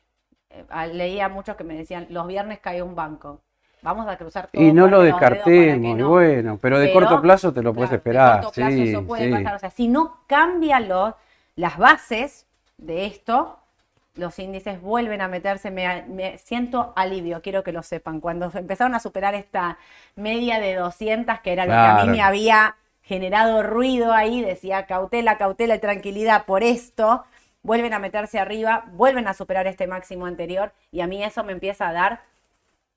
eh, 0.50 0.66
leía 0.94 1.26
a 1.26 1.30
muchos 1.30 1.56
que 1.56 1.64
me 1.64 1.76
decían, 1.76 2.08
los 2.10 2.28
viernes 2.28 2.60
cae 2.60 2.82
un 2.84 2.96
banco. 2.96 3.42
Vamos 3.82 4.08
a 4.08 4.18
cruzar 4.18 4.48
todo 4.52 4.62
Y 4.62 4.74
no 4.74 4.88
lo 4.88 5.02
descartemos, 5.02 5.98
no. 5.98 6.10
bueno, 6.10 6.60
pero 6.62 6.80
de 6.80 6.88
Pero, 6.88 7.00
corto 7.00 7.22
plazo 7.22 7.54
te 7.54 7.62
lo 7.62 7.74
puedes 7.74 7.92
esperar. 7.92 8.36
De 8.38 8.42
corto 8.44 8.56
plazo 8.56 8.76
sí, 8.76 8.90
eso 8.90 9.06
puede 9.06 9.26
sí. 9.26 9.32
pasar. 9.32 9.56
O 9.56 9.60
sea, 9.60 9.70
si 9.70 9.88
no 9.88 10.18
cambian 10.28 10.88
los- 10.90 11.14
las 11.56 11.78
bases 11.78 12.46
de 12.78 13.06
esto, 13.06 13.60
los 14.16 14.38
índices 14.40 14.82
vuelven 14.82 15.22
a 15.22 15.28
meterse. 15.30 15.72
Me, 15.72 16.04
me 16.08 16.38
siento 16.40 16.92
alivio, 16.96 17.42
quiero 17.42 17.64
que 17.64 17.72
lo 17.72 17.84
sepan. 17.84 18.20
Cuando 18.20 18.52
empezaron 18.54 18.96
a 18.96 19.00
superar 19.00 19.34
esta 19.36 19.78
media 20.16 20.60
de 20.60 20.76
200, 20.76 21.40
que 21.40 21.54
era 21.54 21.66
lo 21.66 21.72
que 21.72 21.78
a 21.78 21.94
mí 21.94 22.08
me 22.10 22.22
había 22.22 22.76
generado 23.02 23.64
ruido 23.64 24.14
ahí, 24.14 24.42
decía 24.42 24.86
cautela, 24.86 25.38
cautela 25.38 25.76
y 25.76 25.80
tranquilidad 25.80 26.46
por 26.46 26.64
esto, 26.64 27.24
vuelven 27.64 27.94
a 27.94 28.00
meterse 28.00 28.40
arriba, 28.40 28.86
vuelven 28.94 29.28
a 29.28 29.34
superar 29.34 29.68
este 29.68 29.88
máximo 29.88 30.26
anterior 30.26 30.74
y 30.92 31.02
a 31.02 31.08
mí 31.08 31.24
eso 31.24 31.44
me 31.44 31.54
empieza 31.54 31.88
a 31.88 31.94
dar 31.94 32.22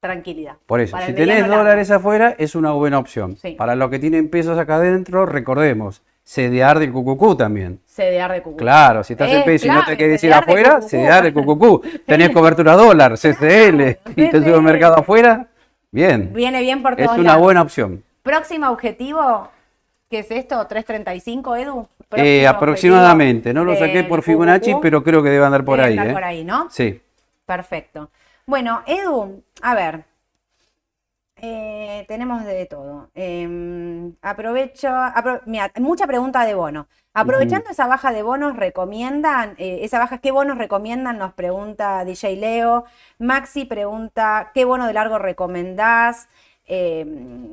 tranquilidad. 0.03 0.57
Por 0.67 0.81
eso, 0.81 0.93
Para 0.93 1.07
si 1.07 1.13
tenés 1.15 1.41
largo. 1.43 1.57
dólares 1.59 1.91
afuera, 1.93 2.35
es 2.37 2.55
una 2.57 2.73
buena 2.73 2.99
opción. 2.99 3.37
Sí. 3.37 3.53
Para 3.53 3.77
los 3.77 3.89
que 3.89 3.99
tienen 4.01 4.29
pesos 4.29 4.59
acá 4.59 4.77
adentro, 4.77 5.27
recordemos, 5.27 6.03
CDR 6.25 6.79
del 6.81 6.93
QQQ 6.93 7.37
también. 7.39 7.81
CDR 7.87 8.33
de 8.33 8.43
Cucú. 8.43 8.57
Claro, 8.57 9.05
si 9.05 9.13
estás 9.15 9.31
en 9.31 9.39
Es 9.39 9.45
peso 9.45 9.67
y 9.69 9.71
no 9.71 9.85
te 9.85 9.97
quieres 9.97 10.23
ir 10.25 10.31
de 10.31 10.37
afuera. 10.37 10.81
CDR 10.81 11.23
del 11.23 11.33
QQQ. 11.33 12.05
Tenés 12.07 12.31
cobertura 12.31 12.75
dólar, 12.75 13.13
CCL, 13.17 13.81
y 14.17 14.29
te 14.31 14.41
sube 14.41 14.55
el 14.57 14.63
mercado 14.63 14.99
afuera, 14.99 15.47
bien. 15.93 16.33
Viene 16.35 16.61
bien 16.61 16.83
por 16.83 16.93
Es 17.01 17.07
todos 17.07 17.19
una 17.19 17.29
lados. 17.31 17.43
buena 17.43 17.63
opción. 17.63 18.03
Próximo 18.25 18.71
objetivo, 18.71 19.49
¿qué 20.11 20.19
es 20.21 20.31
esto? 20.33 20.67
¿335, 20.69 21.61
Edu? 21.63 21.87
Eh, 22.17 22.47
aproximadamente, 22.47 23.55
no 23.55 23.65
lo 23.65 23.75
saqué 23.77 24.03
por 24.05 24.23
Fibonacci, 24.23 24.75
pero 24.83 25.03
creo 25.03 25.23
que 25.23 25.31
debe 25.31 25.45
andar 25.45 25.65
por 25.65 25.77
Debe 25.79 25.89
ahí. 25.89 25.99
andar 25.99 26.09
¿eh? 26.11 26.13
por 26.13 26.25
ahí, 26.25 26.45
¿no? 26.45 26.69
Sí. 26.71 27.01
Perfecto. 27.47 28.11
Bueno, 28.47 28.85
Edu, 28.87 29.43
a 29.63 29.75
ver. 29.75 30.05
eh, 31.37 32.05
tenemos 32.09 32.45
de 32.45 32.67
todo. 32.67 33.11
Eh, 33.15 34.13
aprovecho, 34.23 34.89
apro- 34.89 35.43
mira, 35.47 35.73
mucha 35.81 36.07
pregunta 36.07 36.45
de 36.45 36.55
bono. 36.55 36.87
Aprovechando 37.15 37.71
esa 37.71 37.87
baja 37.87 38.13
de 38.13 38.23
bonos, 38.23 38.57
recomiendan, 38.57 39.55
eh, 39.59 39.81
esa 39.83 39.99
baja, 39.99 40.19
¿qué 40.19 40.31
bonos 40.31 40.59
recomiendan? 40.59 41.19
Nos 41.19 41.33
pregunta 41.35 42.05
DJ 42.05 42.37
Leo. 42.37 42.85
Maxi 43.19 43.65
pregunta, 43.65 44.51
¿qué 44.55 44.65
bono 44.65 44.87
de 44.87 44.93
largo 44.95 45.19
recomendás? 45.19 46.29
Eh, 46.67 47.05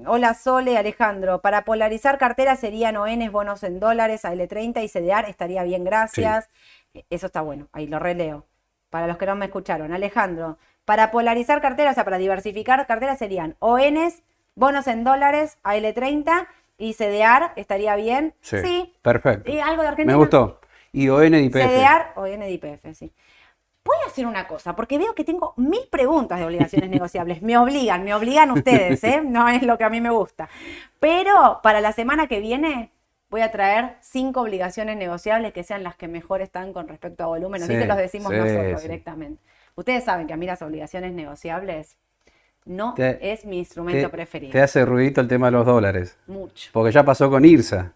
hola 0.06 0.34
Sole, 0.36 0.78
Alejandro. 0.78 1.42
Para 1.42 1.66
polarizar 1.66 2.18
carteras 2.20 2.60
serían 2.60 2.96
ONs, 2.98 3.32
bonos 3.32 3.64
en 3.64 3.80
dólares, 3.80 4.24
AL30 4.26 4.84
y 4.84 4.88
CDR, 4.88 5.30
estaría 5.30 5.64
bien, 5.64 5.84
gracias. 5.84 6.50
Eso 7.10 7.28
está 7.28 7.42
bueno, 7.42 7.68
ahí 7.74 7.88
lo 7.88 8.00
releo. 8.00 8.46
Para 8.90 9.08
los 9.08 9.18
que 9.18 9.26
no 9.26 9.36
me 9.36 9.46
escucharon, 9.46 9.94
Alejandro, 9.94 10.58
Para 10.90 11.12
polarizar 11.12 11.62
carteras, 11.62 11.92
o 11.92 11.96
sea, 11.98 12.04
para 12.04 12.18
diversificar 12.18 12.88
carteras 12.88 13.20
serían 13.20 13.56
ONs, 13.60 14.24
bonos 14.56 14.88
en 14.88 15.04
dólares, 15.04 15.60
AL30 15.64 16.48
y 16.80 16.96
CDR, 16.96 17.52
¿estaría 17.58 17.96
bien? 17.96 18.34
Sí. 18.42 18.96
Perfecto. 19.04 19.52
¿Y 19.52 19.60
algo 19.60 19.84
de 19.84 19.90
Argentina? 19.90 20.14
Me 20.14 20.18
gustó. 20.18 20.60
Y 20.92 21.10
ON 21.10 21.30
de 21.30 21.42
IPF. 21.44 21.58
CDR, 21.58 22.06
ON 22.16 22.40
de 22.40 22.50
IPF, 22.50 22.96
sí. 22.96 23.14
Voy 23.84 23.98
a 24.04 24.08
hacer 24.08 24.26
una 24.26 24.48
cosa, 24.48 24.76
porque 24.76 24.98
veo 24.98 25.14
que 25.14 25.24
tengo 25.24 25.54
mil 25.58 25.88
preguntas 25.92 26.40
de 26.40 26.46
obligaciones 26.46 26.90
negociables. 26.98 27.44
Me 27.44 27.56
obligan, 27.56 28.04
me 28.04 28.16
obligan 28.16 28.50
ustedes, 28.50 29.04
¿eh? 29.04 29.22
No 29.24 29.48
es 29.48 29.62
lo 29.62 29.78
que 29.78 29.84
a 29.84 29.92
mí 29.92 30.02
me 30.02 30.10
gusta. 30.10 30.50
Pero 31.00 31.60
para 31.62 31.82
la 31.82 31.92
semana 31.92 32.26
que 32.26 32.40
viene 32.40 32.90
voy 33.30 33.42
a 33.42 33.52
traer 33.52 33.98
cinco 34.02 34.42
obligaciones 34.42 34.98
negociables 34.98 35.54
que 35.54 35.64
sean 35.64 35.84
las 35.84 35.96
que 35.96 36.08
mejor 36.08 36.42
están 36.42 36.74
con 36.74 36.88
respecto 36.88 37.26
a 37.26 37.28
volumen. 37.28 37.62
Así 37.62 37.74
se 37.74 37.86
los 37.86 37.98
decimos 37.98 38.34
nosotros 38.34 38.82
directamente. 38.82 39.40
Ustedes 39.80 40.04
saben 40.04 40.28
que 40.28 40.34
a 40.34 40.36
mí 40.36 40.46
las 40.46 40.62
obligaciones 40.62 41.14
negociables 41.14 41.98
no 42.66 42.96
es 42.98 43.46
mi 43.46 43.60
instrumento 43.60 44.10
preferido. 44.10 44.52
Te 44.52 44.62
hace 44.62 44.84
ruidito 44.84 45.22
el 45.22 45.30
tema 45.30 45.46
de 45.46 45.54
los 45.54 45.66
dólares. 45.66 46.20
Mucho. 46.28 46.70
Porque 46.74 46.92
ya 46.92 47.06
pasó 47.06 47.30
con 47.30 47.46
IRSA. 47.46 47.94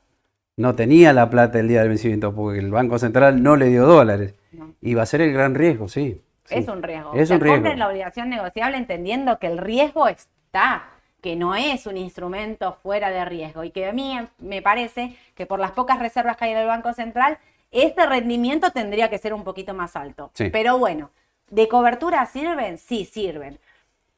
No 0.56 0.76
tenía 0.76 1.12
la 1.12 1.30
plata 1.30 1.60
el 1.60 1.68
día 1.68 1.82
del 1.82 1.90
vencimiento 1.90 2.34
porque 2.34 2.60
el 2.60 2.72
Banco 2.72 2.98
Central 3.00 3.44
no 3.44 3.58
le 3.58 3.68
dio 3.68 3.86
dólares. 3.86 4.34
Y 4.80 4.94
va 4.94 5.04
a 5.04 5.06
ser 5.06 5.20
el 5.20 5.34
gran 5.34 5.56
riesgo, 5.56 5.90
sí. 5.90 6.22
Es 6.50 6.70
un 6.70 6.84
riesgo. 6.84 7.16
Es 7.16 7.30
un 7.32 7.42
riesgo. 7.42 7.58
Compren 7.58 7.80
la 7.80 7.90
obligación 7.90 8.30
negociable 8.30 8.78
entendiendo 8.78 9.38
que 9.38 9.48
el 9.48 9.58
riesgo 9.58 10.08
está, 10.08 10.86
que 11.20 11.36
no 11.36 11.54
es 11.54 11.86
un 11.86 11.98
instrumento 11.98 12.72
fuera 12.82 13.10
de 13.10 13.26
riesgo 13.26 13.66
y 13.66 13.72
que 13.72 13.88
a 13.88 13.92
mí 13.92 14.18
me 14.40 14.62
parece 14.62 15.18
que 15.36 15.46
por 15.46 15.60
las 15.60 15.72
pocas 15.72 16.00
reservas 16.00 16.38
que 16.38 16.46
hay 16.46 16.52
en 16.52 16.60
el 16.60 16.68
Banco 16.68 16.94
Central, 16.94 17.40
este 17.72 18.06
rendimiento 18.06 18.72
tendría 18.72 19.10
que 19.10 19.18
ser 19.18 19.34
un 19.34 19.44
poquito 19.44 19.74
más 19.74 19.98
alto. 19.98 20.32
Pero 20.54 20.78
bueno, 20.78 21.12
¿de 21.54 21.68
cobertura 21.68 22.26
sirven? 22.26 22.78
Sí, 22.78 23.06
sirven. 23.06 23.60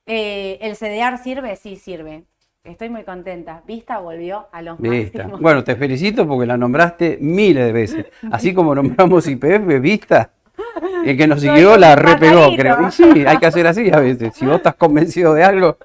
Eh, 0.06 0.58
¿El 0.62 0.76
CDR 0.76 1.18
sirve? 1.18 1.56
Sí, 1.56 1.76
sirve. 1.76 2.24
Estoy 2.64 2.90
muy 2.90 3.04
contenta. 3.04 3.62
Vista 3.68 4.00
volvió 4.00 4.48
a 4.52 4.62
los 4.62 4.80
Vista. 4.80 5.28
Bueno, 5.40 5.64
te 5.64 5.76
felicito 5.76 6.28
porque 6.28 6.48
la 6.48 6.58
nombraste 6.58 7.18
miles 7.22 7.66
de 7.66 7.72
veces. 7.72 8.06
Así 8.32 8.54
como 8.54 8.74
nombramos 8.74 9.28
IPF, 9.28 9.80
Vista. 9.82 10.32
El 11.06 11.18
que 11.18 11.28
nos 11.28 11.42
siguió 11.42 11.78
la 11.78 11.96
repegó, 11.96 12.56
creo. 12.56 12.88
Y 12.88 12.92
sí, 12.92 13.26
hay 13.28 13.38
que 13.38 13.46
hacer 13.46 13.68
así 13.68 13.92
a 13.94 14.00
veces. 14.00 14.34
Si 14.34 14.46
vos 14.46 14.56
estás 14.56 14.76
convencido 14.76 15.34
de 15.34 15.44
algo. 15.44 15.78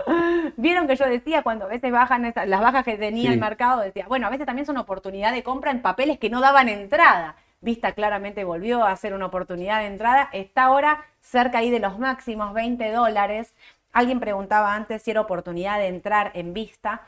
Vieron 0.57 0.87
que 0.87 0.97
yo 0.97 1.07
decía 1.07 1.43
cuando 1.43 1.67
a 1.67 1.69
veces 1.69 1.91
bajan 1.91 2.33
las 2.47 2.61
bajas 2.61 2.85
que 2.85 2.97
tenía 2.97 3.33
el 3.33 3.41
mercado, 3.41 3.81
decía, 3.81 4.07
bueno, 4.09 4.27
a 4.27 4.31
veces 4.31 4.47
también 4.47 4.67
una 4.71 4.83
oportunidad 4.83 5.33
de 5.33 5.43
compra 5.43 5.71
en 5.71 5.83
papeles 5.83 6.19
que 6.19 6.31
no 6.31 6.41
daban 6.41 6.69
entrada. 6.69 7.37
Vista 7.63 7.93
claramente 7.93 8.45
volvió 8.45 8.85
a 8.85 8.97
ser 8.97 9.13
una 9.13 9.27
oportunidad 9.27 9.81
de 9.81 9.87
entrada. 9.87 10.31
Está 10.33 10.65
ahora 10.65 11.05
cerca 11.21 11.59
ahí 11.59 11.71
de 11.71 11.79
los 11.79 11.99
máximos 11.99 12.55
20 12.55 12.91
dólares. 12.91 13.55
Alguien 13.93 14.19
preguntaba 14.19 14.75
antes 14.75 15.03
si 15.03 15.11
era 15.11 15.21
oportunidad 15.21 15.79
de 15.79 15.89
entrar 15.89 16.31
en 16.35 16.55
vista. 16.55 17.03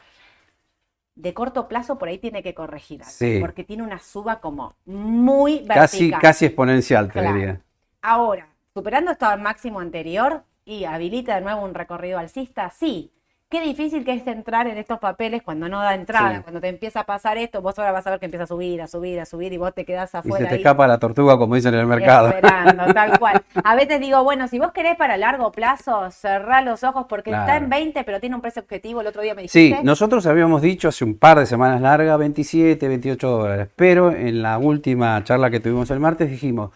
De 1.14 1.32
corto 1.32 1.68
plazo 1.68 1.98
por 1.98 2.08
ahí 2.08 2.18
tiene 2.18 2.42
que 2.42 2.54
corregir 2.54 3.02
porque 3.40 3.64
tiene 3.64 3.82
una 3.82 3.98
suba 3.98 4.40
como 4.40 4.74
muy 4.84 5.58
vertical. 5.58 5.80
Casi, 5.80 6.10
casi 6.10 6.46
exponencial, 6.46 7.10
te 7.10 7.22
diría. 7.22 7.60
Ahora, 8.02 8.48
superando 8.74 9.10
esto 9.12 9.26
al 9.26 9.40
máximo 9.40 9.80
anterior 9.80 10.42
y 10.64 10.84
habilita 10.84 11.34
de 11.34 11.40
nuevo 11.40 11.62
un 11.62 11.74
recorrido 11.74 12.18
alcista, 12.18 12.68
sí, 12.70 13.10
Qué 13.52 13.60
difícil 13.60 14.02
que 14.02 14.14
es 14.14 14.26
entrar 14.26 14.66
en 14.66 14.78
estos 14.78 14.98
papeles 14.98 15.42
cuando 15.42 15.68
no 15.68 15.78
da 15.82 15.94
entrada, 15.94 16.40
cuando 16.40 16.58
te 16.58 16.68
empieza 16.68 17.00
a 17.00 17.04
pasar 17.04 17.36
esto, 17.36 17.60
vos 17.60 17.78
ahora 17.78 17.92
vas 17.92 18.06
a 18.06 18.10
ver 18.12 18.18
que 18.18 18.24
empieza 18.24 18.44
a 18.44 18.46
subir, 18.46 18.80
a 18.80 18.86
subir, 18.86 19.20
a 19.20 19.26
subir 19.26 19.52
y 19.52 19.58
vos 19.58 19.74
te 19.74 19.84
quedás 19.84 20.14
afuera. 20.14 20.46
Y 20.46 20.48
se 20.48 20.48
te 20.48 20.56
escapa 20.56 20.86
la 20.86 20.96
tortuga, 20.96 21.36
como 21.36 21.54
dicen 21.54 21.74
en 21.74 21.80
el 21.80 21.86
mercado. 21.86 22.28
Esperando, 22.28 22.94
tal 22.94 23.18
cual. 23.18 23.42
A 23.62 23.76
veces 23.76 24.00
digo, 24.00 24.24
bueno, 24.24 24.48
si 24.48 24.58
vos 24.58 24.72
querés 24.72 24.96
para 24.96 25.18
largo 25.18 25.52
plazo, 25.52 26.10
cerrá 26.10 26.62
los 26.62 26.82
ojos 26.82 27.04
porque 27.10 27.28
está 27.28 27.58
en 27.58 27.68
20, 27.68 28.02
pero 28.04 28.20
tiene 28.20 28.36
un 28.36 28.40
precio 28.40 28.62
objetivo. 28.62 29.02
El 29.02 29.08
otro 29.08 29.20
día 29.20 29.34
me 29.34 29.42
dijiste. 29.42 29.76
Sí, 29.76 29.84
nosotros 29.84 30.24
habíamos 30.24 30.62
dicho 30.62 30.88
hace 30.88 31.04
un 31.04 31.18
par 31.18 31.38
de 31.38 31.44
semanas 31.44 31.82
largas 31.82 32.18
27, 32.18 32.88
28 32.88 33.28
dólares, 33.28 33.68
pero 33.76 34.12
en 34.12 34.40
la 34.40 34.56
última 34.56 35.22
charla 35.24 35.50
que 35.50 35.60
tuvimos 35.60 35.90
el 35.90 36.00
martes 36.00 36.30
dijimos, 36.30 36.70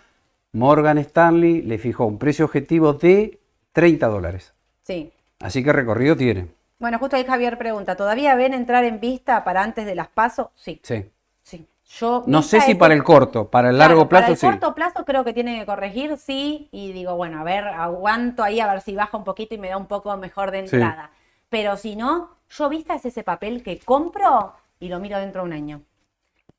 Morgan 0.52 0.98
Stanley 0.98 1.62
le 1.62 1.78
fijó 1.78 2.04
un 2.04 2.18
precio 2.18 2.44
objetivo 2.44 2.92
de 2.92 3.40
30 3.72 4.06
dólares. 4.08 4.52
Sí. 4.82 5.10
Así 5.40 5.64
que 5.64 5.72
recorrido 5.72 6.18
tiene. 6.18 6.55
Bueno, 6.78 6.98
justo 6.98 7.16
ahí 7.16 7.24
Javier 7.24 7.56
pregunta, 7.56 7.96
¿todavía 7.96 8.34
ven 8.34 8.52
entrar 8.52 8.84
en 8.84 9.00
vista 9.00 9.44
para 9.44 9.62
antes 9.62 9.86
de 9.86 9.94
las 9.94 10.08
pasos? 10.08 10.48
Sí. 10.54 10.80
Sí. 10.82 11.10
Sí. 11.42 11.66
Yo, 11.88 12.24
no 12.26 12.42
sé 12.42 12.60
si 12.60 12.74
para 12.74 12.94
el 12.94 13.04
corto, 13.04 13.48
para 13.48 13.70
el 13.70 13.78
largo 13.78 14.08
plazo 14.08 14.34
sí. 14.34 14.40
Para 14.40 14.54
el 14.54 14.60
corto 14.60 14.74
plazo 14.74 15.04
creo 15.04 15.24
que 15.24 15.32
tiene 15.32 15.60
que 15.60 15.66
corregir, 15.66 16.16
sí, 16.18 16.68
y 16.72 16.92
digo, 16.92 17.16
bueno, 17.16 17.40
a 17.40 17.44
ver, 17.44 17.64
aguanto 17.64 18.42
ahí 18.42 18.58
a 18.58 18.66
ver 18.66 18.80
si 18.80 18.96
baja 18.96 19.16
un 19.16 19.24
poquito 19.24 19.54
y 19.54 19.58
me 19.58 19.68
da 19.68 19.76
un 19.76 19.86
poco 19.86 20.14
mejor 20.16 20.50
de 20.50 20.60
entrada. 20.60 21.12
Pero 21.48 21.76
si 21.76 21.94
no, 21.94 22.36
yo 22.50 22.68
vista 22.68 22.94
es 22.94 23.04
ese 23.04 23.22
papel 23.22 23.62
que 23.62 23.78
compro 23.78 24.52
y 24.80 24.88
lo 24.88 24.98
miro 24.98 25.18
dentro 25.18 25.42
de 25.42 25.46
un 25.46 25.52
año. 25.52 25.82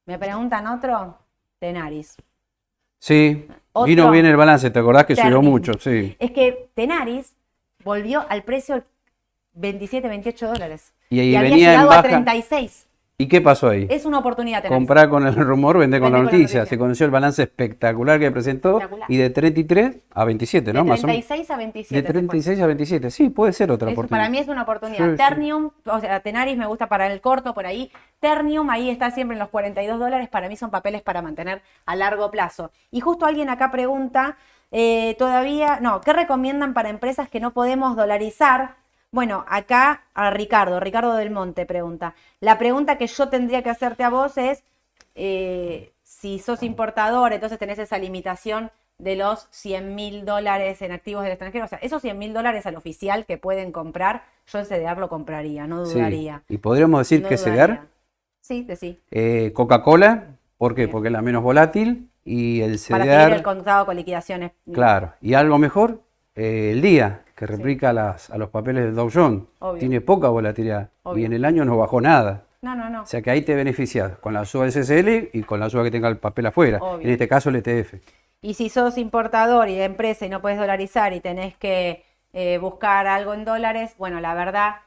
Me 0.05 0.17
preguntan 0.17 0.65
otro, 0.67 1.17
Tenaris. 1.59 2.15
Sí, 2.99 3.47
vino 3.85 4.09
bien 4.09 4.25
el 4.25 4.37
balance, 4.37 4.71
¿te 4.71 4.79
acordás 4.79 5.05
que 5.05 5.15
subió 5.15 5.41
mucho? 5.41 5.73
Sí. 5.73 6.15
Es 6.17 6.31
que 6.31 6.69
Tenaris 6.73 7.35
volvió 7.83 8.25
al 8.29 8.43
precio 8.43 8.83
27, 9.57 10.07
28 10.07 10.47
dólares. 10.47 10.93
Y, 11.09 11.19
ahí 11.19 11.35
había 11.35 11.49
venía 11.49 11.71
llegado 11.71 11.91
a 11.91 12.03
36. 12.03 12.87
¿Y 13.19 13.27
qué 13.27 13.41
pasó 13.41 13.69
ahí? 13.69 13.87
Es 13.89 14.05
una 14.05 14.19
oportunidad. 14.19 14.63
Comprar 14.65 15.09
con 15.09 15.25
el 15.25 15.33
rumor, 15.33 15.79
vender 15.79 15.99
con, 15.99 16.11
la 16.11 16.21
noticia. 16.21 16.67
Se 16.67 16.77
conoció 16.77 17.03
el 17.03 17.11
balance 17.11 17.41
espectacular 17.41 18.19
que 18.19 18.29
presentó 18.29 18.79
y 19.07 19.17
de 19.17 19.31
33 19.31 19.97
a 20.11 20.23
27, 20.23 20.71
¿no? 20.71 20.83
De 20.83 20.97
36 20.97 21.49
a 21.49 21.57
27. 21.57 21.95
De 21.95 22.07
36 22.07 22.61
a 22.61 22.67
27, 22.67 23.09
sí, 23.09 23.29
puede 23.29 23.53
ser 23.53 23.71
otra 23.71 23.89
oportunidad. 23.89 24.19
Para 24.19 24.29
mí 24.29 24.37
es 24.37 24.47
una 24.47 24.61
oportunidad. 24.61 25.15
Ternium, 25.15 25.71
o 25.85 25.99
sea, 25.99 26.19
Tenaris 26.19 26.57
me 26.57 26.67
gusta 26.67 26.87
para 26.87 27.11
el 27.11 27.19
corto 27.19 27.55
por 27.55 27.65
ahí. 27.65 27.91
Ternium 28.19 28.69
ahí 28.69 28.91
está 28.91 29.09
siempre 29.09 29.33
en 29.33 29.39
los 29.39 29.49
42 29.49 29.97
dólares. 29.97 30.29
Para 30.29 30.47
mí 30.47 30.55
son 30.55 30.69
papeles 30.69 31.01
para 31.01 31.23
mantener 31.23 31.63
a 31.87 31.95
largo 31.95 32.29
plazo. 32.29 32.69
Y 32.91 32.99
justo 32.99 33.25
alguien 33.25 33.49
acá 33.49 33.71
pregunta, 33.71 34.37
eh, 34.69 35.15
todavía, 35.17 35.79
no, 35.81 36.01
¿qué 36.01 36.13
recomiendan 36.13 36.75
para 36.75 36.89
empresas 36.89 37.29
que 37.29 37.39
no 37.39 37.51
podemos 37.51 37.95
dolarizar? 37.95 38.75
Bueno, 39.11 39.45
acá 39.47 40.03
a 40.13 40.29
Ricardo, 40.31 40.79
Ricardo 40.79 41.15
del 41.15 41.31
Monte 41.31 41.65
pregunta. 41.65 42.13
La 42.39 42.57
pregunta 42.57 42.97
que 42.97 43.07
yo 43.07 43.29
tendría 43.29 43.63
que 43.63 43.69
hacerte 43.69 44.03
a 44.03 44.09
vos 44.09 44.37
es, 44.37 44.63
eh, 45.15 45.91
si 46.03 46.39
sos 46.39 46.61
importador, 46.63 47.33
entonces 47.33 47.57
tenés 47.57 47.79
esa 47.79 47.97
limitación 47.97 48.71
de 48.97 49.15
los 49.15 49.47
100 49.51 49.95
mil 49.95 50.25
dólares 50.25 50.81
en 50.81 50.91
activos 50.91 51.23
del 51.23 51.33
extranjero. 51.33 51.65
O 51.65 51.67
sea, 51.67 51.77
esos 51.79 52.01
100 52.01 52.17
mil 52.17 52.33
dólares 52.33 52.65
al 52.65 52.75
oficial 52.75 53.25
que 53.25 53.37
pueden 53.37 53.71
comprar, 53.71 54.23
yo 54.47 54.59
en 54.59 54.65
CDR 54.65 54.97
lo 54.97 55.09
compraría, 55.09 55.67
no 55.67 55.85
dudaría. 55.85 56.43
¿Y 56.49 56.57
podríamos 56.57 56.99
decir 57.01 57.23
que 57.23 57.37
CDR? 57.37 57.81
Sí, 58.41 58.63
de 58.63 58.75
sí. 58.75 58.99
Eh, 59.11 59.51
Coca-Cola, 59.53 60.37
¿por 60.57 60.73
qué? 60.73 60.87
Porque 60.87 61.09
es 61.09 61.11
la 61.11 61.21
menos 61.21 61.43
volátil 61.43 62.09
y 62.25 62.61
el 62.61 62.79
CDR... 62.79 62.91
Para 62.91 63.05
seguir 63.05 63.37
el 63.37 63.43
contado 63.43 63.85
con 63.85 63.95
liquidaciones. 63.95 64.51
Claro, 64.73 65.13
y 65.21 65.33
algo 65.33 65.57
mejor, 65.57 66.01
eh, 66.35 66.71
el 66.71 66.81
día, 66.81 67.23
que 67.37 67.45
replica 67.45 67.93
las, 67.93 68.31
a 68.31 68.37
los 68.39 68.49
papeles 68.49 68.83
del 68.83 68.95
Dow 68.95 69.11
Jones. 69.13 69.43
Tiene 69.77 70.01
poca 70.01 70.27
volatilidad 70.29 70.89
y 71.15 71.23
en 71.23 71.33
el 71.33 71.45
año 71.45 71.63
no 71.65 71.77
bajó 71.77 72.01
nada. 72.01 72.45
No, 72.63 72.75
no, 72.75 72.89
no. 72.89 73.03
O 73.03 73.05
sea 73.05 73.21
que 73.21 73.29
ahí 73.29 73.43
te 73.43 73.53
beneficias 73.53 74.17
con 74.17 74.33
la 74.33 74.43
suba 74.43 74.69
SSL 74.69 75.29
y 75.31 75.43
con 75.43 75.59
la 75.59 75.69
suba 75.69 75.83
que 75.83 75.91
tenga 75.91 76.07
el 76.07 76.17
papel 76.17 76.47
afuera. 76.47 76.79
En 76.99 77.11
este 77.11 77.27
caso 77.27 77.49
el 77.49 77.57
ETF. 77.57 77.93
Y 78.41 78.55
si 78.55 78.69
sos 78.69 78.97
importador 78.97 79.69
y 79.69 79.75
de 79.75 79.83
empresa 79.83 80.25
y 80.25 80.29
no 80.29 80.41
puedes 80.41 80.57
dolarizar 80.57 81.13
y 81.13 81.19
tenés 81.19 81.55
que 81.55 82.03
eh, 82.33 82.57
buscar 82.57 83.05
algo 83.05 83.35
en 83.35 83.45
dólares, 83.45 83.93
bueno, 83.99 84.19
la 84.19 84.33
verdad 84.33 84.77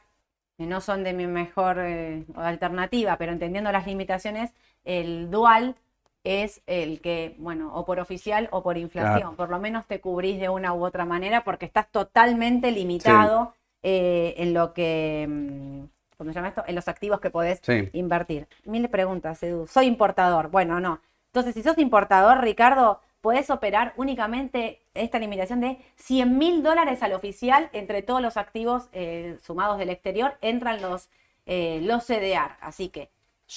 no 0.57 0.81
son 0.81 1.05
de 1.05 1.13
mi 1.13 1.27
mejor 1.27 1.77
eh, 1.79 2.25
alternativa, 2.35 3.15
pero 3.17 3.31
entendiendo 3.31 3.71
las 3.71 3.87
limitaciones, 3.87 4.51
el 4.83 5.31
dual 5.31 5.75
es 6.23 6.61
el 6.67 7.01
que, 7.01 7.35
bueno, 7.39 7.73
o 7.73 7.85
por 7.85 7.99
oficial 7.99 8.47
o 8.51 8.61
por 8.61 8.77
inflación, 8.77 9.35
por 9.35 9.49
lo 9.49 9.59
menos 9.59 9.87
te 9.87 9.99
cubrís 9.99 10.39
de 10.39 10.49
una 10.49 10.73
u 10.73 10.85
otra 10.85 11.05
manera 11.05 11.43
porque 11.43 11.65
estás 11.65 11.89
totalmente 11.89 12.71
limitado 12.71 13.53
eh, 13.81 14.35
en 14.37 14.53
lo 14.53 14.73
que, 14.73 15.25
mm, 15.27 15.83
¿cómo 16.17 16.29
se 16.29 16.35
llama 16.35 16.49
esto? 16.49 16.63
En 16.67 16.75
los 16.75 16.87
activos 16.87 17.19
que 17.19 17.31
podés 17.31 17.61
invertir. 17.93 18.47
Mil 18.65 18.87
preguntas, 18.89 19.41
Edu. 19.41 19.65
Soy 19.67 19.87
importador. 19.87 20.49
Bueno, 20.51 20.79
no. 20.79 21.01
Entonces, 21.27 21.53
si 21.55 21.63
sos 21.63 21.77
importador, 21.77 22.41
Ricardo, 22.41 22.99
podés 23.21 23.49
operar 23.49 23.93
únicamente 23.95 24.81
esta 24.93 25.17
limitación 25.17 25.61
de 25.61 25.77
100 25.95 26.37
mil 26.37 26.63
dólares 26.63 27.01
al 27.03 27.13
oficial 27.13 27.69
entre 27.71 28.01
todos 28.01 28.21
los 28.21 28.37
activos 28.37 28.89
eh, 28.93 29.37
sumados 29.41 29.77
del 29.77 29.89
exterior, 29.89 30.37
entran 30.41 30.81
los, 30.81 31.09
eh, 31.45 31.79
los 31.83 32.05
CDR. 32.05 32.57
Así 32.59 32.89
que 32.89 33.09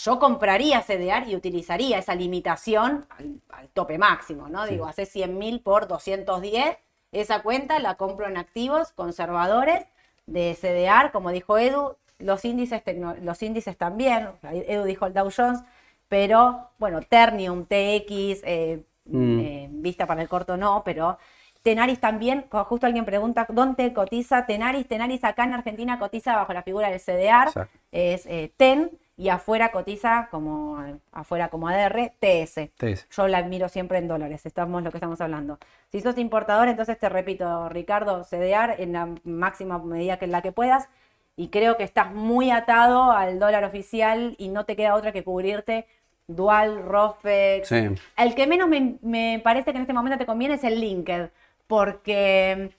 yo 0.02 0.18
compraría 0.18 0.82
CDR 0.82 1.28
y 1.28 1.36
utilizaría 1.36 1.98
esa 1.98 2.16
limitación 2.16 3.06
al, 3.10 3.68
tope 3.72 3.96
máximo, 3.96 4.48
¿no? 4.48 4.66
Digo, 4.66 4.86
hace 4.86 5.06
100 5.06 5.38
mil 5.38 5.60
por 5.60 5.86
210, 5.86 6.76
esa 7.12 7.42
cuenta 7.42 7.78
la 7.78 7.94
compro 7.94 8.26
en 8.26 8.36
activos 8.36 8.90
conservadores 8.92 9.86
de 10.26 10.56
CDR, 10.60 11.12
como 11.12 11.30
dijo 11.30 11.58
Edu, 11.58 11.96
los 12.18 12.44
índices, 12.44 12.82
los 13.22 13.42
índices 13.42 13.76
también, 13.76 14.30
Edu 14.42 14.82
dijo 14.84 15.06
el 15.06 15.14
Dow 15.14 15.30
Jones, 15.34 15.60
pero 16.08 16.70
bueno, 16.78 17.00
Ternium, 17.02 17.64
TX, 17.64 18.42
eh, 18.42 18.84
mm. 19.04 19.38
eh, 19.38 19.68
vista 19.70 20.06
para 20.06 20.22
el 20.22 20.28
corto 20.28 20.56
no, 20.56 20.82
pero 20.84 21.18
Tenaris 21.62 22.00
también, 22.00 22.46
justo 22.50 22.86
alguien 22.86 23.04
pregunta, 23.04 23.46
¿dónde 23.48 23.92
cotiza 23.92 24.44
Tenaris? 24.44 24.88
Tenaris 24.88 25.22
acá 25.22 25.44
en 25.44 25.54
Argentina 25.54 26.00
cotiza 26.00 26.34
bajo 26.34 26.52
la 26.52 26.62
figura 26.62 26.90
del 26.90 27.00
CDR, 27.00 27.48
Exacto. 27.48 27.78
es 27.92 28.26
eh, 28.26 28.52
TEN, 28.56 28.90
y 29.16 29.28
afuera 29.28 29.70
cotiza 29.70 30.28
como, 30.30 30.82
afuera 31.12 31.48
como 31.48 31.68
ADR, 31.68 32.12
TS. 32.18 32.70
TS. 32.76 33.08
Yo 33.10 33.28
la 33.28 33.42
miro 33.42 33.68
siempre 33.68 33.98
en 33.98 34.08
dólares, 34.08 34.44
estamos 34.46 34.82
lo 34.82 34.90
que 34.90 34.96
estamos 34.96 35.20
hablando. 35.20 35.58
Si 35.92 36.00
sos 36.00 36.18
importador, 36.18 36.68
entonces 36.68 36.98
te 36.98 37.08
repito, 37.08 37.68
Ricardo, 37.68 38.24
CDR 38.24 38.82
en 38.82 38.92
la 38.92 39.08
máxima 39.24 39.78
medida 39.78 40.18
que 40.18 40.24
en 40.24 40.32
la 40.32 40.42
que 40.42 40.52
puedas. 40.52 40.88
Y 41.36 41.48
creo 41.48 41.76
que 41.76 41.84
estás 41.84 42.12
muy 42.12 42.50
atado 42.50 43.10
al 43.10 43.38
dólar 43.38 43.64
oficial 43.64 44.34
y 44.38 44.48
no 44.48 44.64
te 44.64 44.76
queda 44.76 44.94
otra 44.94 45.12
que 45.12 45.24
cubrirte 45.24 45.86
Dual, 46.26 46.82
Rofex. 46.82 47.68
Sí. 47.68 47.88
El 48.16 48.34
que 48.34 48.46
menos 48.46 48.68
me, 48.68 48.96
me 49.02 49.40
parece 49.44 49.72
que 49.72 49.76
en 49.76 49.82
este 49.82 49.92
momento 49.92 50.18
te 50.18 50.26
conviene 50.26 50.54
es 50.54 50.64
el 50.64 50.80
Linked, 50.80 51.30
porque 51.66 52.70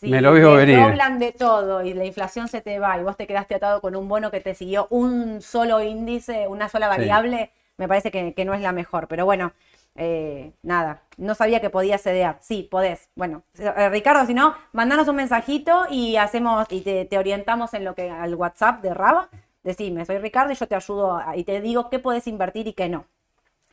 si 0.00 0.08
Me 0.08 0.20
lo 0.20 0.32
veo 0.32 0.50
te 0.52 0.66
venir. 0.66 0.80
doblan 0.80 1.18
de 1.18 1.32
todo 1.32 1.82
y 1.82 1.94
la 1.94 2.04
inflación 2.04 2.48
se 2.48 2.60
te 2.60 2.78
va 2.78 2.98
y 2.98 3.02
vos 3.02 3.16
te 3.16 3.26
quedaste 3.26 3.54
atado 3.54 3.80
con 3.80 3.96
un 3.96 4.08
bono 4.08 4.30
que 4.30 4.40
te 4.40 4.54
siguió 4.54 4.86
un 4.90 5.40
solo 5.42 5.82
índice, 5.82 6.46
una 6.48 6.68
sola 6.68 6.86
Sí. 6.92 6.98
variable, 6.98 7.50
me 7.78 7.88
parece 7.88 8.10
que, 8.10 8.34
que 8.34 8.44
no 8.44 8.54
es 8.54 8.60
la 8.60 8.72
mejor. 8.72 9.08
Pero 9.08 9.24
bueno, 9.24 9.52
eh, 9.94 10.52
nada, 10.62 11.02
no 11.16 11.34
sabía 11.34 11.60
que 11.60 11.70
podías 11.70 12.02
cedear. 12.02 12.38
Sí, 12.40 12.68
podés. 12.70 13.08
Bueno, 13.14 13.42
eh, 13.58 13.88
Ricardo, 13.88 14.26
si 14.26 14.34
no, 14.34 14.54
mandanos 14.72 15.08
un 15.08 15.16
mensajito 15.16 15.86
y 15.90 16.16
hacemos 16.16 16.66
y 16.70 16.82
te, 16.82 17.04
te 17.06 17.18
orientamos 17.18 17.72
en 17.74 17.84
lo 17.84 17.94
que 17.94 18.10
al 18.10 18.34
WhatsApp 18.34 18.82
de 18.82 18.92
Raba. 18.94 19.28
Decime, 19.62 20.04
soy 20.04 20.18
Ricardo 20.18 20.52
y 20.52 20.56
yo 20.56 20.66
te 20.68 20.74
ayudo 20.76 21.16
a- 21.16 21.36
y 21.36 21.44
te 21.44 21.60
digo 21.60 21.88
qué 21.90 21.98
podés 21.98 22.26
invertir 22.26 22.68
y 22.68 22.72
qué 22.74 22.88
no. 22.88 23.06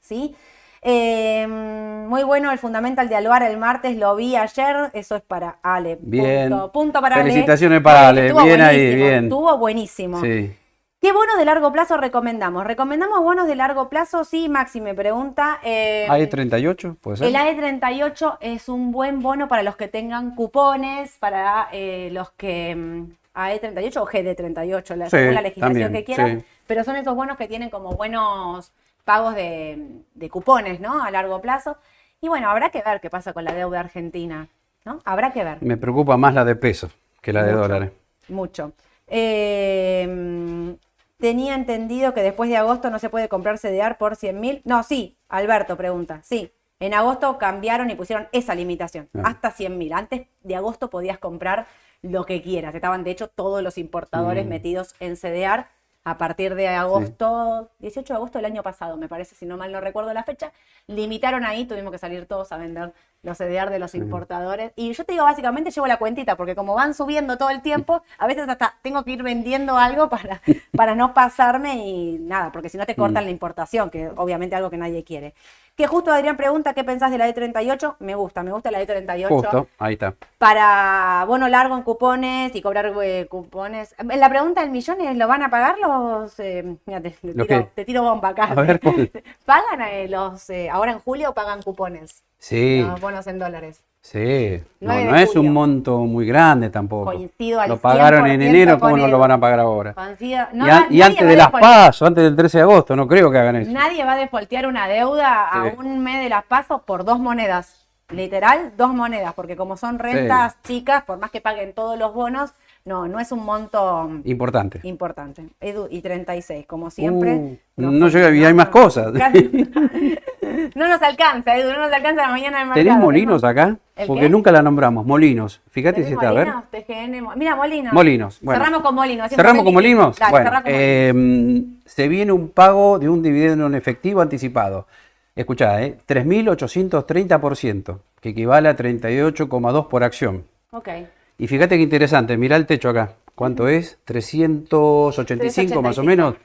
¿sí? 0.02 0.36
Eh, 0.84 1.48
muy 1.48 2.24
bueno 2.24 2.52
el 2.52 2.60
Fundamental 2.60 3.08
de 3.10 3.16
Alvar 3.16 3.44
el 3.44 3.58
martes, 3.58 3.96
lo 3.96 4.16
vi 4.16 4.36
ayer, 4.36 4.92
eso 4.94 5.16
es 5.16 5.22
para 5.22 5.58
Ale. 5.64 5.98
Bien. 6.02 6.50
Punto, 6.50 6.72
punto 6.72 7.02
para 7.02 7.16
Ale. 7.16 7.24
Felicitaciones 7.26 7.82
para 7.82 8.02
Eh, 8.02 8.06
Ale, 8.08 8.28
estuvo 8.28 8.44
bien 8.44 8.62
ahí, 8.62 8.96
bien. 8.96 9.24
Estuvo 9.26 9.58
buenísimo. 9.58 10.22
Sí. 10.22 10.56
¿Qué 11.02 11.12
bonos 11.12 11.38
de 11.38 11.44
largo 11.46 11.72
plazo 11.74 11.98
recomendamos? 11.98 12.66
¿Recomendamos 12.66 13.20
bonos 13.22 13.46
de 13.48 13.56
largo 13.56 13.90
plazo? 13.90 14.24
Sí, 14.24 14.48
Maxi 14.48 14.80
me 14.80 14.94
pregunta. 14.94 15.60
eh, 15.64 16.08
¿Hay 16.10 16.28
38? 16.28 16.98
¿Puede 17.02 17.18
ser? 17.18 17.28
el 17.28 17.36
AE38 17.36 18.38
es 18.40 18.70
un 18.70 18.92
buen 18.92 19.22
bono 19.22 19.48
para 19.50 19.64
los 19.64 19.76
que 19.76 19.90
tengan 19.90 20.34
cupones, 20.36 21.18
para 21.20 21.68
eh, 21.74 22.10
los 22.14 22.32
que... 22.32 22.76
mm, 22.76 23.04
AE38 23.36 23.98
o 23.98 24.06
GD38, 24.06 24.96
la, 24.96 25.06
Sí, 25.06 25.18
según 25.18 25.34
la 25.34 25.42
legislación 25.42 25.82
también, 25.82 25.92
que 25.92 26.04
quieran, 26.06 26.40
sí. 26.42 26.46
pero 26.68 26.84
son 26.84 26.96
esos 26.98 27.16
bonos 27.16 27.36
que 27.36 27.48
tienen 27.48 27.70
como 27.72 27.94
buenos 27.94 28.72
pagos 29.04 29.36
de, 29.36 30.02
de 30.14 30.30
cupones, 30.30 30.80
¿no? 30.80 31.04
A 31.04 31.12
largo 31.12 31.42
plazo. 31.42 31.78
Y 32.22 32.28
bueno, 32.30 32.50
habrá 32.50 32.70
que 32.70 32.82
ver 32.82 33.02
qué 33.02 33.10
pasa 33.10 33.34
con 33.34 33.44
la 33.44 33.54
deuda 33.54 33.82
argentina, 33.82 34.48
¿no? 34.86 35.00
Habrá 35.06 35.32
que 35.34 35.44
ver. 35.44 35.58
Me 35.62 35.78
preocupa 35.78 36.16
más 36.18 36.34
la 36.34 36.46
de 36.46 36.56
pesos 36.56 36.92
que 37.22 37.34
la 37.34 37.44
de 37.44 37.52
Mucho. 37.54 37.62
dólares. 37.62 37.92
Mucho. 38.30 38.72
Eh, 39.08 40.76
tenía 41.20 41.56
entendido 41.56 42.14
que 42.14 42.22
después 42.22 42.50
de 42.50 42.58
agosto 42.58 42.90
no 42.90 43.00
se 43.00 43.10
puede 43.10 43.30
comprar 43.30 43.58
CDR 43.60 43.98
por 43.98 44.16
100 44.16 44.40
mil. 44.40 44.62
No, 44.66 44.84
sí, 44.84 45.18
Alberto 45.30 45.78
pregunta. 45.78 46.20
Sí, 46.24 46.52
en 46.80 46.94
agosto 46.94 47.38
cambiaron 47.38 47.90
y 47.90 47.96
pusieron 47.96 48.28
esa 48.32 48.56
limitación, 48.56 49.10
Ah. 49.16 49.22
hasta 49.26 49.52
100 49.52 49.78
mil. 49.78 49.94
Antes 49.94 50.28
de 50.42 50.56
agosto 50.56 50.90
podías 50.90 51.18
comprar 51.18 51.66
lo 52.02 52.26
que 52.26 52.42
quieras. 52.42 52.76
Estaban, 52.76 53.04
de 53.04 53.12
hecho, 53.12 53.28
todos 53.30 53.64
los 53.64 53.78
importadores 53.78 54.46
Mm. 54.46 54.50
metidos 54.50 54.96
en 55.00 55.16
CDR. 55.16 55.66
A 56.06 56.18
partir 56.18 56.56
de 56.56 56.68
agosto, 56.68 57.72
18 57.80 58.14
de 58.14 58.18
agosto 58.18 58.38
del 58.38 58.46
año 58.46 58.62
pasado, 58.62 58.98
me 58.98 59.08
parece, 59.08 59.36
si 59.36 59.46
no 59.46 59.56
mal 59.56 59.72
no 59.72 59.80
recuerdo 59.80 60.14
la 60.14 60.24
fecha, 60.24 60.52
limitaron 60.88 61.46
ahí, 61.46 61.66
tuvimos 61.66 61.92
que 61.94 61.98
salir 61.98 62.26
todos 62.26 62.52
a 62.52 62.58
vender 62.58 62.94
los 63.24 63.38
CDR 63.38 63.70
de 63.72 63.80
los 63.80 63.96
importadores. 63.96 64.72
Y 64.76 64.94
yo 64.94 65.04
te 65.06 65.14
digo, 65.14 65.24
básicamente 65.26 65.72
llevo 65.72 65.88
la 65.88 65.98
cuentita, 65.98 66.36
porque 66.38 66.56
como 66.56 66.76
van 66.76 66.94
subiendo 66.94 67.38
todo 67.38 67.50
el 67.50 67.62
tiempo, 67.62 68.04
a 68.20 68.28
veces 68.28 68.48
hasta 68.48 68.76
tengo 68.82 69.04
que 69.04 69.12
ir 69.12 69.24
vendiendo 69.24 69.78
algo 69.78 70.10
para, 70.10 70.42
para 70.78 70.94
no 70.96 71.14
pasarme 71.14 71.88
y 71.88 72.20
nada, 72.20 72.52
porque 72.52 72.70
si 72.70 72.78
no 72.78 72.86
te 72.86 72.96
cortan 72.96 73.26
la 73.26 73.32
importación, 73.32 73.90
que 73.90 74.10
obviamente 74.16 74.56
algo 74.56 74.70
que 74.70 74.78
nadie 74.78 75.04
quiere. 75.04 75.34
Que 75.76 75.88
justo 75.88 76.12
Adrián 76.12 76.38
pregunta, 76.38 76.76
¿qué 76.76 76.84
pensás 76.84 77.10
de 77.10 77.18
la 77.18 77.28
E38? 77.28 77.96
Me 78.00 78.14
gusta, 78.14 78.44
me 78.44 78.52
gusta 78.52 78.70
la 78.70 78.80
E38 78.84 79.28
Justo, 79.28 79.70
ahí 79.80 79.94
está. 79.94 80.14
para 80.38 81.26
bono 81.28 81.48
largo 81.48 81.76
en 81.76 81.82
cupones 81.84 82.54
y 82.56 82.62
cobrar 82.62 82.94
eh, 83.02 83.26
cupones. 83.28 83.96
En 83.98 84.20
La 84.20 84.30
pregunta 84.30 84.62
del 84.62 84.70
millón 84.70 85.02
es, 85.02 85.18
¿lo 85.18 85.28
van 85.28 85.42
a 85.42 85.50
pagar 85.50 85.78
los... 85.80 86.40
eh, 86.40 86.78
mira, 86.86 87.02
te, 87.02 87.10
te 87.12 87.34
¿Lo 87.34 87.48
tiro, 87.48 87.48
qué? 87.48 87.72
te 87.74 87.86
tiro 87.86 88.04
bomba 88.04 88.30
acá. 88.30 88.44
A 88.56 88.62
ver, 88.62 88.80
¿cuál? 88.82 89.12
¿Pagan 89.46 89.82
eh, 89.82 90.08
los... 90.10 90.48
eh, 90.52 90.70
ahora 90.70 90.92
en 90.92 91.00
julio 91.00 91.34
pagan 91.34 91.64
cupones? 91.64 92.24
Sí, 92.44 92.82
Los 92.86 93.00
bonos 93.00 93.26
en 93.28 93.40
dólares. 93.40 93.82
sí. 94.02 94.62
No, 94.82 94.92
9 94.92 95.04
de 95.06 95.12
no 95.12 95.16
es 95.18 95.34
un 95.38 95.54
monto 95.54 96.00
muy 96.00 96.26
grande 96.28 96.70
tampoco. 96.70 97.06
Coincido 97.06 97.62
al 97.62 97.70
Lo 97.70 97.78
pagaron 97.78 98.28
en 98.28 98.42
100% 98.42 98.44
enero, 98.50 98.80
¿cómo 98.80 98.98
no 98.98 99.08
lo 99.08 99.18
van 99.18 99.32
a 99.32 99.40
pagar 99.40 99.62
ahora? 99.62 99.94
Coincido- 99.94 100.46
no 100.52 100.66
y, 100.90 101.02
antes 101.02 101.26
de 101.26 101.38
las 101.38 101.48
desfol- 101.48 101.62
PASO, 101.62 102.06
antes 102.06 102.22
del 102.26 102.36
13 102.36 102.58
de 102.58 102.62
agosto, 102.64 102.98
no 102.98 103.08
creo 103.08 103.32
que 103.32 103.38
hagan 103.38 103.56
eso. 103.56 103.72
Nadie 103.72 104.04
va 104.04 104.12
a 104.14 104.18
defoltear 104.18 104.68
una 104.68 104.90
deuda 104.90 105.48
a 105.48 105.64
un 105.78 106.04
mes 106.04 106.22
de 106.22 106.28
las 106.28 106.44
pasos 106.44 106.82
por 106.82 107.06
dos 107.06 107.18
monedas. 107.18 107.80
Literal, 108.10 108.74
dos 108.76 108.94
monedas, 108.94 109.34
porque 109.36 109.56
como 109.56 109.78
son 109.78 109.98
rentas 109.98 110.58
chicas, 110.64 111.06
por 111.06 111.20
más 111.20 111.32
que 111.32 111.40
paguen 111.40 111.72
todos 111.72 111.98
los 111.98 112.14
bonos, 112.14 112.52
no, 112.86 113.08
no 113.08 113.20
es 113.20 113.32
un 113.32 113.46
monto 113.46 114.10
Importante. 114.26 114.80
importante. 114.84 115.46
Edu, 115.62 115.88
y 115.90 116.02
36, 116.02 116.66
como 116.66 116.90
siempre. 116.90 117.34
Uh, 117.34 117.58
nos 117.78 117.94
no 117.94 118.08
llega, 118.10 118.30
y 118.36 118.44
hay 118.44 118.54
más 118.54 118.68
cosas. 118.70 119.14
no 120.76 120.88
nos 120.88 121.02
alcanza, 121.02 121.56
Edu, 121.58 121.72
no 121.72 121.80
nos 121.80 121.94
alcanza 121.94 122.24
la 122.24 122.30
mañana 122.30 122.60
del 122.60 122.68
mercado. 122.68 122.86
¿Tenés 122.86 123.00
molinos 123.00 123.44
acá? 123.44 123.78
¿El 123.96 124.08
Porque 124.08 124.24
qué? 124.24 124.30
nunca 124.30 124.52
la 124.52 124.62
nombramos. 124.62 125.06
Molinos. 125.06 125.62
Fíjate 125.70 126.04
si 126.04 126.10
¿Tenés 126.10 126.18
está, 126.24 126.30
a 126.30 126.34
ver. 126.34 126.48
molinos? 126.48 126.70
TGN, 126.72 127.38
Mira, 127.40 127.56
molinos. 127.56 127.94
Molinos. 127.94 128.40
Bueno. 128.42 128.60
Cerramos 128.60 128.82
con 128.82 128.96
molinos. 128.96 129.30
¿Cerramos 129.30 129.64
con. 129.64 129.74
Molinos? 129.74 130.20
Dale, 130.20 130.32
bueno, 130.32 130.46
cerrá 130.50 130.62
con 130.64 130.72
Molinos. 130.72 130.88
eh, 130.90 131.64
se 131.86 132.08
viene 132.08 132.32
un 132.32 132.50
pago 132.50 133.00
de 133.00 133.08
un 133.10 133.22
dividendo 133.24 133.68
en 133.68 133.76
efectivo 133.76 134.22
anticipado. 134.22 134.88
Escuchá, 135.36 135.82
eh, 135.84 135.98
3.830%, 136.08 138.00
que 138.20 138.30
equivale 138.30 138.70
a 138.70 138.76
38,2 138.76 139.88
por 139.88 140.04
acción. 140.04 140.44
Ok. 140.72 140.90
Y 141.38 141.48
fíjate 141.48 141.78
qué 141.78 141.84
interesante, 141.84 142.38
mirá 142.38 142.56
el 142.56 142.66
techo 142.66 142.90
acá. 142.90 143.16
¿Cuánto 143.36 143.68
es? 143.68 144.00
385 144.06 145.82
más 145.82 145.98
o 145.98 146.04
385. 146.04 146.06
menos. 146.06 146.36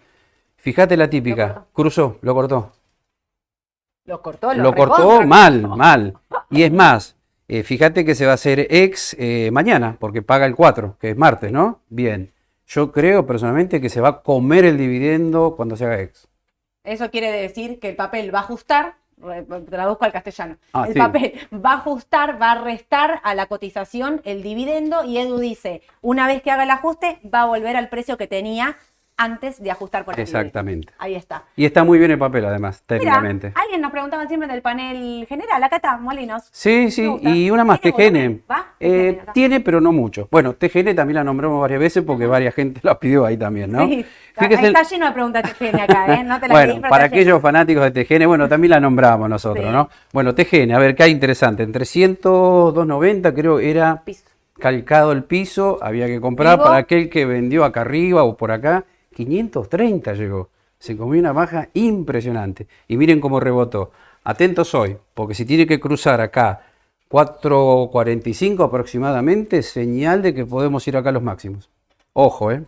Fíjate 0.56 0.96
la 0.96 1.08
típica. 1.08 1.66
Cruzó, 1.72 2.18
lo 2.22 2.34
cortó. 2.34 2.72
Lo 4.06 4.22
cortó, 4.22 4.54
lo, 4.54 4.62
Lo 4.62 4.74
cortó 4.74 5.22
mal, 5.26 5.68
mal. 5.68 6.14
Y 6.50 6.62
es 6.62 6.72
más, 6.72 7.16
eh, 7.46 7.62
fíjate 7.62 8.04
que 8.04 8.14
se 8.14 8.26
va 8.26 8.32
a 8.32 8.34
hacer 8.34 8.66
ex 8.70 9.16
eh, 9.18 9.50
mañana, 9.52 9.96
porque 9.98 10.20
paga 10.20 10.44
el 10.44 10.54
4, 10.54 10.96
que 11.00 11.10
es 11.10 11.16
martes, 11.16 11.50
¿no? 11.50 11.80
Bien. 11.88 12.32
Yo 12.66 12.92
creo 12.92 13.26
personalmente 13.26 13.80
que 13.80 13.88
se 13.88 14.02
va 14.02 14.08
a 14.08 14.22
comer 14.22 14.66
el 14.66 14.76
dividendo 14.76 15.54
cuando 15.56 15.74
se 15.74 15.86
haga 15.86 16.00
ex. 16.00 16.28
Eso 16.84 17.10
quiere 17.10 17.32
decir 17.32 17.80
que 17.80 17.88
el 17.88 17.96
papel 17.96 18.34
va 18.34 18.40
a 18.40 18.42
ajustar, 18.42 18.96
traduzco 19.68 20.04
al 20.04 20.12
castellano, 20.12 20.56
Ah, 20.72 20.84
el 20.86 20.92
sí. 20.94 20.98
papel 20.98 21.32
va 21.52 21.72
a 21.72 21.76
ajustar, 21.76 22.40
va 22.40 22.52
a 22.52 22.62
restar 22.62 23.20
a 23.24 23.34
la 23.34 23.46
cotización 23.46 24.20
el 24.24 24.42
dividendo 24.42 25.04
y 25.04 25.18
Edu 25.18 25.38
dice, 25.38 25.82
una 26.00 26.26
vez 26.26 26.42
que 26.42 26.50
haga 26.50 26.62
el 26.64 26.70
ajuste, 26.70 27.20
va 27.32 27.42
a 27.42 27.46
volver 27.46 27.76
al 27.76 27.88
precio 27.88 28.16
que 28.16 28.26
tenía 28.26 28.76
antes 29.18 29.60
de 29.62 29.70
ajustar 29.70 30.04
por 30.04 30.14
el. 30.14 30.20
Exactamente. 30.20 30.92
Ahí 30.98 31.14
está. 31.16 31.42
Y 31.56 31.64
está 31.66 31.82
muy 31.84 31.98
bien 31.98 32.12
el 32.12 32.18
papel, 32.18 32.44
además, 32.46 32.82
Mira, 32.88 32.98
técnicamente. 33.00 33.52
alguien 33.54 33.80
nos 33.80 33.90
preguntaba 33.90 34.26
siempre 34.28 34.48
del 34.48 34.62
panel 34.62 35.26
general, 35.28 35.62
acá 35.62 35.76
está, 35.76 35.96
Molinos. 35.98 36.44
Sí, 36.52 36.90
sí, 36.90 37.06
y 37.22 37.50
una 37.50 37.64
más, 37.64 37.80
¿Tiene 37.80 37.96
TGN. 38.10 38.42
¿Va? 38.50 38.66
Eh, 38.80 39.20
tiene, 39.34 39.60
pero 39.60 39.80
no 39.80 39.90
mucho. 39.92 40.28
Bueno, 40.30 40.54
TGN 40.54 40.94
también 40.94 41.16
la 41.16 41.24
nombramos 41.24 41.60
varias 41.60 41.80
veces 41.80 42.04
porque 42.06 42.26
varias 42.26 42.54
gente 42.54 42.80
la 42.84 42.98
pidió 42.98 43.26
ahí 43.26 43.36
también, 43.36 43.72
¿no? 43.72 43.86
Sí, 43.88 44.06
Fíjese- 44.36 44.68
está 44.68 44.82
lleno 44.84 45.06
de 45.06 45.12
preguntas 45.12 45.42
TGN 45.52 45.80
acá, 45.80 46.14
¿eh? 46.14 46.22
No 46.24 46.38
te 46.38 46.46
las 46.46 46.56
bueno, 46.56 46.80
para 46.82 47.04
lleno. 47.04 47.16
aquellos 47.16 47.42
fanáticos 47.42 47.82
de 47.82 47.90
TGN, 48.04 48.26
bueno, 48.28 48.48
también 48.48 48.70
la 48.70 48.78
nombramos 48.80 49.28
nosotros, 49.28 49.66
Sí. 49.66 49.72
¿no? 49.72 49.90
Bueno, 50.12 50.32
TGN, 50.34 50.72
a 50.72 50.78
ver, 50.78 50.94
qué 50.94 51.02
hay 51.02 51.10
interesante. 51.10 51.64
En 51.64 51.72
300, 51.72 52.72
290 52.72 53.34
creo 53.34 53.58
era 53.58 54.02
Piso. 54.04 54.22
calcado 54.60 55.10
el 55.10 55.24
piso, 55.24 55.78
había 55.82 56.06
que 56.06 56.20
comprar 56.20 56.54
Vivo. 56.56 56.64
para 56.66 56.76
aquel 56.78 57.10
que 57.10 57.24
vendió 57.26 57.64
acá 57.64 57.80
arriba 57.80 58.22
o 58.22 58.36
por 58.36 58.52
acá. 58.52 58.84
530 59.24 60.14
llegó. 60.14 60.48
Se 60.78 60.96
comió 60.96 61.18
una 61.18 61.32
baja 61.32 61.68
impresionante. 61.74 62.68
Y 62.86 62.96
miren 62.96 63.20
cómo 63.20 63.40
rebotó. 63.40 63.90
Atentos 64.22 64.74
hoy, 64.74 64.96
porque 65.14 65.34
si 65.34 65.44
tiene 65.44 65.66
que 65.66 65.80
cruzar 65.80 66.20
acá 66.20 66.62
4.45 67.10 68.64
aproximadamente, 68.64 69.62
señal 69.62 70.22
de 70.22 70.34
que 70.34 70.44
podemos 70.44 70.86
ir 70.86 70.96
acá 70.96 71.08
a 71.08 71.12
los 71.12 71.22
máximos. 71.22 71.68
Ojo, 72.12 72.52
¿eh? 72.52 72.62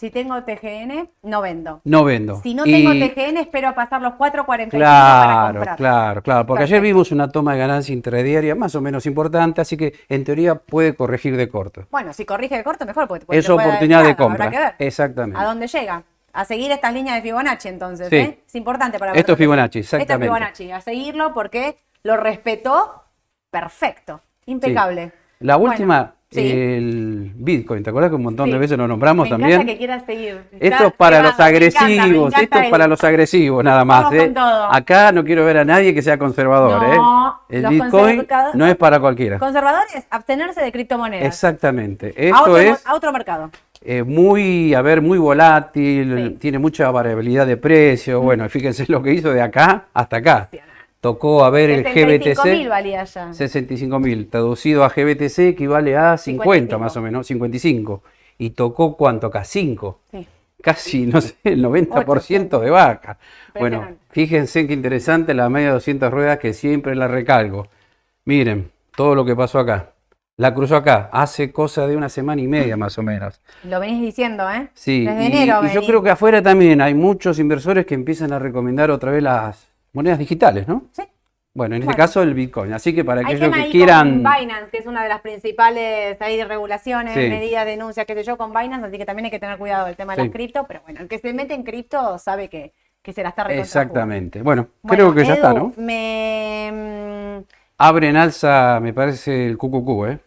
Si 0.00 0.08
tengo 0.10 0.42
TGN, 0.42 1.10
no 1.24 1.42
vendo. 1.42 1.82
No 1.84 2.04
vendo. 2.04 2.40
Si 2.42 2.54
no 2.54 2.64
Y- 2.64 2.72
tengo 2.72 2.92
TGN, 2.92 3.36
espero 3.36 3.68
a 3.68 3.74
pasar 3.74 4.00
los 4.00 4.14
4.45 4.14 4.70
para 4.70 4.78
Claro, 4.78 5.52
comprar. 5.58 5.76
claro, 5.76 6.22
claro, 6.22 6.46
porque 6.46 6.62
ayer 6.62 6.80
vimos 6.80 7.12
una 7.12 7.28
toma 7.28 7.52
de 7.52 7.58
ganancia 7.58 7.92
intradiaria 7.92 8.54
más 8.54 8.74
o 8.74 8.80
menos 8.80 9.04
importante, 9.04 9.60
así 9.60 9.76
que 9.76 9.92
en 10.08 10.24
teoría 10.24 10.54
puede 10.54 10.94
corregir 10.94 11.36
de 11.36 11.50
corto. 11.50 11.84
Bueno, 11.90 12.14
si 12.14 12.24
corrige 12.24 12.56
de 12.56 12.64
corto, 12.64 12.86
mejor, 12.86 13.08
porque 13.08 13.26
Es 13.36 13.46
oportunidad 13.50 14.02
de 14.02 14.10
entrada, 14.10 14.12
habrá 14.12 14.16
compra. 14.16 14.50
que 14.50 14.58
ver 14.58 14.74
Exactamente. 14.78 15.38
¿A 15.38 15.44
dónde 15.44 15.66
llega? 15.66 16.02
A 16.32 16.44
seguir 16.46 16.70
estas 16.72 16.94
líneas 16.94 17.16
de 17.16 17.22
Fibonacci, 17.22 17.68
entonces. 17.68 18.08
Sí. 18.08 18.16
¿eh? 18.16 18.40
Es 18.46 18.54
importante 18.54 18.98
para 18.98 19.12
Esto 19.12 19.32
es 19.32 19.38
ver- 19.38 19.44
Fibonacci, 19.44 19.80
Esto 19.80 19.96
es 19.98 20.02
exactamente. 20.02 20.28
Fibonacci, 20.28 20.70
a 20.72 20.80
seguirlo 20.80 21.34
porque 21.34 21.76
lo 22.04 22.16
respetó 22.16 23.02
perfecto. 23.50 24.22
Impecable. 24.46 25.12
La 25.40 25.56
Bueno, 25.56 25.72
última, 25.72 26.14
sí. 26.30 26.50
el 26.50 27.32
Bitcoin, 27.34 27.82
¿te 27.82 27.90
acuerdas 27.90 28.10
que 28.10 28.16
un 28.16 28.22
montón 28.22 28.46
Sí. 28.46 28.52
de 28.52 28.58
veces 28.58 28.78
lo 28.78 28.86
nombramos 28.86 29.24
me 29.26 29.30
también? 29.30 29.66
que 29.66 29.76
quieras 29.78 30.04
seguir. 30.06 30.40
Esto 30.60 30.86
es 30.86 30.92
para 30.94 31.16
los 31.22 31.24
me 31.24 31.28
encanta, 31.28 31.42
me 31.42 31.48
agresivos, 31.48 32.28
encanta 32.28 32.40
esto 32.42 32.58
es 32.58 32.64
el- 32.64 32.70
para 32.70 32.86
los 32.86 33.04
agresivos 33.04 33.64
nada 33.64 33.84
más. 33.84 34.12
¿eh? 34.12 34.32
Acá 34.70 35.12
no 35.12 35.24
quiero 35.24 35.44
ver 35.44 35.58
a 35.58 35.64
nadie 35.64 35.92
que 35.94 36.02
sea 36.02 36.18
conservador. 36.18 36.80
No, 36.82 37.40
¿eh? 37.50 37.56
El 37.58 37.66
Bitcoin 37.66 37.90
conservador- 38.26 38.54
no 38.54 38.66
es 38.66 38.76
para 38.76 39.00
cualquiera. 39.00 39.38
Conservadores, 39.38 40.06
abstenerse 40.10 40.60
de 40.62 40.72
criptomonedas. 40.72 41.26
Exactamente. 41.26 42.08
a, 42.08 42.12
Esto 42.16 42.40
otro, 42.42 42.58
es 42.58 42.86
a 42.86 42.94
otro 42.94 43.12
mercado. 43.12 43.50
eh, 43.82 44.02
muy, 44.02 44.72
a 44.74 44.82
ver, 44.82 45.00
muy 45.00 45.18
volátil, 45.18 46.28
Sí. 46.32 46.36
tiene 46.38 46.58
mucha 46.58 46.90
variabilidad 46.90 47.46
de 47.46 47.56
precio. 47.56 48.20
Bueno, 48.20 48.48
fíjense 48.48 48.84
lo 48.88 49.02
que 49.02 49.12
hizo 49.14 49.32
de 49.32 49.42
acá 49.42 49.86
hasta 49.94 50.18
acá. 50.18 50.48
Tocó 51.00 51.44
a 51.44 51.50
ver 51.50 51.70
el 51.70 51.82
65 51.84 52.44
mil 52.44 52.58
GBTC. 52.64 52.68
valía 52.68 53.04
ya. 53.04 53.32
65 53.32 53.98
mil, 53.98 54.28
traducido 54.28 54.84
a 54.84 54.90
GBTC 54.90 55.38
equivale 55.40 55.96
a 55.96 56.18
50 56.18 56.76
55. 56.76 56.78
más 56.78 56.96
o 56.96 57.00
menos, 57.02 57.26
55. 57.26 58.02
Y 58.38 58.50
tocó 58.50 58.96
cuánto 58.96 59.28
acá, 59.28 59.44
5. 59.44 60.00
Sí. 60.10 60.26
Casi, 60.62 61.06
no 61.06 61.20
sé, 61.22 61.36
el 61.44 61.64
90% 61.64 62.60
de 62.60 62.70
vaca. 62.70 63.18
Bueno, 63.58 63.88
fíjense 64.10 64.66
qué 64.66 64.74
interesante 64.74 65.32
la 65.32 65.48
media 65.48 65.68
de 65.68 65.74
200 65.74 66.10
ruedas 66.12 66.38
que 66.38 66.52
siempre 66.52 66.94
la 66.94 67.08
recalgo. 67.08 67.68
Miren, 68.26 68.70
todo 68.94 69.14
lo 69.14 69.24
que 69.24 69.34
pasó 69.34 69.58
acá. 69.58 69.92
La 70.36 70.54
cruzó 70.54 70.76
acá, 70.76 71.10
hace 71.12 71.52
cosa 71.52 71.86
de 71.86 71.96
una 71.96 72.08
semana 72.08 72.40
y 72.40 72.46
media 72.46 72.76
más 72.76 72.96
o 72.98 73.02
menos. 73.02 73.40
Lo 73.64 73.78
venís 73.80 74.00
diciendo, 74.00 74.50
¿eh? 74.50 74.68
Sí, 74.74 75.04
Desde 75.04 75.22
y, 75.22 75.26
enero 75.26 75.60
y 75.64 75.68
yo 75.68 75.74
venís. 75.74 75.86
creo 75.88 76.02
que 76.02 76.10
afuera 76.10 76.42
también 76.42 76.80
hay 76.80 76.94
muchos 76.94 77.38
inversores 77.38 77.84
que 77.84 77.94
empiezan 77.94 78.32
a 78.32 78.38
recomendar 78.38 78.90
otra 78.90 79.10
vez 79.12 79.22
las 79.22 79.69
monedas 79.92 80.18
digitales, 80.18 80.66
¿no? 80.68 80.84
Sí. 80.92 81.02
Bueno, 81.52 81.74
en 81.74 81.82
este 81.82 81.94
caso 81.94 82.22
el 82.22 82.32
Bitcoin. 82.32 82.72
Así 82.72 82.94
que 82.94 83.04
para 83.04 83.20
Hay 83.20 83.26
aquellos 83.34 83.52
que 83.52 83.70
quieran... 83.70 84.22
con 84.22 84.32
Binance, 84.32 84.70
que 84.70 84.78
es 84.78 84.86
una 84.86 85.02
de 85.02 85.08
las 85.08 85.20
principales 85.20 86.20
ahí, 86.20 86.42
regulaciones, 86.44 87.14
Sí. 87.14 87.28
medidas, 87.28 87.66
denuncias, 87.66 88.06
qué 88.06 88.14
sé 88.14 88.22
yo, 88.22 88.36
con 88.36 88.52
Binance, 88.52 88.86
así 88.86 88.98
que 88.98 89.04
también 89.04 89.24
hay 89.24 89.30
que 89.32 89.40
tener 89.40 89.58
cuidado 89.58 89.86
del 89.86 89.96
tema 89.96 90.14
de 90.14 90.22
las 90.22 90.32
cripto, 90.32 90.64
pero 90.68 90.80
bueno, 90.82 91.00
el 91.00 91.08
que 91.08 91.18
se 91.18 91.32
mete 91.32 91.54
en 91.54 91.64
cripto 91.64 92.18
sabe 92.18 92.48
que, 92.48 92.72
que 93.02 93.12
se 93.12 93.22
la 93.24 93.30
está 93.30 93.42
Exactamente. 93.52 94.42
Bueno, 94.42 94.68
creo 94.86 95.12
que 95.12 95.24
ya 95.24 95.34
está, 95.34 95.52
¿no? 95.52 95.72
Me... 95.76 96.70
mm, 96.72 97.44
Abre 97.78 98.10
en 98.10 98.16
alza, 98.16 98.78
me 98.80 98.92
parece, 98.92 99.46
el 99.46 99.56
QQQ, 99.56 100.06
¿eh? 100.06 100.18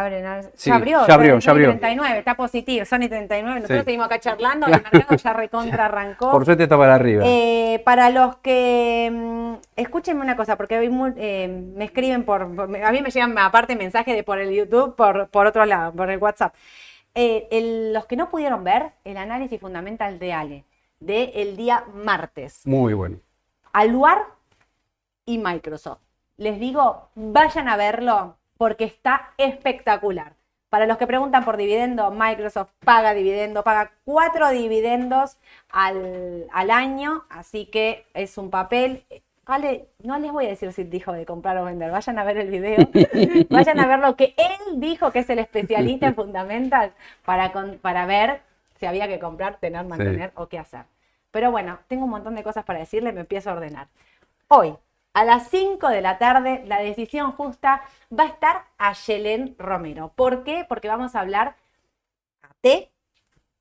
Abren, 0.00 0.50
Sí, 0.54 0.70
ya 0.70 0.76
abrió, 0.76 1.06
ya 1.06 1.14
abrió, 1.14 1.34
Sony 1.34 1.40
ya 1.40 1.50
abrió. 1.50 1.68
39, 1.70 2.18
está 2.18 2.34
positivo, 2.34 2.84
Sony 2.84 3.08
39, 3.08 3.54
nosotros 3.60 3.78
Sí. 3.80 3.84
seguimos 3.84 4.06
acá 4.06 4.20
charlando, 4.20 4.66
el 4.68 4.72
mercado 4.72 5.16
ya 5.16 5.32
recontra 5.32 5.84
arrancó. 5.86 6.30
Por 6.30 6.44
suerte 6.44 6.62
está 6.62 6.78
para 6.78 6.94
arriba. 6.94 7.24
Eh, 7.26 7.82
para 7.84 8.10
los 8.10 8.36
que 8.36 9.10
mm, 9.12 9.54
escúchenme 9.76 10.22
una 10.22 10.36
cosa, 10.36 10.56
porque 10.56 10.76
eh, 11.16 11.48
me 11.48 11.84
escriben 11.84 12.24
por, 12.24 12.42
a 12.42 12.92
mí 12.92 13.02
me 13.02 13.10
llegan 13.10 13.36
aparte 13.38 13.76
mensajes 13.76 14.14
de 14.16 14.22
por 14.22 14.38
el 14.38 14.50
YouTube, 14.52 14.96
por, 14.96 15.28
por 15.28 15.46
otro 15.46 15.64
lado, 15.66 15.92
por 15.92 16.10
el 16.10 16.18
WhatsApp. 16.18 16.54
Eh, 17.14 17.46
el- 17.50 17.92
los 17.92 18.06
que 18.06 18.16
no 18.16 18.30
pudieron 18.30 18.64
ver 18.64 18.92
el 19.04 19.18
análisis 19.18 19.60
fundamental 19.60 20.18
de 20.18 20.32
Ale 20.32 20.64
del 21.00 21.56
día 21.56 21.84
martes, 21.94 22.62
Muy 22.66 22.94
bueno. 22.94 23.18
Aluar 23.72 24.22
y 25.26 25.38
Microsoft. 25.38 25.98
Les 26.36 26.58
digo, 26.58 27.10
vayan 27.14 27.68
a 27.68 27.76
verlo 27.76 28.36
porque 28.62 28.84
está 28.84 29.32
espectacular. 29.38 30.34
Para 30.68 30.86
los 30.86 30.96
que 30.96 31.08
preguntan 31.08 31.44
por 31.44 31.56
dividendo, 31.56 32.12
Microsoft 32.12 32.70
paga 32.84 33.12
dividendo, 33.12 33.64
paga 33.64 33.90
cuatro 34.04 34.50
dividendos 34.50 35.36
al, 35.68 36.46
al 36.52 36.70
año, 36.70 37.24
así 37.28 37.66
que 37.66 38.06
es 38.14 38.38
un 38.38 38.50
papel. 38.50 39.04
Ale, 39.46 39.88
no 40.04 40.16
les 40.20 40.30
voy 40.30 40.46
a 40.46 40.50
decir 40.50 40.72
si 40.72 40.84
dijo 40.84 41.10
de 41.12 41.26
comprar 41.26 41.58
o 41.58 41.64
vender, 41.64 41.90
vayan 41.90 42.20
a 42.20 42.22
ver 42.22 42.36
el 42.36 42.50
video, 42.50 42.88
vayan 43.50 43.80
a 43.80 43.86
ver 43.88 43.98
lo 43.98 44.14
que 44.14 44.32
él 44.36 44.78
dijo, 44.78 45.10
que 45.10 45.18
es 45.18 45.30
el 45.30 45.40
especialista 45.40 46.06
en 46.06 46.14
fundamental, 46.14 46.92
para, 47.24 47.50
con- 47.50 47.78
para 47.78 48.06
ver 48.06 48.42
si 48.78 48.86
había 48.86 49.08
que 49.08 49.18
comprar, 49.18 49.56
tener, 49.56 49.84
mantener 49.84 50.30
o 50.36 50.46
qué 50.46 50.60
hacer. 50.60 50.84
Pero 51.32 51.50
bueno, 51.50 51.80
tengo 51.88 52.04
un 52.04 52.10
montón 52.10 52.36
de 52.36 52.44
cosas 52.44 52.64
para 52.64 52.78
decirle, 52.78 53.12
me 53.12 53.22
empiezo 53.22 53.50
a 53.50 53.54
ordenar. 53.54 53.88
Hoy, 54.46 54.76
a 55.14 55.24
las 55.24 55.48
5 55.48 55.88
de 55.88 56.00
la 56.00 56.18
tarde, 56.18 56.62
la 56.66 56.80
decisión 56.80 57.32
justa 57.32 57.82
va 58.16 58.24
a 58.24 58.28
estar 58.28 58.64
a 58.78 58.92
Yelén 58.94 59.56
Romero. 59.58 60.12
¿Por 60.14 60.44
qué? 60.44 60.64
Porque 60.68 60.88
vamos 60.88 61.14
a 61.14 61.20
hablar 61.20 61.56
a 62.42 62.48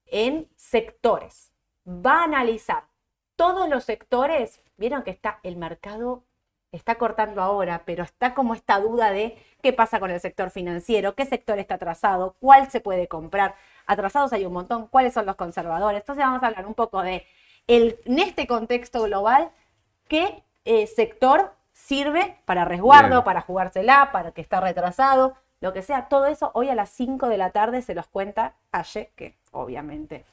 en 0.06 0.50
sectores. 0.56 1.52
Va 1.88 2.22
a 2.22 2.24
analizar 2.26 2.86
todos 3.36 3.68
los 3.70 3.84
sectores. 3.84 4.62
Vieron 4.78 5.04
que 5.04 5.12
está 5.12 5.40
el 5.44 5.58
mercado, 5.58 6.24
está 6.72 6.96
cortando 6.96 7.42
ahora, 7.42 7.84
pero 7.86 8.04
está 8.04 8.34
como 8.34 8.54
esta 8.54 8.80
duda 8.80 9.12
de 9.12 9.38
qué 9.62 9.74
pasa 9.74 10.00
con 10.00 10.12
el 10.12 10.20
sector 10.20 10.52
financiero, 10.52 11.16
qué 11.16 11.26
sector 11.26 11.60
está 11.60 11.76
atrasado, 11.76 12.36
cuál 12.40 12.70
se 12.72 12.82
puede 12.82 13.08
comprar. 13.08 13.56
Atrasados 13.88 14.34
hay 14.34 14.46
un 14.46 14.54
montón, 14.54 14.88
cuáles 14.88 15.14
son 15.14 15.26
los 15.26 15.36
conservadores. 15.36 16.02
Entonces 16.02 16.24
vamos 16.24 16.44
a 16.44 16.48
hablar 16.48 16.66
un 16.68 16.76
poco 16.76 17.02
de, 17.02 17.26
el, 17.68 18.00
en 18.06 18.20
este 18.20 18.48
contexto 18.48 19.04
global, 19.04 19.52
qué 20.08 20.44
eh, 20.66 20.88
sector 20.88 21.54
sirve 21.74 22.38
para 22.46 22.66
resguardo, 22.66 23.10
Bien. 23.10 23.24
para 23.24 23.42
jugársela, 23.42 24.10
para 24.12 24.32
que 24.32 24.42
está 24.42 24.60
retrasado, 24.60 25.36
lo 25.60 25.74
que 25.74 25.82
sea. 25.82 26.08
Todo 26.08 26.26
eso 26.26 26.52
hoy 26.54 26.70
a 26.70 26.76
las 26.76 26.90
5 26.90 27.28
de 27.28 27.38
la 27.38 27.52
tarde 27.52 27.82
se 27.82 27.96
los 27.96 28.08
cuenta 28.08 28.56
Aye, 28.72 29.12
que 29.16 29.38
obviamente 29.52 30.26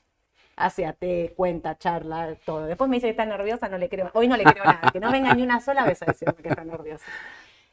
hace 0.57 0.87
a 0.87 0.93
te 0.93 1.35
cuenta, 1.37 1.79
charla, 1.79 2.35
todo. 2.45 2.67
Después 2.67 2.91
me 2.91 2.97
dice 2.97 3.07
que 3.07 3.13
está 3.13 3.25
nerviosa, 3.25 3.69
no 3.69 3.79
le 3.79 3.89
creo. 3.89 4.11
Hoy 4.15 4.29
no 4.29 4.37
le 4.37 4.45
creo 4.45 4.65
nada, 4.65 4.91
que 4.93 5.01
no 5.01 5.11
venga 5.11 5.33
ni 5.35 5.43
una 5.43 5.61
sola 5.61 5.85
vez 5.85 6.03
a 6.03 6.07
decirme 6.07 6.35
que 6.43 6.49
está 6.49 6.65
nerviosa. 6.65 7.07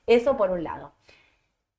Eso 0.06 0.38
por 0.38 0.52
un 0.52 0.64
lado. 0.64 0.94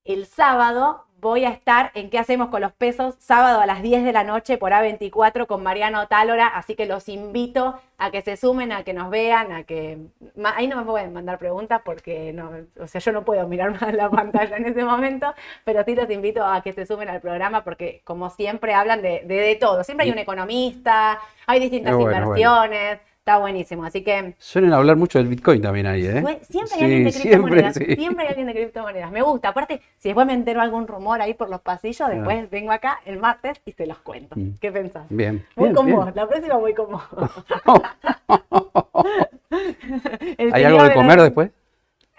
El 0.06 0.26
sábado 0.26 1.04
voy 1.20 1.44
a 1.44 1.48
estar 1.48 1.90
en 1.94 2.10
¿Qué 2.10 2.18
hacemos 2.18 2.48
con 2.48 2.60
los 2.60 2.72
pesos? 2.72 3.16
Sábado 3.18 3.60
a 3.60 3.66
las 3.66 3.82
10 3.82 4.04
de 4.04 4.12
la 4.12 4.22
noche 4.22 4.56
por 4.56 4.70
A24 4.70 5.46
con 5.48 5.64
Mariano 5.64 6.06
Tálora, 6.06 6.46
así 6.46 6.76
que 6.76 6.86
los 6.86 7.08
invito 7.08 7.80
a 7.98 8.12
que 8.12 8.22
se 8.22 8.36
sumen, 8.36 8.70
a 8.70 8.84
que 8.84 8.92
nos 8.92 9.10
vean, 9.10 9.50
a 9.50 9.64
que... 9.64 9.98
Ahí 10.44 10.68
no 10.68 10.76
me 10.76 10.84
pueden 10.84 11.12
mandar 11.12 11.38
preguntas 11.38 11.80
porque 11.84 12.32
no, 12.32 12.52
o 12.78 12.86
sea, 12.86 13.00
yo 13.00 13.10
no 13.10 13.24
puedo 13.24 13.48
mirar 13.48 13.72
más 13.80 13.92
la 13.94 14.08
pantalla 14.08 14.56
en 14.56 14.66
ese 14.66 14.84
momento, 14.84 15.34
pero 15.64 15.82
sí 15.84 15.96
los 15.96 16.08
invito 16.08 16.44
a 16.44 16.62
que 16.62 16.72
se 16.72 16.86
sumen 16.86 17.08
al 17.08 17.20
programa 17.20 17.64
porque 17.64 18.02
como 18.04 18.30
siempre 18.30 18.74
hablan 18.74 19.02
de, 19.02 19.22
de, 19.24 19.34
de 19.34 19.56
todo. 19.56 19.82
Siempre 19.82 20.06
hay 20.06 20.12
un 20.12 20.18
economista, 20.18 21.18
hay 21.48 21.58
distintas 21.58 21.94
Es 21.94 21.98
bueno, 21.98 22.26
bueno. 22.26 23.00
Está 23.26 23.38
buenísimo. 23.38 23.84
Así 23.84 24.02
que 24.02 24.34
Suelen 24.38 24.72
hablar 24.72 24.94
mucho 24.96 25.18
del 25.18 25.26
Bitcoin 25.26 25.60
también 25.60 25.86
ahí, 25.88 26.06
¿eh? 26.06 26.22
Siempre 26.48 26.74
hay 26.74 26.78
Sí, 26.78 26.84
alguien 26.84 27.04
de 27.04 27.10
siempre, 27.12 27.30
criptomonedas. 27.40 27.74
sí. 27.74 27.94
Siempre 27.96 28.22
hay 28.22 28.28
alguien 28.28 28.46
de 28.46 28.52
criptomonedas. 28.54 29.10
Me 29.10 29.22
gusta. 29.22 29.48
Aparte, 29.48 29.80
si 29.98 30.10
después 30.10 30.26
me 30.28 30.32
entero 30.32 30.60
algún 30.60 30.86
rumor 30.86 31.20
ahí 31.20 31.34
por 31.34 31.50
los 31.50 31.60
pasillos, 31.60 32.08
después 32.08 32.48
vengo 32.50 32.70
acá 32.70 33.00
el 33.04 33.18
martes 33.18 33.60
y 33.64 33.72
se 33.72 33.84
los 33.86 33.98
cuento. 33.98 34.36
Mm. 34.38 34.50
¿Qué 34.60 34.70
pensás? 34.70 35.06
Bien. 35.10 35.44
Voy 35.56 35.64
bien, 35.70 35.74
con 35.74 35.86
bien. 35.86 35.98
vos. 35.98 36.14
La 36.14 36.28
próxima 36.28 36.54
voy 36.56 36.72
con 36.74 36.92
vos. 36.92 37.02
¿Hay 40.52 40.62
algo 40.64 40.82
de 40.82 40.88
la- 40.88 40.94
comer 40.94 41.20
después? 41.22 41.50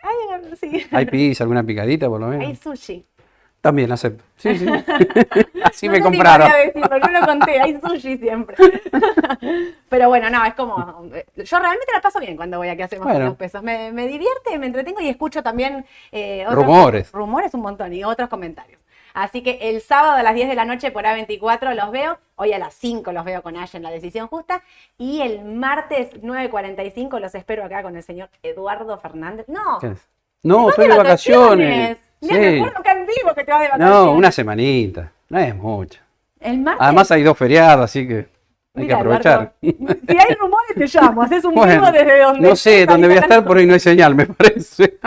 Ay, 0.01 0.41
sí. 0.59 0.85
¿Hay 0.91 1.05
pizza, 1.05 1.43
alguna 1.45 1.63
picadita 1.63 2.09
por 2.09 2.19
lo 2.19 2.29
Hay 2.31 2.37
menos? 2.37 2.59
sushi. 2.59 3.05
También 3.67 3.91
acepto. 3.91 4.23
Sí, 4.37 4.57
sí. 4.59 4.65
Así 5.65 5.87
No 5.87 5.91
me 5.91 6.01
compraron. 6.01 6.49
decirlo, 6.49 6.99
no 6.99 7.19
lo 7.19 7.25
conté, 7.27 7.59
hay 7.59 7.77
sushi 7.81 8.17
siempre. 8.17 8.55
Pero 9.89 10.07
bueno, 10.07 10.29
no, 10.29 10.45
es 10.45 10.53
como. 10.53 10.77
Yo 11.35 11.59
realmente 11.59 11.91
la 11.93 11.99
paso 12.01 12.19
bien 12.21 12.37
cuando 12.37 12.57
voy 12.57 12.69
a 12.69 12.77
que 12.77 12.83
hacemos 12.83 13.03
con 13.03 13.11
Bueno. 13.11 13.25
los 13.27 13.35
pesos. 13.35 13.61
Me, 13.63 13.91
me 13.91 14.07
divierte, 14.07 14.57
me 14.57 14.67
entretengo 14.67 15.01
y 15.01 15.09
escucho 15.09 15.43
también 15.43 15.85
eh, 16.13 16.45
otros- 16.47 16.63
Rumores. 16.63 17.11
Rumores 17.11 17.53
un 17.55 17.61
montón 17.61 17.91
y 17.91 18.05
otros 18.05 18.29
comentarios. 18.29 18.79
Así 19.13 19.43
que 19.43 19.57
el 19.63 19.81
sábado 19.81 20.15
a 20.15 20.23
las 20.23 20.33
10 20.33 20.47
de 20.47 20.55
la 20.55 20.63
noche 20.63 20.91
por 20.91 21.03
A24 21.03 21.73
los 21.73 21.91
veo. 21.91 22.17
Hoy 22.37 22.53
a 22.53 22.59
las 22.59 22.73
5 22.75 23.11
los 23.11 23.25
veo 23.25 23.41
con 23.41 23.57
Ash 23.57 23.75
en 23.75 23.83
la 23.83 23.89
decisión 23.91 24.27
justa. 24.27 24.63
Y 24.97 25.19
el 25.21 25.43
martes 25.43 26.13
9.45 26.21 27.19
los 27.19 27.35
espero 27.35 27.65
acá 27.65 27.81
con 27.83 27.97
el 27.97 28.03
señor 28.03 28.29
Eduardo 28.43 28.97
Fernández. 28.97 29.45
No. 29.49 29.79
No, 30.43 30.69
estoy 30.69 30.87
de 30.87 30.97
vacaciones. 30.97 31.97
Me 32.21 32.27
Sí. 32.27 32.57
acuerdo 32.57 32.83
que 32.83 32.89
en 32.91 32.99
vivo 33.05 33.35
que 33.35 33.43
te 33.43 33.51
vas 33.51 33.61
de 33.61 33.67
vacaciones. 33.67 33.95
No, 33.95 34.11
una 34.13 34.31
semanita. 34.31 35.11
No 35.29 35.39
es 35.39 35.55
mucho. 35.55 35.99
El 36.39 36.59
martes. 36.59 36.81
Además 36.83 37.11
hay 37.11 37.23
dos 37.23 37.37
feriados, 37.37 37.85
así 37.85 38.07
que 38.07 38.15
hay 38.15 38.25
que 38.73 38.81
Mira, 38.81 38.97
aprovechar. 38.97 39.53
Eduardo, 39.61 39.95
si 40.07 40.17
hay 40.17 40.35
rumores, 40.35 40.75
te 40.75 40.87
llamo. 40.99 41.21
Haces 41.23 41.43
un 41.45 41.53
Bueno, 41.55 41.73
vivo 41.73 41.91
desde 41.91 42.19
donde. 42.21 42.47
no 42.49 42.55
sé 42.55 42.85
dónde 42.85 43.07
voy 43.07 43.17
a 43.17 43.21
estar, 43.21 43.43
por 43.43 43.57
ahí 43.57 43.65
no 43.65 43.73
hay 43.73 43.79
señal, 43.79 44.15
me 44.15 44.25
parece. 44.27 44.97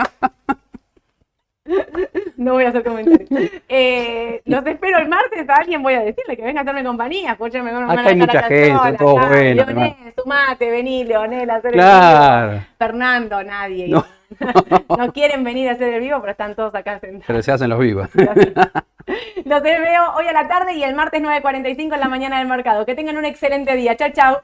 No 2.37 2.53
voy 2.53 2.63
a 2.63 2.69
hacer 2.69 2.83
comentarios. 2.83 3.29
Eh, 3.69 4.41
los 4.45 4.65
espero 4.65 4.97
el 4.99 5.07
martes. 5.07 5.47
A 5.47 5.53
alguien 5.55 5.83
voy 5.83 5.93
a 5.93 5.99
decirle 6.01 6.35
que 6.35 6.41
venga 6.43 6.61
a 6.61 6.63
hacerme 6.63 6.83
compañía. 6.83 7.33
Escúchame, 7.33 7.71
no 7.71 7.81
me 7.81 7.85
van 7.87 7.97
a 7.99 8.01
Acá 8.01 8.09
hay 8.09 8.15
mucha 8.15 8.43
gente, 8.43 8.67
sola, 8.75 8.97
todo 8.97 9.19
acá. 9.19 9.27
bueno, 9.29 9.63
Leonel, 9.65 9.95
sumate, 10.17 10.71
vení, 10.71 11.03
Leonel, 11.03 11.49
a 11.49 11.55
hacer 11.55 11.71
el 11.71 11.73
Claro. 11.79 12.51
vivo. 12.53 12.63
Fernando, 12.79 13.43
nadie. 13.43 13.87
No. 13.89 14.05
No. 14.97 15.11
quieren 15.13 15.43
venir 15.43 15.67
a 15.69 15.73
hacer 15.73 15.93
el 15.93 15.99
vivo, 15.99 16.19
pero 16.21 16.31
están 16.31 16.55
todos 16.55 16.73
acá 16.73 16.99
sentados. 16.99 17.25
Pero 17.27 17.41
se 17.43 17.51
hacen 17.51 17.69
los 17.69 17.79
vivos. 17.79 18.09
Los 19.45 19.61
veo 19.61 20.03
hoy 20.15 20.27
a 20.27 20.31
la 20.31 20.47
tarde 20.47 20.73
y 20.73 20.83
el 20.83 20.95
martes 20.95 21.21
9.45 21.21 21.95
en 21.95 21.99
la 21.99 22.07
mañana 22.07 22.37
del 22.39 22.47
mercado. 22.47 22.85
Que 22.85 22.95
tengan 22.95 23.17
un 23.17 23.25
excelente 23.25 23.75
día. 23.75 23.95
Chao, 23.97 24.09
chao. 24.13 24.41